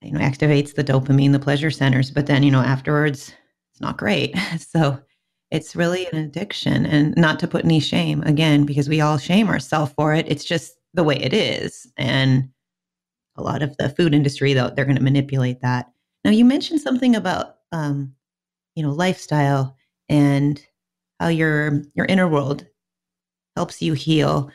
You 0.00 0.12
know, 0.12 0.20
activates 0.20 0.74
the 0.74 0.84
dopamine, 0.84 1.32
the 1.32 1.40
pleasure 1.40 1.72
centers, 1.72 2.12
but 2.12 2.26
then 2.26 2.44
you 2.44 2.52
know 2.52 2.60
afterwards 2.60 3.32
it's 3.78 3.82
not 3.82 3.96
great. 3.96 4.34
So 4.58 5.00
it's 5.50 5.76
really 5.76 6.06
an 6.08 6.18
addiction, 6.18 6.84
and 6.84 7.16
not 7.16 7.38
to 7.40 7.48
put 7.48 7.64
any 7.64 7.80
shame 7.80 8.22
again 8.24 8.66
because 8.66 8.88
we 8.88 9.00
all 9.00 9.16
shame 9.16 9.48
ourselves 9.48 9.92
for 9.96 10.12
it. 10.12 10.26
It's 10.28 10.44
just 10.44 10.74
the 10.92 11.04
way 11.04 11.16
it 11.16 11.32
is. 11.32 11.86
And 11.96 12.50
a 13.36 13.42
lot 13.42 13.62
of 13.62 13.74
the 13.78 13.88
food 13.88 14.12
industry, 14.12 14.52
though, 14.52 14.68
they're 14.68 14.84
going 14.84 14.98
to 14.98 15.02
manipulate 15.02 15.62
that. 15.62 15.90
Now, 16.22 16.32
you 16.32 16.44
mentioned 16.44 16.82
something 16.82 17.16
about, 17.16 17.54
um, 17.72 18.14
you 18.74 18.82
know, 18.82 18.90
lifestyle 18.90 19.74
and 20.10 20.60
how 21.18 21.28
your 21.28 21.82
your 21.94 22.06
inner 22.06 22.28
world 22.28 22.66
helps 23.56 23.80
you 23.80 23.94
heal. 23.94 24.50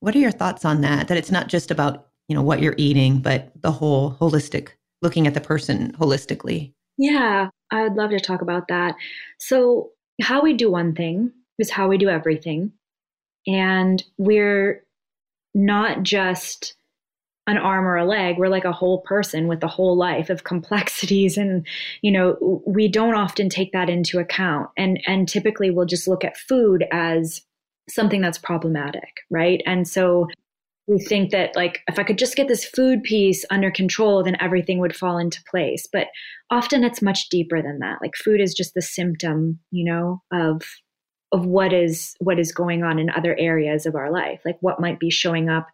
What 0.00 0.16
are 0.16 0.20
your 0.20 0.32
thoughts 0.32 0.64
on 0.64 0.80
that? 0.80 1.06
That 1.06 1.18
it's 1.18 1.30
not 1.30 1.48
just 1.48 1.70
about 1.70 2.08
you 2.28 2.34
know 2.34 2.42
what 2.42 2.60
you're 2.60 2.74
eating, 2.76 3.20
but 3.20 3.52
the 3.62 3.72
whole 3.72 4.14
holistic, 4.14 4.70
looking 5.00 5.28
at 5.28 5.34
the 5.34 5.40
person 5.40 5.92
holistically. 5.92 6.72
Yeah, 6.96 7.50
I'd 7.82 7.94
love 7.94 8.10
to 8.10 8.20
talk 8.20 8.42
about 8.42 8.68
that. 8.68 8.96
So, 9.38 9.90
how 10.22 10.42
we 10.42 10.54
do 10.54 10.70
one 10.70 10.94
thing 10.94 11.32
is 11.58 11.70
how 11.70 11.88
we 11.88 11.98
do 11.98 12.08
everything. 12.08 12.72
And 13.46 14.02
we're 14.16 14.84
not 15.54 16.02
just 16.02 16.74
an 17.46 17.58
arm 17.58 17.86
or 17.86 17.96
a 17.96 18.06
leg 18.06 18.38
we're 18.38 18.48
like 18.48 18.64
a 18.64 18.72
whole 18.72 19.02
person 19.02 19.46
with 19.46 19.62
a 19.62 19.68
whole 19.68 19.96
life 19.96 20.30
of 20.30 20.44
complexities 20.44 21.36
and 21.36 21.66
you 22.02 22.10
know 22.10 22.62
we 22.66 22.88
don't 22.88 23.14
often 23.14 23.48
take 23.48 23.72
that 23.72 23.90
into 23.90 24.18
account 24.18 24.70
and 24.76 25.00
and 25.06 25.28
typically 25.28 25.70
we'll 25.70 25.86
just 25.86 26.08
look 26.08 26.24
at 26.24 26.36
food 26.36 26.84
as 26.90 27.42
something 27.88 28.20
that's 28.20 28.38
problematic 28.38 29.20
right 29.30 29.62
and 29.66 29.86
so 29.86 30.26
we 30.86 30.98
think 30.98 31.30
that 31.30 31.54
like 31.56 31.80
if 31.88 31.98
i 31.98 32.02
could 32.02 32.18
just 32.18 32.36
get 32.36 32.48
this 32.48 32.64
food 32.64 33.02
piece 33.02 33.44
under 33.50 33.70
control 33.70 34.22
then 34.22 34.36
everything 34.40 34.78
would 34.78 34.94
fall 34.94 35.18
into 35.18 35.42
place. 35.50 35.88
But 35.92 36.08
often 36.50 36.84
it's 36.84 37.02
much 37.02 37.28
deeper 37.30 37.62
than 37.62 37.78
that. 37.80 37.98
Like 38.00 38.14
food 38.16 38.40
is 38.40 38.54
just 38.54 38.74
the 38.74 38.82
symptom 38.82 39.58
you 39.70 39.84
know 39.84 40.22
of 40.32 40.62
of 41.32 41.44
what 41.46 41.72
is 41.72 42.14
what 42.20 42.38
is 42.38 42.52
going 42.52 42.82
on 42.84 42.98
in 42.98 43.10
other 43.10 43.36
areas 43.38 43.86
of 43.86 43.94
our 43.94 44.10
life. 44.10 44.40
Like 44.44 44.58
what 44.60 44.80
might 44.80 45.00
be 45.00 45.10
showing 45.10 45.48
up 45.48 45.66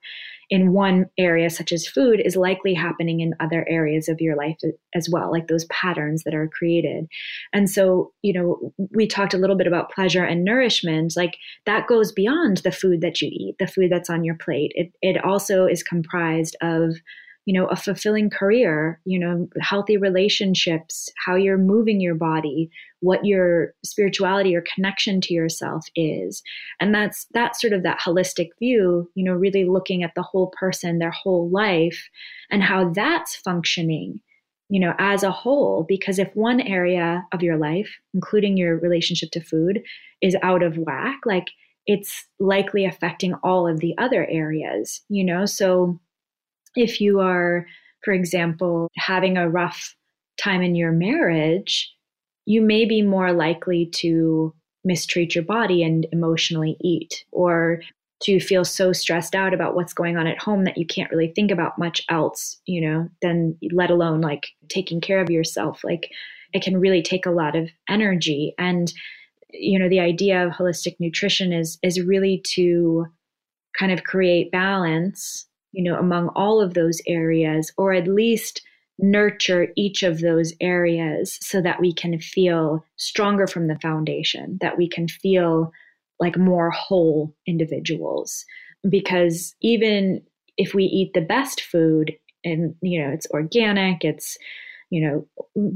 in 0.51 0.72
one 0.72 1.07
area 1.16 1.48
such 1.48 1.72
as 1.72 1.86
food 1.86 2.20
is 2.24 2.36
likely 2.36 2.74
happening 2.74 3.20
in 3.20 3.34
other 3.40 3.64
areas 3.68 4.09
of 4.09 4.20
your 4.20 4.36
life 4.36 4.57
as 4.94 5.09
well 5.11 5.30
like 5.30 5.46
those 5.46 5.64
patterns 5.66 6.24
that 6.24 6.34
are 6.34 6.48
created. 6.48 7.07
And 7.53 7.70
so 7.70 8.12
you 8.22 8.32
know 8.32 8.72
we 8.92 9.07
talked 9.07 9.34
a 9.34 9.38
little 9.38 9.57
bit 9.57 9.66
about 9.66 9.92
pleasure 9.92 10.24
and 10.24 10.44
nourishment 10.44 10.90
like 11.16 11.36
that 11.66 11.86
goes 11.86 12.12
beyond 12.12 12.59
the 12.59 12.72
food 12.72 13.01
that 13.01 13.20
you 13.20 13.28
eat 13.32 13.57
the 13.59 13.66
food 13.66 13.90
that's 13.90 14.11
on 14.11 14.24
your 14.24 14.34
plate. 14.36 14.72
It, 14.74 14.92
it 15.03 15.24
also 15.24 15.66
is 15.66 15.82
comprised 15.82 16.57
of 16.61 16.96
you 17.47 17.59
know 17.59 17.66
a 17.66 17.76
fulfilling 17.76 18.30
career 18.30 19.01
you 19.05 19.18
know 19.18 19.49
healthy 19.61 19.97
relationships 19.97 21.09
how 21.24 21.34
you're 21.34 21.59
moving 21.59 22.01
your 22.01 22.14
body 22.14 22.70
what 23.01 23.24
your 23.24 23.72
spirituality 23.84 24.55
or 24.55 24.62
connection 24.74 25.20
to 25.22 25.34
yourself 25.34 25.86
is. 25.97 26.43
And 26.78 26.95
that's 26.95 27.26
that's 27.32 27.61
sort 27.61 27.72
of 27.72 27.82
that 27.82 28.01
holistic 28.01 28.51
view 28.59 29.11
you 29.14 29.24
know 29.24 29.32
really 29.32 29.64
looking 29.64 30.03
at 30.03 30.14
the 30.14 30.22
whole 30.22 30.53
person 30.59 30.99
their 30.99 31.11
whole 31.11 31.51
life 31.51 32.09
and 32.51 32.62
how 32.62 32.91
that's 32.91 33.34
functioning 33.34 34.20
you 34.68 34.80
know 34.80 34.95
as 34.99 35.22
a 35.22 35.30
whole. 35.32 35.84
Because 35.88 36.18
if 36.18 36.34
one 36.34 36.61
area 36.61 37.24
of 37.32 37.43
your 37.43 37.57
life 37.57 37.91
including 38.14 38.57
your 38.57 38.78
relationship 38.78 39.30
to 39.32 39.41
food 39.41 39.82
is 40.20 40.36
out 40.43 40.62
of 40.62 40.76
whack 40.76 41.20
like 41.24 41.49
it's 41.86 42.26
likely 42.38 42.84
affecting 42.84 43.34
all 43.43 43.66
of 43.66 43.80
the 43.80 43.95
other 43.99 44.26
areas 44.26 45.01
you 45.09 45.24
know? 45.24 45.47
So 45.47 45.99
if 46.76 47.00
you 47.00 47.20
are, 47.20 47.66
for 48.04 48.12
example, 48.12 48.88
having 48.96 49.36
a 49.36 49.48
rough 49.48 49.94
time 50.38 50.62
in 50.62 50.74
your 50.74 50.92
marriage, 50.92 51.92
you 52.46 52.62
may 52.62 52.84
be 52.84 53.02
more 53.02 53.32
likely 53.32 53.86
to 53.86 54.54
mistreat 54.84 55.34
your 55.34 55.44
body 55.44 55.82
and 55.82 56.06
emotionally 56.12 56.76
eat 56.80 57.24
or 57.32 57.80
to 58.22 58.38
feel 58.38 58.64
so 58.64 58.92
stressed 58.92 59.34
out 59.34 59.54
about 59.54 59.74
what's 59.74 59.94
going 59.94 60.16
on 60.16 60.26
at 60.26 60.40
home 60.40 60.64
that 60.64 60.76
you 60.76 60.86
can't 60.86 61.10
really 61.10 61.32
think 61.34 61.50
about 61.50 61.78
much 61.78 62.02
else, 62.10 62.60
you 62.66 62.80
know, 62.80 63.08
then 63.22 63.56
let 63.72 63.90
alone 63.90 64.20
like 64.20 64.48
taking 64.68 65.00
care 65.00 65.20
of 65.20 65.30
yourself. 65.30 65.82
Like 65.82 66.10
it 66.52 66.62
can 66.62 66.78
really 66.78 67.02
take 67.02 67.24
a 67.24 67.30
lot 67.30 67.56
of 67.56 67.70
energy. 67.88 68.54
And, 68.58 68.92
you 69.50 69.78
know, 69.78 69.88
the 69.88 70.00
idea 70.00 70.46
of 70.46 70.52
holistic 70.52 70.96
nutrition 70.98 71.52
is 71.52 71.78
is 71.82 72.00
really 72.00 72.42
to 72.54 73.06
kind 73.78 73.92
of 73.92 74.04
create 74.04 74.52
balance, 74.52 75.46
you 75.72 75.82
know, 75.82 75.98
among 75.98 76.28
all 76.34 76.60
of 76.60 76.74
those 76.74 77.00
areas, 77.06 77.72
or 77.76 77.92
at 77.92 78.08
least 78.08 78.62
nurture 78.98 79.68
each 79.76 80.02
of 80.02 80.20
those 80.20 80.52
areas 80.60 81.38
so 81.40 81.62
that 81.62 81.80
we 81.80 81.92
can 81.92 82.18
feel 82.18 82.84
stronger 82.96 83.46
from 83.46 83.66
the 83.66 83.78
foundation, 83.80 84.58
that 84.60 84.76
we 84.76 84.88
can 84.88 85.08
feel 85.08 85.72
like 86.18 86.36
more 86.36 86.70
whole 86.70 87.34
individuals. 87.46 88.44
Because 88.88 89.54
even 89.62 90.22
if 90.56 90.74
we 90.74 90.84
eat 90.84 91.12
the 91.14 91.20
best 91.22 91.62
food 91.62 92.12
and, 92.44 92.74
you 92.82 93.02
know, 93.02 93.10
it's 93.10 93.26
organic, 93.30 94.04
it's, 94.04 94.36
you 94.90 95.00
know, 95.00 95.26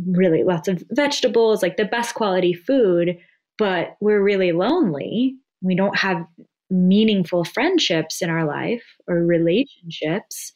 really 0.06 0.42
lots 0.42 0.68
of 0.68 0.82
vegetables, 0.90 1.62
like 1.62 1.76
the 1.76 1.84
best 1.84 2.14
quality 2.14 2.52
food, 2.52 3.16
but 3.56 3.96
we're 4.00 4.22
really 4.22 4.52
lonely. 4.52 5.36
We 5.62 5.76
don't 5.76 5.96
have 5.96 6.26
meaningful 6.70 7.44
friendships 7.44 8.22
in 8.22 8.30
our 8.30 8.46
life 8.46 8.84
or 9.06 9.24
relationships 9.24 10.52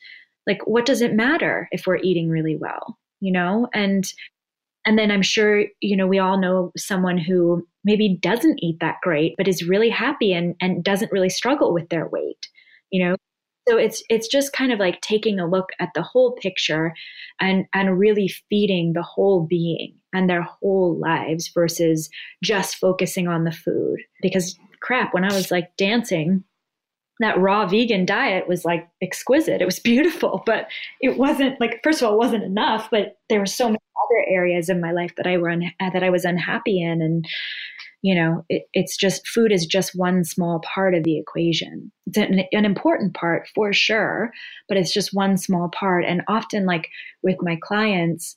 like 0.47 0.67
what 0.67 0.87
does 0.87 1.03
it 1.03 1.15
matter 1.15 1.69
if 1.73 1.87
we're 1.87 1.97
eating 1.99 2.29
really 2.29 2.57
well 2.57 2.99
you 3.21 3.33
know? 3.33 3.69
And 3.75 4.05
and 4.87 4.97
then 4.97 5.11
i'm 5.11 5.23
sure 5.23 5.65
you 5.81 5.97
know 5.97 6.07
we 6.07 6.19
all 6.19 6.41
know 6.41 6.71
someone 6.77 7.19
who 7.19 7.67
maybe 7.85 8.17
doesn't 8.23 8.63
eat 8.63 8.79
that 8.81 8.97
great 9.03 9.35
but 9.37 9.49
is 9.49 9.69
really 9.69 9.91
happy 9.91 10.33
and 10.33 10.55
and 10.61 10.85
doesn't 10.85 11.13
really 11.13 11.29
struggle 11.29 11.75
with 11.75 11.89
their 11.89 12.09
weight 12.09 12.49
you 12.91 13.05
know? 13.05 13.17
So 13.69 13.77
it's 13.77 14.03
it's 14.09 14.29
just 14.29 14.55
kind 14.55 14.73
of 14.73 14.79
like 14.79 15.01
taking 15.03 15.39
a 15.39 15.47
look 15.47 15.69
at 15.79 15.91
the 15.95 16.03
whole 16.03 16.33
picture 16.33 16.95
and 17.39 17.67
and 17.75 17.99
really 17.99 18.29
feeding 18.49 18.95
the 18.95 19.03
whole 19.03 19.47
being 19.47 19.95
and 20.15 20.29
their 20.29 20.41
whole 20.43 20.99
lives 20.99 21.51
versus 21.53 22.09
just 22.43 22.77
focusing 22.77 23.29
on 23.29 23.45
the 23.45 23.53
food 23.53 23.99
because 24.23 24.59
crap 24.81 25.15
when 25.15 25.25
i 25.25 25.35
was 25.35 25.51
like 25.51 25.77
dancing 25.77 26.45
that 27.21 27.39
raw 27.39 27.67
vegan 27.67 28.07
diet 28.07 28.49
was 28.49 28.65
like 28.65 28.89
exquisite. 29.03 29.61
It 29.61 29.67
was 29.67 29.79
beautiful, 29.81 30.43
but 30.47 30.69
it 31.01 31.19
wasn't 31.19 31.61
like 31.61 31.81
first 31.83 32.03
of 32.03 32.09
all, 32.09 32.15
it 32.15 32.19
wasn't 32.19 32.45
enough. 32.45 32.89
But 32.91 33.19
there 33.29 33.41
were 33.41 33.47
so 33.47 33.67
many 33.67 33.79
other 33.79 34.25
areas 34.29 34.69
in 34.69 34.81
my 34.81 34.93
life 34.93 35.15
that 35.17 35.27
I 35.27 35.37
were 35.37 35.51
un- 35.51 35.73
uh, 35.81 35.91
that 35.91 36.05
I 36.05 36.11
was 36.11 36.25
unhappy 36.25 36.81
in, 36.81 37.03
and 37.03 37.27
you 38.03 38.15
know, 38.15 38.45
it, 38.49 38.65
it's 38.73 38.97
just 38.97 39.27
food 39.27 39.51
is 39.51 39.67
just 39.67 39.99
one 39.99 40.25
small 40.25 40.61
part 40.61 40.95
of 40.95 41.03
the 41.03 41.19
equation. 41.19 41.91
It's 42.07 42.19
an, 42.19 42.45
an 42.53 42.65
important 42.65 43.15
part 43.15 43.49
for 43.55 43.73
sure, 43.73 44.31
but 44.69 44.77
it's 44.77 44.93
just 44.93 45.13
one 45.13 45.37
small 45.37 45.69
part. 45.69 46.05
And 46.05 46.23
often, 46.29 46.65
like 46.65 46.89
with 47.23 47.37
my 47.41 47.59
clients, 47.61 48.37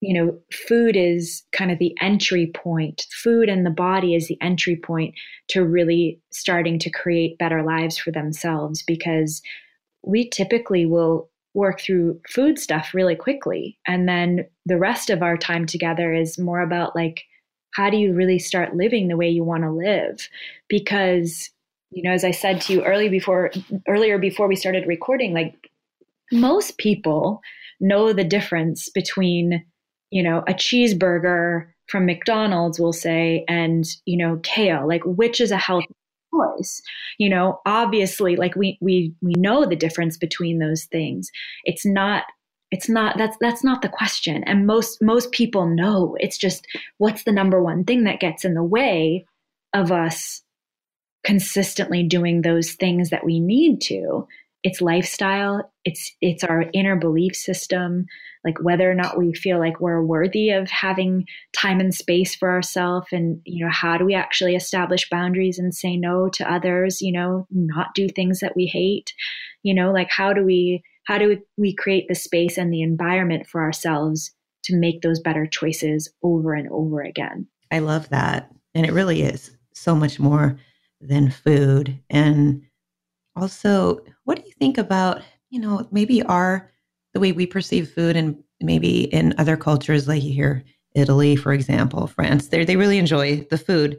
you 0.00 0.14
know, 0.14 0.38
food 0.66 0.96
is 0.96 1.42
kind 1.52 1.70
of 1.70 1.78
the 1.78 1.94
entry 2.00 2.50
point. 2.54 3.06
Food 3.12 3.48
and 3.48 3.66
the 3.66 3.70
body 3.70 4.14
is 4.14 4.28
the 4.28 4.38
entry 4.40 4.76
point 4.76 5.14
to 5.48 5.62
really 5.62 6.18
starting 6.30 6.78
to 6.78 6.90
create 6.90 7.38
better 7.38 7.62
lives 7.62 7.98
for 7.98 8.10
themselves 8.10 8.82
because 8.82 9.42
we 10.02 10.28
typically 10.28 10.86
will 10.86 11.28
work 11.52 11.80
through 11.80 12.18
food 12.28 12.58
stuff 12.58 12.94
really 12.94 13.16
quickly. 13.16 13.78
And 13.86 14.08
then 14.08 14.46
the 14.64 14.78
rest 14.78 15.10
of 15.10 15.22
our 15.22 15.36
time 15.36 15.66
together 15.66 16.14
is 16.14 16.38
more 16.38 16.60
about 16.60 16.96
like, 16.96 17.24
how 17.74 17.90
do 17.90 17.96
you 17.98 18.14
really 18.14 18.38
start 18.38 18.74
living 18.74 19.08
the 19.08 19.16
way 19.16 19.28
you 19.28 19.44
want 19.44 19.64
to 19.64 19.70
live? 19.70 20.28
Because, 20.68 21.50
you 21.90 22.02
know, 22.02 22.12
as 22.12 22.24
I 22.24 22.30
said 22.30 22.60
to 22.62 22.72
you 22.72 22.84
early 22.84 23.08
before 23.08 23.50
earlier 23.86 24.16
before 24.16 24.48
we 24.48 24.56
started 24.56 24.86
recording, 24.86 25.34
like 25.34 25.54
most 26.32 26.78
people 26.78 27.42
know 27.80 28.12
the 28.12 28.24
difference 28.24 28.88
between 28.88 29.64
you 30.10 30.22
know, 30.22 30.38
a 30.46 30.54
cheeseburger 30.54 31.66
from 31.88 32.06
McDonald's, 32.06 32.78
will 32.78 32.92
say, 32.92 33.44
and, 33.48 33.84
you 34.06 34.16
know, 34.16 34.38
kale, 34.42 34.86
like 34.86 35.02
which 35.04 35.40
is 35.40 35.50
a 35.50 35.56
healthy 35.56 35.88
choice? 36.32 36.80
You 37.18 37.28
know, 37.28 37.60
obviously, 37.66 38.36
like 38.36 38.54
we, 38.54 38.78
we, 38.80 39.14
we 39.20 39.32
know 39.36 39.66
the 39.66 39.76
difference 39.76 40.16
between 40.16 40.58
those 40.58 40.84
things. 40.84 41.30
It's 41.64 41.84
not 41.84 42.24
it's 42.70 42.88
not 42.88 43.18
that's 43.18 43.36
that's 43.40 43.64
not 43.64 43.82
the 43.82 43.88
question 43.88 44.44
and 44.44 44.66
most 44.66 45.02
most 45.02 45.32
people 45.32 45.66
know 45.66 46.16
it's 46.20 46.38
just 46.38 46.66
what's 46.98 47.24
the 47.24 47.32
number 47.32 47.60
one 47.62 47.84
thing 47.84 48.04
that 48.04 48.20
gets 48.20 48.44
in 48.44 48.54
the 48.54 48.62
way 48.62 49.26
of 49.74 49.90
us 49.90 50.42
consistently 51.24 52.02
doing 52.02 52.42
those 52.42 52.72
things 52.72 53.10
that 53.10 53.24
we 53.24 53.40
need 53.40 53.80
to 53.80 54.26
it's 54.62 54.80
lifestyle 54.80 55.72
it's 55.84 56.14
it's 56.20 56.44
our 56.44 56.66
inner 56.74 56.96
belief 56.96 57.34
system 57.34 58.04
like 58.44 58.58
whether 58.62 58.90
or 58.90 58.94
not 58.94 59.18
we 59.18 59.32
feel 59.32 59.58
like 59.58 59.80
we're 59.80 60.02
worthy 60.02 60.50
of 60.50 60.70
having 60.70 61.24
time 61.56 61.80
and 61.80 61.94
space 61.94 62.34
for 62.34 62.50
ourselves 62.50 63.06
and 63.12 63.40
you 63.44 63.64
know 63.64 63.70
how 63.70 63.96
do 63.96 64.04
we 64.04 64.14
actually 64.14 64.54
establish 64.54 65.08
boundaries 65.08 65.58
and 65.58 65.74
say 65.74 65.96
no 65.96 66.28
to 66.28 66.50
others 66.50 67.00
you 67.00 67.12
know 67.12 67.46
not 67.50 67.94
do 67.94 68.08
things 68.08 68.40
that 68.40 68.56
we 68.56 68.66
hate? 68.66 69.12
You 69.62 69.74
know 69.74 69.92
like 69.92 70.10
how 70.10 70.32
do 70.32 70.44
we 70.44 70.82
how 71.04 71.18
do 71.18 71.42
we, 71.56 71.74
create 71.74 72.06
the 72.08 72.14
space 72.14 72.56
and 72.56 72.72
the 72.72 72.82
environment 72.82 73.44
for 73.44 73.62
ourselves 73.62 74.30
to 74.62 74.76
make 74.76 75.02
those 75.02 75.18
better 75.18 75.44
choices 75.44 76.08
over 76.22 76.54
and 76.54 76.68
over 76.68 77.02
again? 77.02 77.48
I 77.72 77.80
love 77.80 78.08
that. 78.10 78.48
And 78.76 78.86
it 78.86 78.92
really 78.92 79.22
is 79.22 79.50
so 79.74 79.96
much 79.96 80.20
more 80.20 80.56
than 81.00 81.30
food. 81.30 81.98
And 82.10 82.62
also 83.34 83.98
what 84.30 84.40
do 84.40 84.46
you 84.46 84.54
think 84.60 84.78
about 84.78 85.22
you 85.50 85.58
know 85.58 85.88
maybe 85.90 86.22
our 86.22 86.70
the 87.14 87.18
way 87.18 87.32
we 87.32 87.46
perceive 87.46 87.90
food 87.90 88.14
and 88.14 88.40
maybe 88.60 89.12
in 89.12 89.34
other 89.38 89.56
cultures 89.56 90.06
like 90.06 90.22
here 90.22 90.62
italy 90.94 91.34
for 91.34 91.52
example 91.52 92.06
france 92.06 92.46
they 92.46 92.64
they 92.64 92.76
really 92.76 92.98
enjoy 92.98 93.44
the 93.50 93.58
food. 93.58 93.98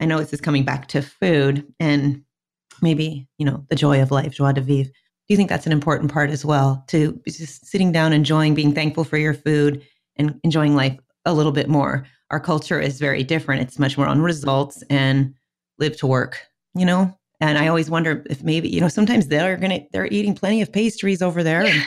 I 0.00 0.04
know 0.04 0.18
this 0.18 0.32
is 0.32 0.40
coming 0.40 0.64
back 0.64 0.88
to 0.88 1.00
food 1.00 1.64
and 1.78 2.24
maybe 2.82 3.28
you 3.38 3.46
know 3.46 3.64
the 3.68 3.76
joy 3.76 4.02
of 4.02 4.10
life 4.10 4.32
joie 4.32 4.50
de 4.50 4.60
vivre. 4.60 4.90
Do 4.90 5.32
you 5.32 5.36
think 5.36 5.48
that's 5.48 5.66
an 5.66 5.70
important 5.70 6.12
part 6.12 6.30
as 6.30 6.44
well 6.44 6.82
to 6.88 7.20
just 7.28 7.64
sitting 7.64 7.92
down 7.92 8.12
enjoying 8.12 8.56
being 8.56 8.74
thankful 8.74 9.04
for 9.04 9.16
your 9.16 9.34
food 9.34 9.80
and 10.16 10.40
enjoying 10.42 10.74
life 10.74 10.98
a 11.24 11.34
little 11.34 11.52
bit 11.52 11.68
more? 11.68 12.04
Our 12.32 12.40
culture 12.40 12.80
is 12.80 12.98
very 12.98 13.22
different. 13.22 13.62
It's 13.62 13.78
much 13.78 13.96
more 13.96 14.08
on 14.08 14.22
results 14.22 14.82
and 14.90 15.34
live 15.78 15.96
to 15.98 16.08
work 16.08 16.48
you 16.74 16.84
know 16.84 17.16
and 17.40 17.56
I 17.58 17.68
always 17.68 17.88
wonder 17.88 18.24
if 18.28 18.42
maybe, 18.42 18.68
you 18.68 18.80
know, 18.80 18.88
sometimes 18.88 19.28
they're 19.28 19.56
going 19.56 19.70
to, 19.70 19.86
they're 19.92 20.06
eating 20.06 20.34
plenty 20.34 20.60
of 20.60 20.72
pastries 20.72 21.22
over 21.22 21.42
there 21.42 21.64
and 21.64 21.82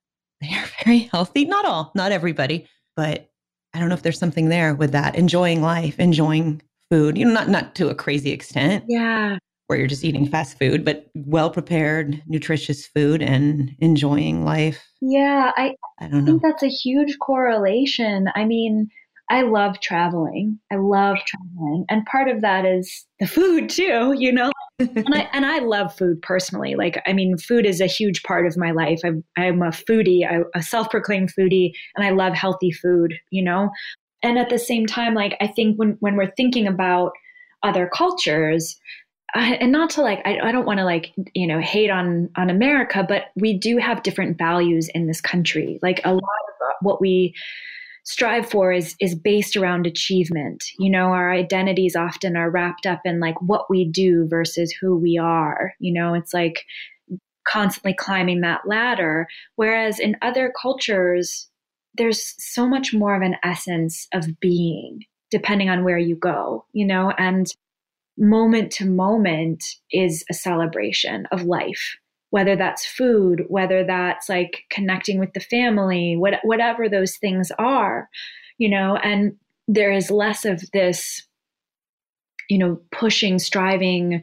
they're 0.40 0.64
very 0.84 0.98
healthy. 0.98 1.44
Not 1.44 1.64
all, 1.64 1.92
not 1.94 2.12
everybody, 2.12 2.66
but 2.96 3.30
I 3.72 3.78
don't 3.78 3.88
know 3.88 3.94
if 3.94 4.02
there's 4.02 4.18
something 4.18 4.48
there 4.48 4.74
with 4.74 4.92
that, 4.92 5.14
enjoying 5.14 5.62
life, 5.62 5.98
enjoying 6.00 6.62
food, 6.90 7.16
you 7.16 7.24
know, 7.24 7.32
not, 7.32 7.48
not 7.48 7.74
to 7.76 7.88
a 7.88 7.94
crazy 7.94 8.30
extent. 8.30 8.84
Yeah. 8.88 9.38
Where 9.68 9.78
you're 9.78 9.88
just 9.88 10.04
eating 10.04 10.28
fast 10.28 10.58
food, 10.58 10.84
but 10.84 11.10
well 11.14 11.50
prepared, 11.50 12.22
nutritious 12.26 12.86
food 12.86 13.20
and 13.20 13.74
enjoying 13.80 14.44
life. 14.44 14.84
Yeah. 15.00 15.52
I, 15.56 15.74
I 16.00 16.08
don't 16.08 16.24
know. 16.24 16.32
think 16.32 16.42
that's 16.42 16.62
a 16.62 16.68
huge 16.68 17.18
correlation. 17.18 18.28
I 18.36 18.44
mean, 18.44 18.88
I 19.28 19.42
love 19.42 19.80
traveling. 19.80 20.58
I 20.70 20.76
love 20.76 21.18
traveling. 21.26 21.84
And 21.88 22.06
part 22.06 22.28
of 22.28 22.42
that 22.42 22.64
is 22.64 23.06
the 23.18 23.26
food 23.26 23.68
too, 23.68 24.14
you 24.16 24.32
know? 24.32 24.52
And 24.78 25.14
I 25.14 25.28
and 25.32 25.46
I 25.46 25.58
love 25.60 25.96
food 25.96 26.20
personally. 26.22 26.74
Like, 26.74 27.02
I 27.06 27.12
mean, 27.12 27.38
food 27.38 27.64
is 27.64 27.80
a 27.80 27.86
huge 27.86 28.22
part 28.22 28.46
of 28.46 28.56
my 28.56 28.72
life. 28.72 29.00
I'm, 29.04 29.24
I'm 29.36 29.62
a 29.62 29.70
foodie, 29.70 30.26
I, 30.28 30.42
a 30.54 30.62
self-proclaimed 30.62 31.32
foodie, 31.34 31.72
and 31.96 32.06
I 32.06 32.10
love 32.10 32.34
healthy 32.34 32.70
food. 32.70 33.14
You 33.30 33.42
know, 33.42 33.70
and 34.22 34.38
at 34.38 34.50
the 34.50 34.58
same 34.58 34.86
time, 34.86 35.14
like 35.14 35.36
I 35.40 35.46
think 35.46 35.78
when 35.78 35.96
when 36.00 36.16
we're 36.16 36.32
thinking 36.36 36.66
about 36.66 37.12
other 37.62 37.90
cultures, 37.92 38.78
and 39.34 39.72
not 39.72 39.90
to 39.90 40.02
like, 40.02 40.20
I, 40.24 40.40
I 40.40 40.52
don't 40.52 40.66
want 40.66 40.78
to 40.78 40.84
like 40.84 41.12
you 41.34 41.46
know 41.46 41.60
hate 41.60 41.90
on 41.90 42.28
on 42.36 42.50
America, 42.50 43.04
but 43.08 43.24
we 43.34 43.58
do 43.58 43.78
have 43.78 44.02
different 44.02 44.36
values 44.36 44.88
in 44.94 45.06
this 45.06 45.20
country. 45.20 45.78
Like 45.82 46.00
a 46.04 46.12
lot 46.12 46.22
of 46.22 46.74
what 46.82 47.00
we 47.00 47.34
strive 48.06 48.48
for 48.48 48.72
is 48.72 48.94
is 49.00 49.14
based 49.14 49.56
around 49.56 49.86
achievement. 49.86 50.64
You 50.78 50.90
know, 50.90 51.08
our 51.08 51.32
identities 51.32 51.94
often 51.94 52.36
are 52.36 52.50
wrapped 52.50 52.86
up 52.86 53.02
in 53.04 53.20
like 53.20 53.40
what 53.42 53.68
we 53.68 53.84
do 53.84 54.26
versus 54.28 54.72
who 54.80 54.96
we 54.96 55.18
are. 55.18 55.74
You 55.80 55.92
know, 55.92 56.14
it's 56.14 56.32
like 56.32 56.64
constantly 57.46 57.94
climbing 57.94 58.40
that 58.40 58.62
ladder. 58.66 59.26
Whereas 59.56 60.00
in 60.00 60.16
other 60.22 60.52
cultures, 60.60 61.48
there's 61.94 62.34
so 62.38 62.66
much 62.66 62.94
more 62.94 63.14
of 63.14 63.22
an 63.22 63.36
essence 63.42 64.06
of 64.12 64.40
being, 64.40 65.00
depending 65.30 65.68
on 65.68 65.84
where 65.84 65.98
you 65.98 66.16
go, 66.16 66.64
you 66.72 66.86
know, 66.86 67.12
and 67.18 67.46
moment 68.18 68.72
to 68.72 68.86
moment 68.86 69.64
is 69.90 70.24
a 70.30 70.34
celebration 70.34 71.26
of 71.30 71.42
life 71.42 71.96
whether 72.36 72.54
that's 72.54 72.84
food, 72.84 73.46
whether 73.48 73.82
that's 73.82 74.28
like 74.28 74.64
connecting 74.68 75.18
with 75.18 75.32
the 75.32 75.40
family, 75.40 76.16
what, 76.18 76.34
whatever 76.42 76.86
those 76.86 77.16
things 77.16 77.50
are, 77.58 78.10
you 78.58 78.68
know, 78.68 78.96
and 78.96 79.34
there 79.68 79.90
is 79.90 80.10
less 80.10 80.44
of 80.44 80.62
this, 80.74 81.26
you 82.50 82.58
know, 82.58 82.78
pushing, 82.92 83.38
striving 83.38 84.22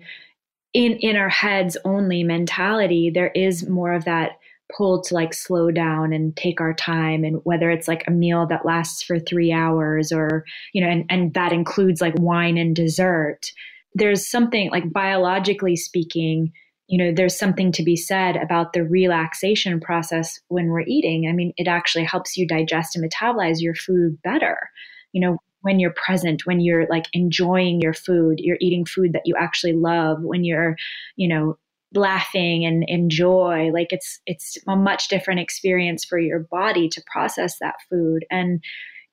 in, 0.76 0.92
in 0.98 1.16
our 1.16 1.28
heads 1.28 1.76
only 1.86 2.24
mentality. 2.24 3.10
There 3.10 3.32
is 3.34 3.68
more 3.68 3.94
of 3.94 4.06
that 4.06 4.34
pull 4.78 5.02
to 5.02 5.16
like 5.16 5.34
slow 5.34 5.72
down 5.72 6.14
and 6.14 6.38
take 6.38 6.62
our 6.62 6.76
time 6.76 7.24
and 7.24 7.42
whether 7.46 7.72
it's 7.72 7.88
like 7.88 8.04
a 8.06 8.12
meal 8.12 8.46
that 8.46 8.64
lasts 8.64 9.02
for 9.02 9.18
three 9.18 9.52
hours 9.52 10.12
or 10.12 10.46
you 10.72 10.82
know 10.82 10.88
and, 10.88 11.06
and 11.10 11.34
that 11.34 11.52
includes 11.52 12.00
like 12.00 12.14
wine 12.18 12.58
and 12.58 12.76
dessert 12.76 13.52
there's 13.94 14.28
something 14.28 14.72
like 14.72 14.92
biologically 14.92 15.76
speaking 15.76 16.52
you 16.94 17.00
know, 17.00 17.12
there's 17.12 17.36
something 17.36 17.72
to 17.72 17.82
be 17.82 17.96
said 17.96 18.36
about 18.36 18.74
the 18.74 18.84
relaxation 18.84 19.80
process 19.80 20.40
when 20.50 20.68
we're 20.68 20.82
eating. 20.82 21.28
I 21.28 21.32
mean, 21.32 21.52
it 21.58 21.68
actually 21.68 22.04
helps 22.04 22.38
you 22.38 22.46
digest 22.46 22.96
and 22.96 23.04
metabolize 23.04 23.62
your 23.62 23.74
food 23.74 24.22
better. 24.22 24.70
You 25.12 25.22
know, 25.22 25.38
when 25.62 25.80
you're 25.80 25.96
present, 25.96 26.46
when 26.46 26.60
you're 26.60 26.86
like 26.92 27.08
enjoying 27.12 27.82
your 27.82 27.96
food, 27.96 28.36
you're 28.38 28.60
eating 28.62 28.86
food 28.86 29.14
that 29.14 29.24
you 29.26 29.34
actually 29.36 29.74
love, 29.74 30.22
when 30.22 30.44
you're, 30.44 30.76
you 31.16 31.28
know, 31.28 31.58
laughing 31.96 32.64
and 32.64 32.86
enjoy 32.88 33.72
like 33.74 33.88
it's 33.90 34.20
it's 34.28 34.60
a 34.68 34.76
much 34.76 35.08
different 35.08 35.40
experience 35.40 36.06
for 36.06 36.20
your 36.20 36.42
body 36.52 36.88
to 36.90 37.04
process 37.12 37.58
that 37.60 37.76
food 37.88 38.26
and 38.32 38.64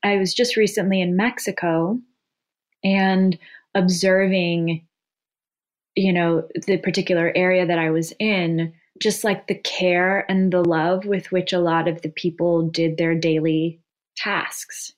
i 0.03 0.17
was 0.17 0.33
just 0.33 0.57
recently 0.57 0.99
in 0.99 1.15
mexico 1.15 1.99
and 2.83 3.39
observing 3.75 4.83
you 6.01 6.13
know 6.13 6.47
the 6.67 6.79
particular 6.79 7.33
area 7.35 7.67
that 7.67 7.79
i 7.79 7.91
was 7.91 8.13
in 8.19 8.73
just 9.01 9.25
like 9.25 9.47
the 9.47 9.55
care 9.55 10.31
and 10.31 10.53
the 10.53 10.63
love 10.63 11.07
with 11.07 11.33
which 11.33 11.53
a 11.53 11.59
lot 11.59 11.89
of 11.89 12.03
the 12.03 12.11
people 12.11 12.69
did 12.69 12.97
their 12.97 13.15
daily 13.15 13.81
tasks 14.17 14.93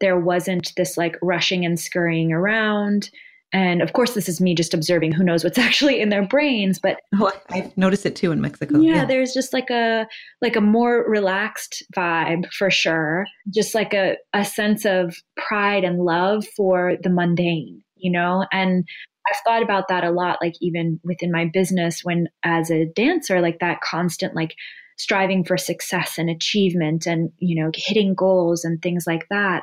there 0.00 0.18
wasn't 0.18 0.72
this 0.76 0.96
like 0.96 1.16
rushing 1.22 1.64
and 1.64 1.78
scurrying 1.78 2.32
around. 2.32 3.10
And 3.52 3.82
of 3.82 3.92
course, 3.92 4.14
this 4.14 4.28
is 4.28 4.40
me 4.40 4.54
just 4.54 4.74
observing 4.74 5.12
who 5.12 5.24
knows 5.24 5.44
what's 5.44 5.58
actually 5.68 6.00
in 6.00 6.08
their 6.08 6.26
brains, 6.26 6.78
but 6.78 7.00
oh, 7.20 7.30
I've 7.50 7.76
noticed 7.76 8.06
it 8.06 8.16
too 8.16 8.32
in 8.32 8.40
Mexico. 8.40 8.78
Yeah, 8.78 8.96
yeah, 8.96 9.04
there's 9.04 9.32
just 9.32 9.52
like 9.52 9.70
a 9.70 10.06
like 10.40 10.56
a 10.56 10.60
more 10.60 11.04
relaxed 11.08 11.82
vibe 11.94 12.50
for 12.52 12.70
sure. 12.70 13.26
Just 13.52 13.74
like 13.74 13.92
a, 13.92 14.16
a 14.32 14.44
sense 14.44 14.84
of 14.84 15.16
pride 15.36 15.84
and 15.84 16.04
love 16.04 16.46
for 16.56 16.96
the 17.02 17.10
mundane, 17.10 17.82
you 17.96 18.10
know? 18.10 18.46
And 18.52 18.86
I've 19.28 19.40
thought 19.44 19.62
about 19.62 19.88
that 19.88 20.04
a 20.04 20.10
lot, 20.10 20.38
like 20.40 20.54
even 20.60 21.00
within 21.04 21.30
my 21.30 21.44
business 21.44 22.00
when 22.02 22.28
as 22.42 22.70
a 22.70 22.86
dancer, 22.86 23.40
like 23.40 23.58
that 23.60 23.80
constant 23.80 24.34
like 24.34 24.54
striving 24.96 25.44
for 25.44 25.56
success 25.56 26.18
and 26.18 26.28
achievement 26.28 27.06
and 27.06 27.32
you 27.38 27.62
know 27.62 27.70
hitting 27.74 28.14
goals 28.14 28.64
and 28.64 28.82
things 28.82 29.04
like 29.06 29.26
that. 29.30 29.62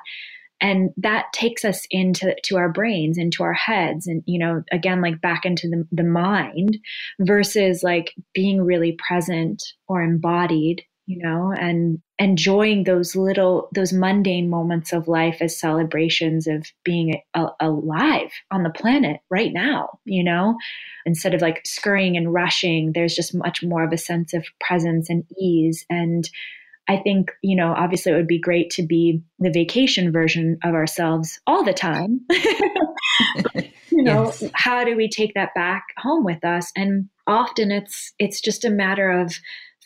And 0.59 0.89
that 0.97 1.25
takes 1.33 1.63
us 1.63 1.85
into 1.91 2.35
to 2.45 2.57
our 2.57 2.69
brains 2.69 3.17
into 3.19 3.43
our 3.43 3.53
heads 3.53 4.07
and 4.07 4.23
you 4.25 4.39
know 4.39 4.63
again 4.71 5.01
like 5.01 5.21
back 5.21 5.45
into 5.45 5.69
the, 5.69 5.87
the 5.91 6.03
mind 6.03 6.77
versus 7.19 7.83
like 7.83 8.13
being 8.33 8.63
really 8.63 8.97
present 9.07 9.61
or 9.87 10.01
embodied 10.01 10.83
you 11.07 11.17
know 11.23 11.53
and 11.57 11.99
enjoying 12.19 12.83
those 12.83 13.15
little 13.15 13.69
those 13.73 13.93
mundane 13.93 14.49
moments 14.49 14.93
of 14.93 15.07
life 15.07 15.37
as 15.41 15.59
celebrations 15.59 16.45
of 16.45 16.67
being 16.83 17.21
a, 17.33 17.47
alive 17.59 18.31
on 18.51 18.63
the 18.63 18.69
planet 18.69 19.21
right 19.31 19.53
now 19.53 19.99
you 20.05 20.23
know 20.23 20.55
instead 21.05 21.33
of 21.33 21.41
like 21.41 21.61
scurrying 21.65 22.15
and 22.15 22.33
rushing 22.33 22.91
there's 22.93 23.15
just 23.15 23.33
much 23.33 23.63
more 23.63 23.83
of 23.83 23.93
a 23.93 23.97
sense 23.97 24.33
of 24.33 24.45
presence 24.59 25.09
and 25.09 25.23
ease 25.39 25.85
and 25.89 26.29
I 26.89 26.97
think, 26.97 27.33
you 27.41 27.55
know, 27.55 27.73
obviously 27.73 28.13
it 28.13 28.15
would 28.15 28.27
be 28.27 28.39
great 28.39 28.69
to 28.71 28.83
be 28.83 29.21
the 29.39 29.51
vacation 29.51 30.11
version 30.11 30.57
of 30.63 30.73
ourselves 30.73 31.39
all 31.45 31.63
the 31.63 31.73
time. 31.73 32.21
you 33.89 34.03
know, 34.03 34.25
yes. 34.25 34.43
how 34.53 34.85
do 34.85 34.95
we 34.95 35.09
take 35.09 35.33
that 35.33 35.53
back 35.53 35.83
home 35.97 36.23
with 36.23 36.45
us? 36.45 36.71
And 36.77 37.09
often 37.27 37.71
it's 37.71 38.13
it's 38.19 38.39
just 38.39 38.63
a 38.63 38.69
matter 38.69 39.11
of 39.11 39.35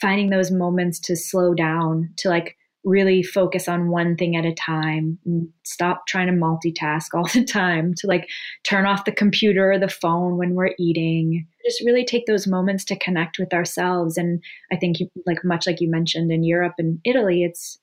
finding 0.02 0.30
those 0.30 0.52
moments 0.52 0.99
to 0.99 1.16
slow 1.16 1.54
down, 1.54 2.10
to 2.18 2.30
like 2.30 2.58
really 2.84 3.22
focus 3.22 3.68
on 3.68 3.89
one 3.89 4.16
thing 4.16 4.36
at 4.36 4.45
a 4.45 4.56
time 4.56 5.20
and 5.26 5.47
stop 5.64 6.08
trying 6.08 6.28
to 6.28 6.34
multitask 6.34 7.08
all 7.14 7.28
the 7.34 7.45
time 7.45 7.93
to 7.95 8.08
like 8.08 8.28
turn 8.64 8.86
off 8.86 9.06
the 9.06 9.12
computer 9.12 9.72
or 9.72 9.78
the 9.78 9.88
phone 9.88 10.38
when 10.38 10.56
we're 10.56 10.74
eating. 10.80 11.45
Just 11.64 11.84
really 11.86 12.04
take 12.04 12.26
those 12.26 12.47
moments 12.47 12.84
to 12.86 12.97
connect 12.97 13.38
with 13.38 13.54
ourselves. 13.54 14.18
And 14.18 14.41
i 14.72 14.76
think 14.76 14.97
like 15.28 15.43
much 15.43 15.68
like 15.68 15.80
you 15.80 15.89
mentioned 15.89 16.32
in 16.32 16.43
europe 16.43 16.74
and 16.80 16.99
italy 17.06 17.43
it's 17.43 17.80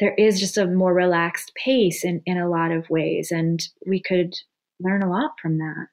there 0.00 0.14
is 0.14 0.40
just 0.40 0.58
a 0.58 0.66
more 0.66 0.92
relaxed 0.92 1.52
pace 1.54 2.04
in, 2.04 2.20
in 2.26 2.38
a 2.38 2.48
lot 2.48 2.72
of 2.72 2.90
ways. 2.90 3.30
And 3.30 3.62
we 3.86 4.00
could 4.00 4.34
learn 4.80 5.02
a 5.02 5.10
lot 5.10 5.32
from 5.40 5.58
that. 5.58 5.86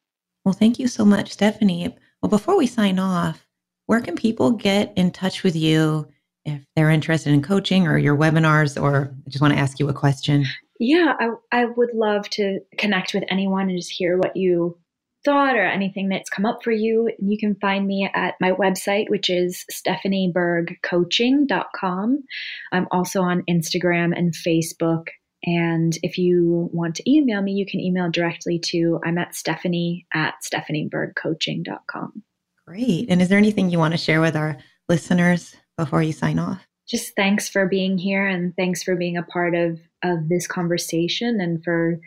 Well 0.43 0.53
thank 0.53 0.79
you 0.79 0.87
so 0.87 1.05
much 1.05 1.33
stephanie. 1.33 1.95
Well 2.21 2.29
before 2.29 2.57
we 2.57 2.67
sign 2.67 2.99
off 2.99 3.45
where 3.91 3.99
can 3.99 4.15
people 4.15 4.51
get 4.51 4.93
in 4.95 5.11
touch 5.11 5.43
with 5.43 5.53
you 5.53 6.07
if 6.45 6.63
they're 6.77 6.89
interested 6.89 7.33
in 7.33 7.41
coaching 7.41 7.87
or 7.87 7.97
your 7.97 8.15
webinars, 8.15 8.81
or 8.81 9.13
I 9.27 9.29
just 9.29 9.41
want 9.41 9.53
to 9.53 9.59
ask 9.59 9.81
you 9.81 9.89
a 9.89 9.93
question. 9.93 10.45
Yeah, 10.79 11.13
I, 11.19 11.31
I 11.51 11.65
would 11.65 11.93
love 11.93 12.29
to 12.29 12.61
connect 12.77 13.13
with 13.13 13.25
anyone 13.29 13.67
and 13.67 13.77
just 13.77 13.91
hear 13.91 14.17
what 14.17 14.37
you 14.37 14.77
thought 15.25 15.57
or 15.57 15.65
anything 15.65 16.07
that's 16.07 16.29
come 16.29 16.45
up 16.45 16.63
for 16.63 16.71
you. 16.71 17.09
And 17.19 17.29
You 17.29 17.37
can 17.37 17.55
find 17.55 17.85
me 17.85 18.09
at 18.13 18.35
my 18.39 18.53
website, 18.53 19.09
which 19.09 19.29
is 19.29 19.65
stephanieburgcoaching.com. 19.69 22.23
I'm 22.71 22.87
also 22.91 23.21
on 23.21 23.43
Instagram 23.49 24.17
and 24.17 24.33
Facebook. 24.33 25.07
And 25.43 25.97
if 26.01 26.17
you 26.17 26.69
want 26.71 26.95
to 26.95 27.11
email 27.11 27.41
me, 27.41 27.51
you 27.51 27.65
can 27.65 27.81
email 27.81 28.09
directly 28.09 28.57
to 28.67 29.01
I'm 29.03 29.17
at 29.17 29.35
Stephanie 29.35 30.07
at 30.13 30.35
stephanieburgcoaching.com. 30.49 32.23
Great. 32.71 33.07
And 33.09 33.21
is 33.21 33.27
there 33.27 33.37
anything 33.37 33.69
you 33.69 33.79
want 33.79 33.93
to 33.93 33.97
share 33.97 34.21
with 34.21 34.33
our 34.33 34.57
listeners 34.87 35.57
before 35.77 36.01
you 36.01 36.13
sign 36.13 36.39
off? 36.39 36.65
Just 36.87 37.13
thanks 37.17 37.49
for 37.49 37.67
being 37.67 37.97
here 37.97 38.25
and 38.25 38.55
thanks 38.55 38.81
for 38.81 38.95
being 38.95 39.17
a 39.17 39.23
part 39.23 39.55
of, 39.55 39.77
of 40.05 40.29
this 40.29 40.47
conversation 40.47 41.41
and 41.41 41.61
for 41.65 41.99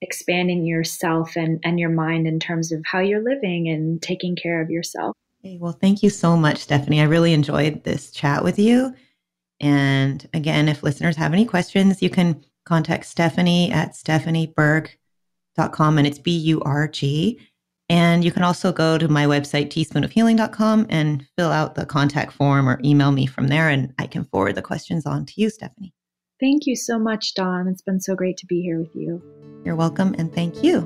expanding 0.00 0.64
yourself 0.64 1.36
and, 1.36 1.60
and 1.62 1.78
your 1.78 1.90
mind 1.90 2.26
in 2.26 2.40
terms 2.40 2.72
of 2.72 2.82
how 2.86 3.00
you're 3.00 3.22
living 3.22 3.68
and 3.68 4.00
taking 4.00 4.34
care 4.34 4.62
of 4.62 4.70
yourself. 4.70 5.14
Hey, 5.42 5.58
well, 5.60 5.72
thank 5.72 6.02
you 6.02 6.08
so 6.08 6.38
much, 6.38 6.56
Stephanie. 6.56 7.02
I 7.02 7.04
really 7.04 7.34
enjoyed 7.34 7.84
this 7.84 8.10
chat 8.10 8.42
with 8.42 8.58
you. 8.58 8.94
And 9.60 10.26
again, 10.32 10.70
if 10.70 10.82
listeners 10.82 11.16
have 11.16 11.34
any 11.34 11.44
questions, 11.44 12.00
you 12.00 12.08
can 12.08 12.42
contact 12.64 13.04
Stephanie 13.04 13.70
at 13.70 13.94
stephanieburg.com 13.94 15.98
and 15.98 16.06
it's 16.06 16.18
B 16.18 16.30
U 16.30 16.62
R 16.62 16.88
G. 16.88 17.38
And 17.90 18.22
you 18.22 18.30
can 18.30 18.42
also 18.42 18.70
go 18.70 18.98
to 18.98 19.08
my 19.08 19.24
website, 19.24 19.68
teaspoonofhealing.com, 19.68 20.86
and 20.90 21.26
fill 21.36 21.50
out 21.50 21.74
the 21.74 21.86
contact 21.86 22.32
form 22.32 22.68
or 22.68 22.80
email 22.84 23.12
me 23.12 23.24
from 23.24 23.48
there, 23.48 23.70
and 23.70 23.94
I 23.98 24.06
can 24.06 24.24
forward 24.24 24.56
the 24.56 24.62
questions 24.62 25.06
on 25.06 25.24
to 25.26 25.32
you, 25.36 25.48
Stephanie. 25.48 25.94
Thank 26.38 26.66
you 26.66 26.76
so 26.76 26.98
much, 26.98 27.34
Dawn. 27.34 27.66
It's 27.66 27.82
been 27.82 28.00
so 28.00 28.14
great 28.14 28.36
to 28.38 28.46
be 28.46 28.60
here 28.60 28.78
with 28.78 28.94
you. 28.94 29.22
You're 29.64 29.74
welcome, 29.74 30.14
and 30.18 30.32
thank 30.32 30.62
you. 30.62 30.82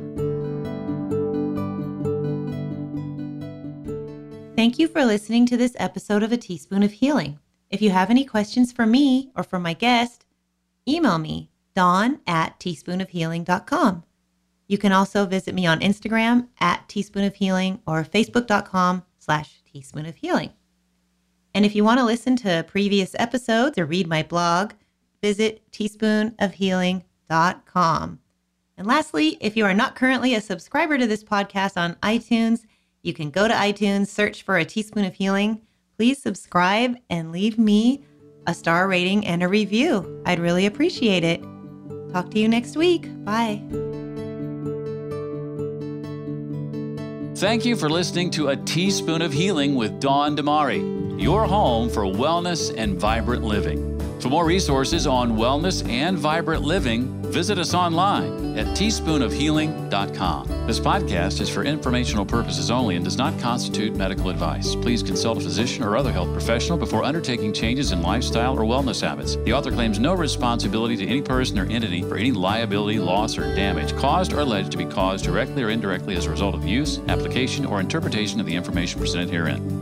Thank 4.54 4.78
you 4.78 4.86
for 4.86 5.04
listening 5.04 5.46
to 5.46 5.56
this 5.56 5.74
episode 5.78 6.22
of 6.22 6.30
A 6.30 6.36
Teaspoon 6.36 6.84
of 6.84 6.92
Healing. 6.92 7.38
If 7.68 7.82
you 7.82 7.90
have 7.90 8.10
any 8.10 8.24
questions 8.24 8.70
for 8.70 8.86
me 8.86 9.30
or 9.34 9.42
for 9.42 9.58
my 9.58 9.72
guest, 9.72 10.24
email 10.86 11.18
me, 11.18 11.50
dawn 11.74 12.20
at 12.26 12.60
teaspoonofhealing.com. 12.60 14.04
You 14.72 14.78
can 14.78 14.92
also 14.92 15.26
visit 15.26 15.54
me 15.54 15.66
on 15.66 15.80
Instagram 15.80 16.48
at 16.58 16.88
Teaspoon 16.88 17.24
of 17.24 17.34
Healing 17.34 17.82
or 17.86 18.04
Facebook.com 18.04 19.02
slash 19.18 19.60
Teaspoon 19.70 20.06
of 20.06 20.16
Healing. 20.16 20.48
And 21.52 21.66
if 21.66 21.74
you 21.74 21.84
want 21.84 22.00
to 22.00 22.06
listen 22.06 22.36
to 22.36 22.64
previous 22.66 23.14
episodes 23.18 23.76
or 23.76 23.84
read 23.84 24.06
my 24.06 24.22
blog, 24.22 24.72
visit 25.20 25.70
teaspoonofhealing.com. 25.72 28.18
And 28.78 28.86
lastly, 28.86 29.36
if 29.42 29.58
you 29.58 29.66
are 29.66 29.74
not 29.74 29.94
currently 29.94 30.34
a 30.34 30.40
subscriber 30.40 30.96
to 30.96 31.06
this 31.06 31.22
podcast 31.22 31.76
on 31.76 31.96
iTunes, 31.96 32.64
you 33.02 33.12
can 33.12 33.28
go 33.28 33.46
to 33.46 33.52
iTunes, 33.52 34.06
search 34.06 34.42
for 34.42 34.56
a 34.56 34.64
teaspoon 34.64 35.04
of 35.04 35.12
healing. 35.12 35.60
Please 35.98 36.22
subscribe 36.22 36.96
and 37.10 37.30
leave 37.30 37.58
me 37.58 38.06
a 38.46 38.54
star 38.54 38.88
rating 38.88 39.26
and 39.26 39.42
a 39.42 39.48
review. 39.48 40.22
I'd 40.24 40.40
really 40.40 40.64
appreciate 40.64 41.24
it. 41.24 41.42
Talk 42.10 42.30
to 42.30 42.38
you 42.38 42.48
next 42.48 42.78
week. 42.78 43.10
Bye. 43.22 43.62
Thank 47.42 47.64
you 47.64 47.74
for 47.74 47.90
listening 47.90 48.30
to 48.38 48.50
A 48.50 48.56
Teaspoon 48.56 49.20
of 49.20 49.32
Healing 49.32 49.74
with 49.74 49.98
Dawn 49.98 50.36
Damari, 50.36 51.20
your 51.20 51.44
home 51.44 51.90
for 51.90 52.04
wellness 52.04 52.72
and 52.72 53.00
vibrant 53.00 53.42
living. 53.42 53.91
For 54.22 54.28
more 54.28 54.46
resources 54.46 55.08
on 55.08 55.32
wellness 55.32 55.84
and 55.88 56.16
vibrant 56.16 56.62
living, 56.62 57.20
visit 57.22 57.58
us 57.58 57.74
online 57.74 58.56
at 58.56 58.68
teaspoonofhealing.com. 58.68 60.46
This 60.64 60.78
podcast 60.78 61.40
is 61.40 61.48
for 61.48 61.64
informational 61.64 62.24
purposes 62.24 62.70
only 62.70 62.94
and 62.94 63.04
does 63.04 63.16
not 63.16 63.36
constitute 63.40 63.96
medical 63.96 64.30
advice. 64.30 64.76
Please 64.76 65.02
consult 65.02 65.38
a 65.38 65.40
physician 65.40 65.82
or 65.82 65.96
other 65.96 66.12
health 66.12 66.32
professional 66.32 66.78
before 66.78 67.02
undertaking 67.02 67.52
changes 67.52 67.90
in 67.90 68.00
lifestyle 68.00 68.56
or 68.56 68.62
wellness 68.62 69.00
habits. 69.00 69.34
The 69.34 69.54
author 69.54 69.72
claims 69.72 69.98
no 69.98 70.14
responsibility 70.14 70.96
to 70.98 71.06
any 71.08 71.20
person 71.20 71.58
or 71.58 71.66
entity 71.66 72.02
for 72.02 72.16
any 72.16 72.30
liability, 72.30 73.00
loss, 73.00 73.36
or 73.36 73.52
damage 73.56 73.92
caused 73.96 74.32
or 74.32 74.38
alleged 74.38 74.70
to 74.70 74.78
be 74.78 74.84
caused 74.84 75.24
directly 75.24 75.64
or 75.64 75.70
indirectly 75.70 76.14
as 76.14 76.26
a 76.26 76.30
result 76.30 76.54
of 76.54 76.64
use, 76.64 77.00
application, 77.08 77.66
or 77.66 77.80
interpretation 77.80 78.38
of 78.38 78.46
the 78.46 78.54
information 78.54 79.00
presented 79.00 79.30
herein. 79.30 79.81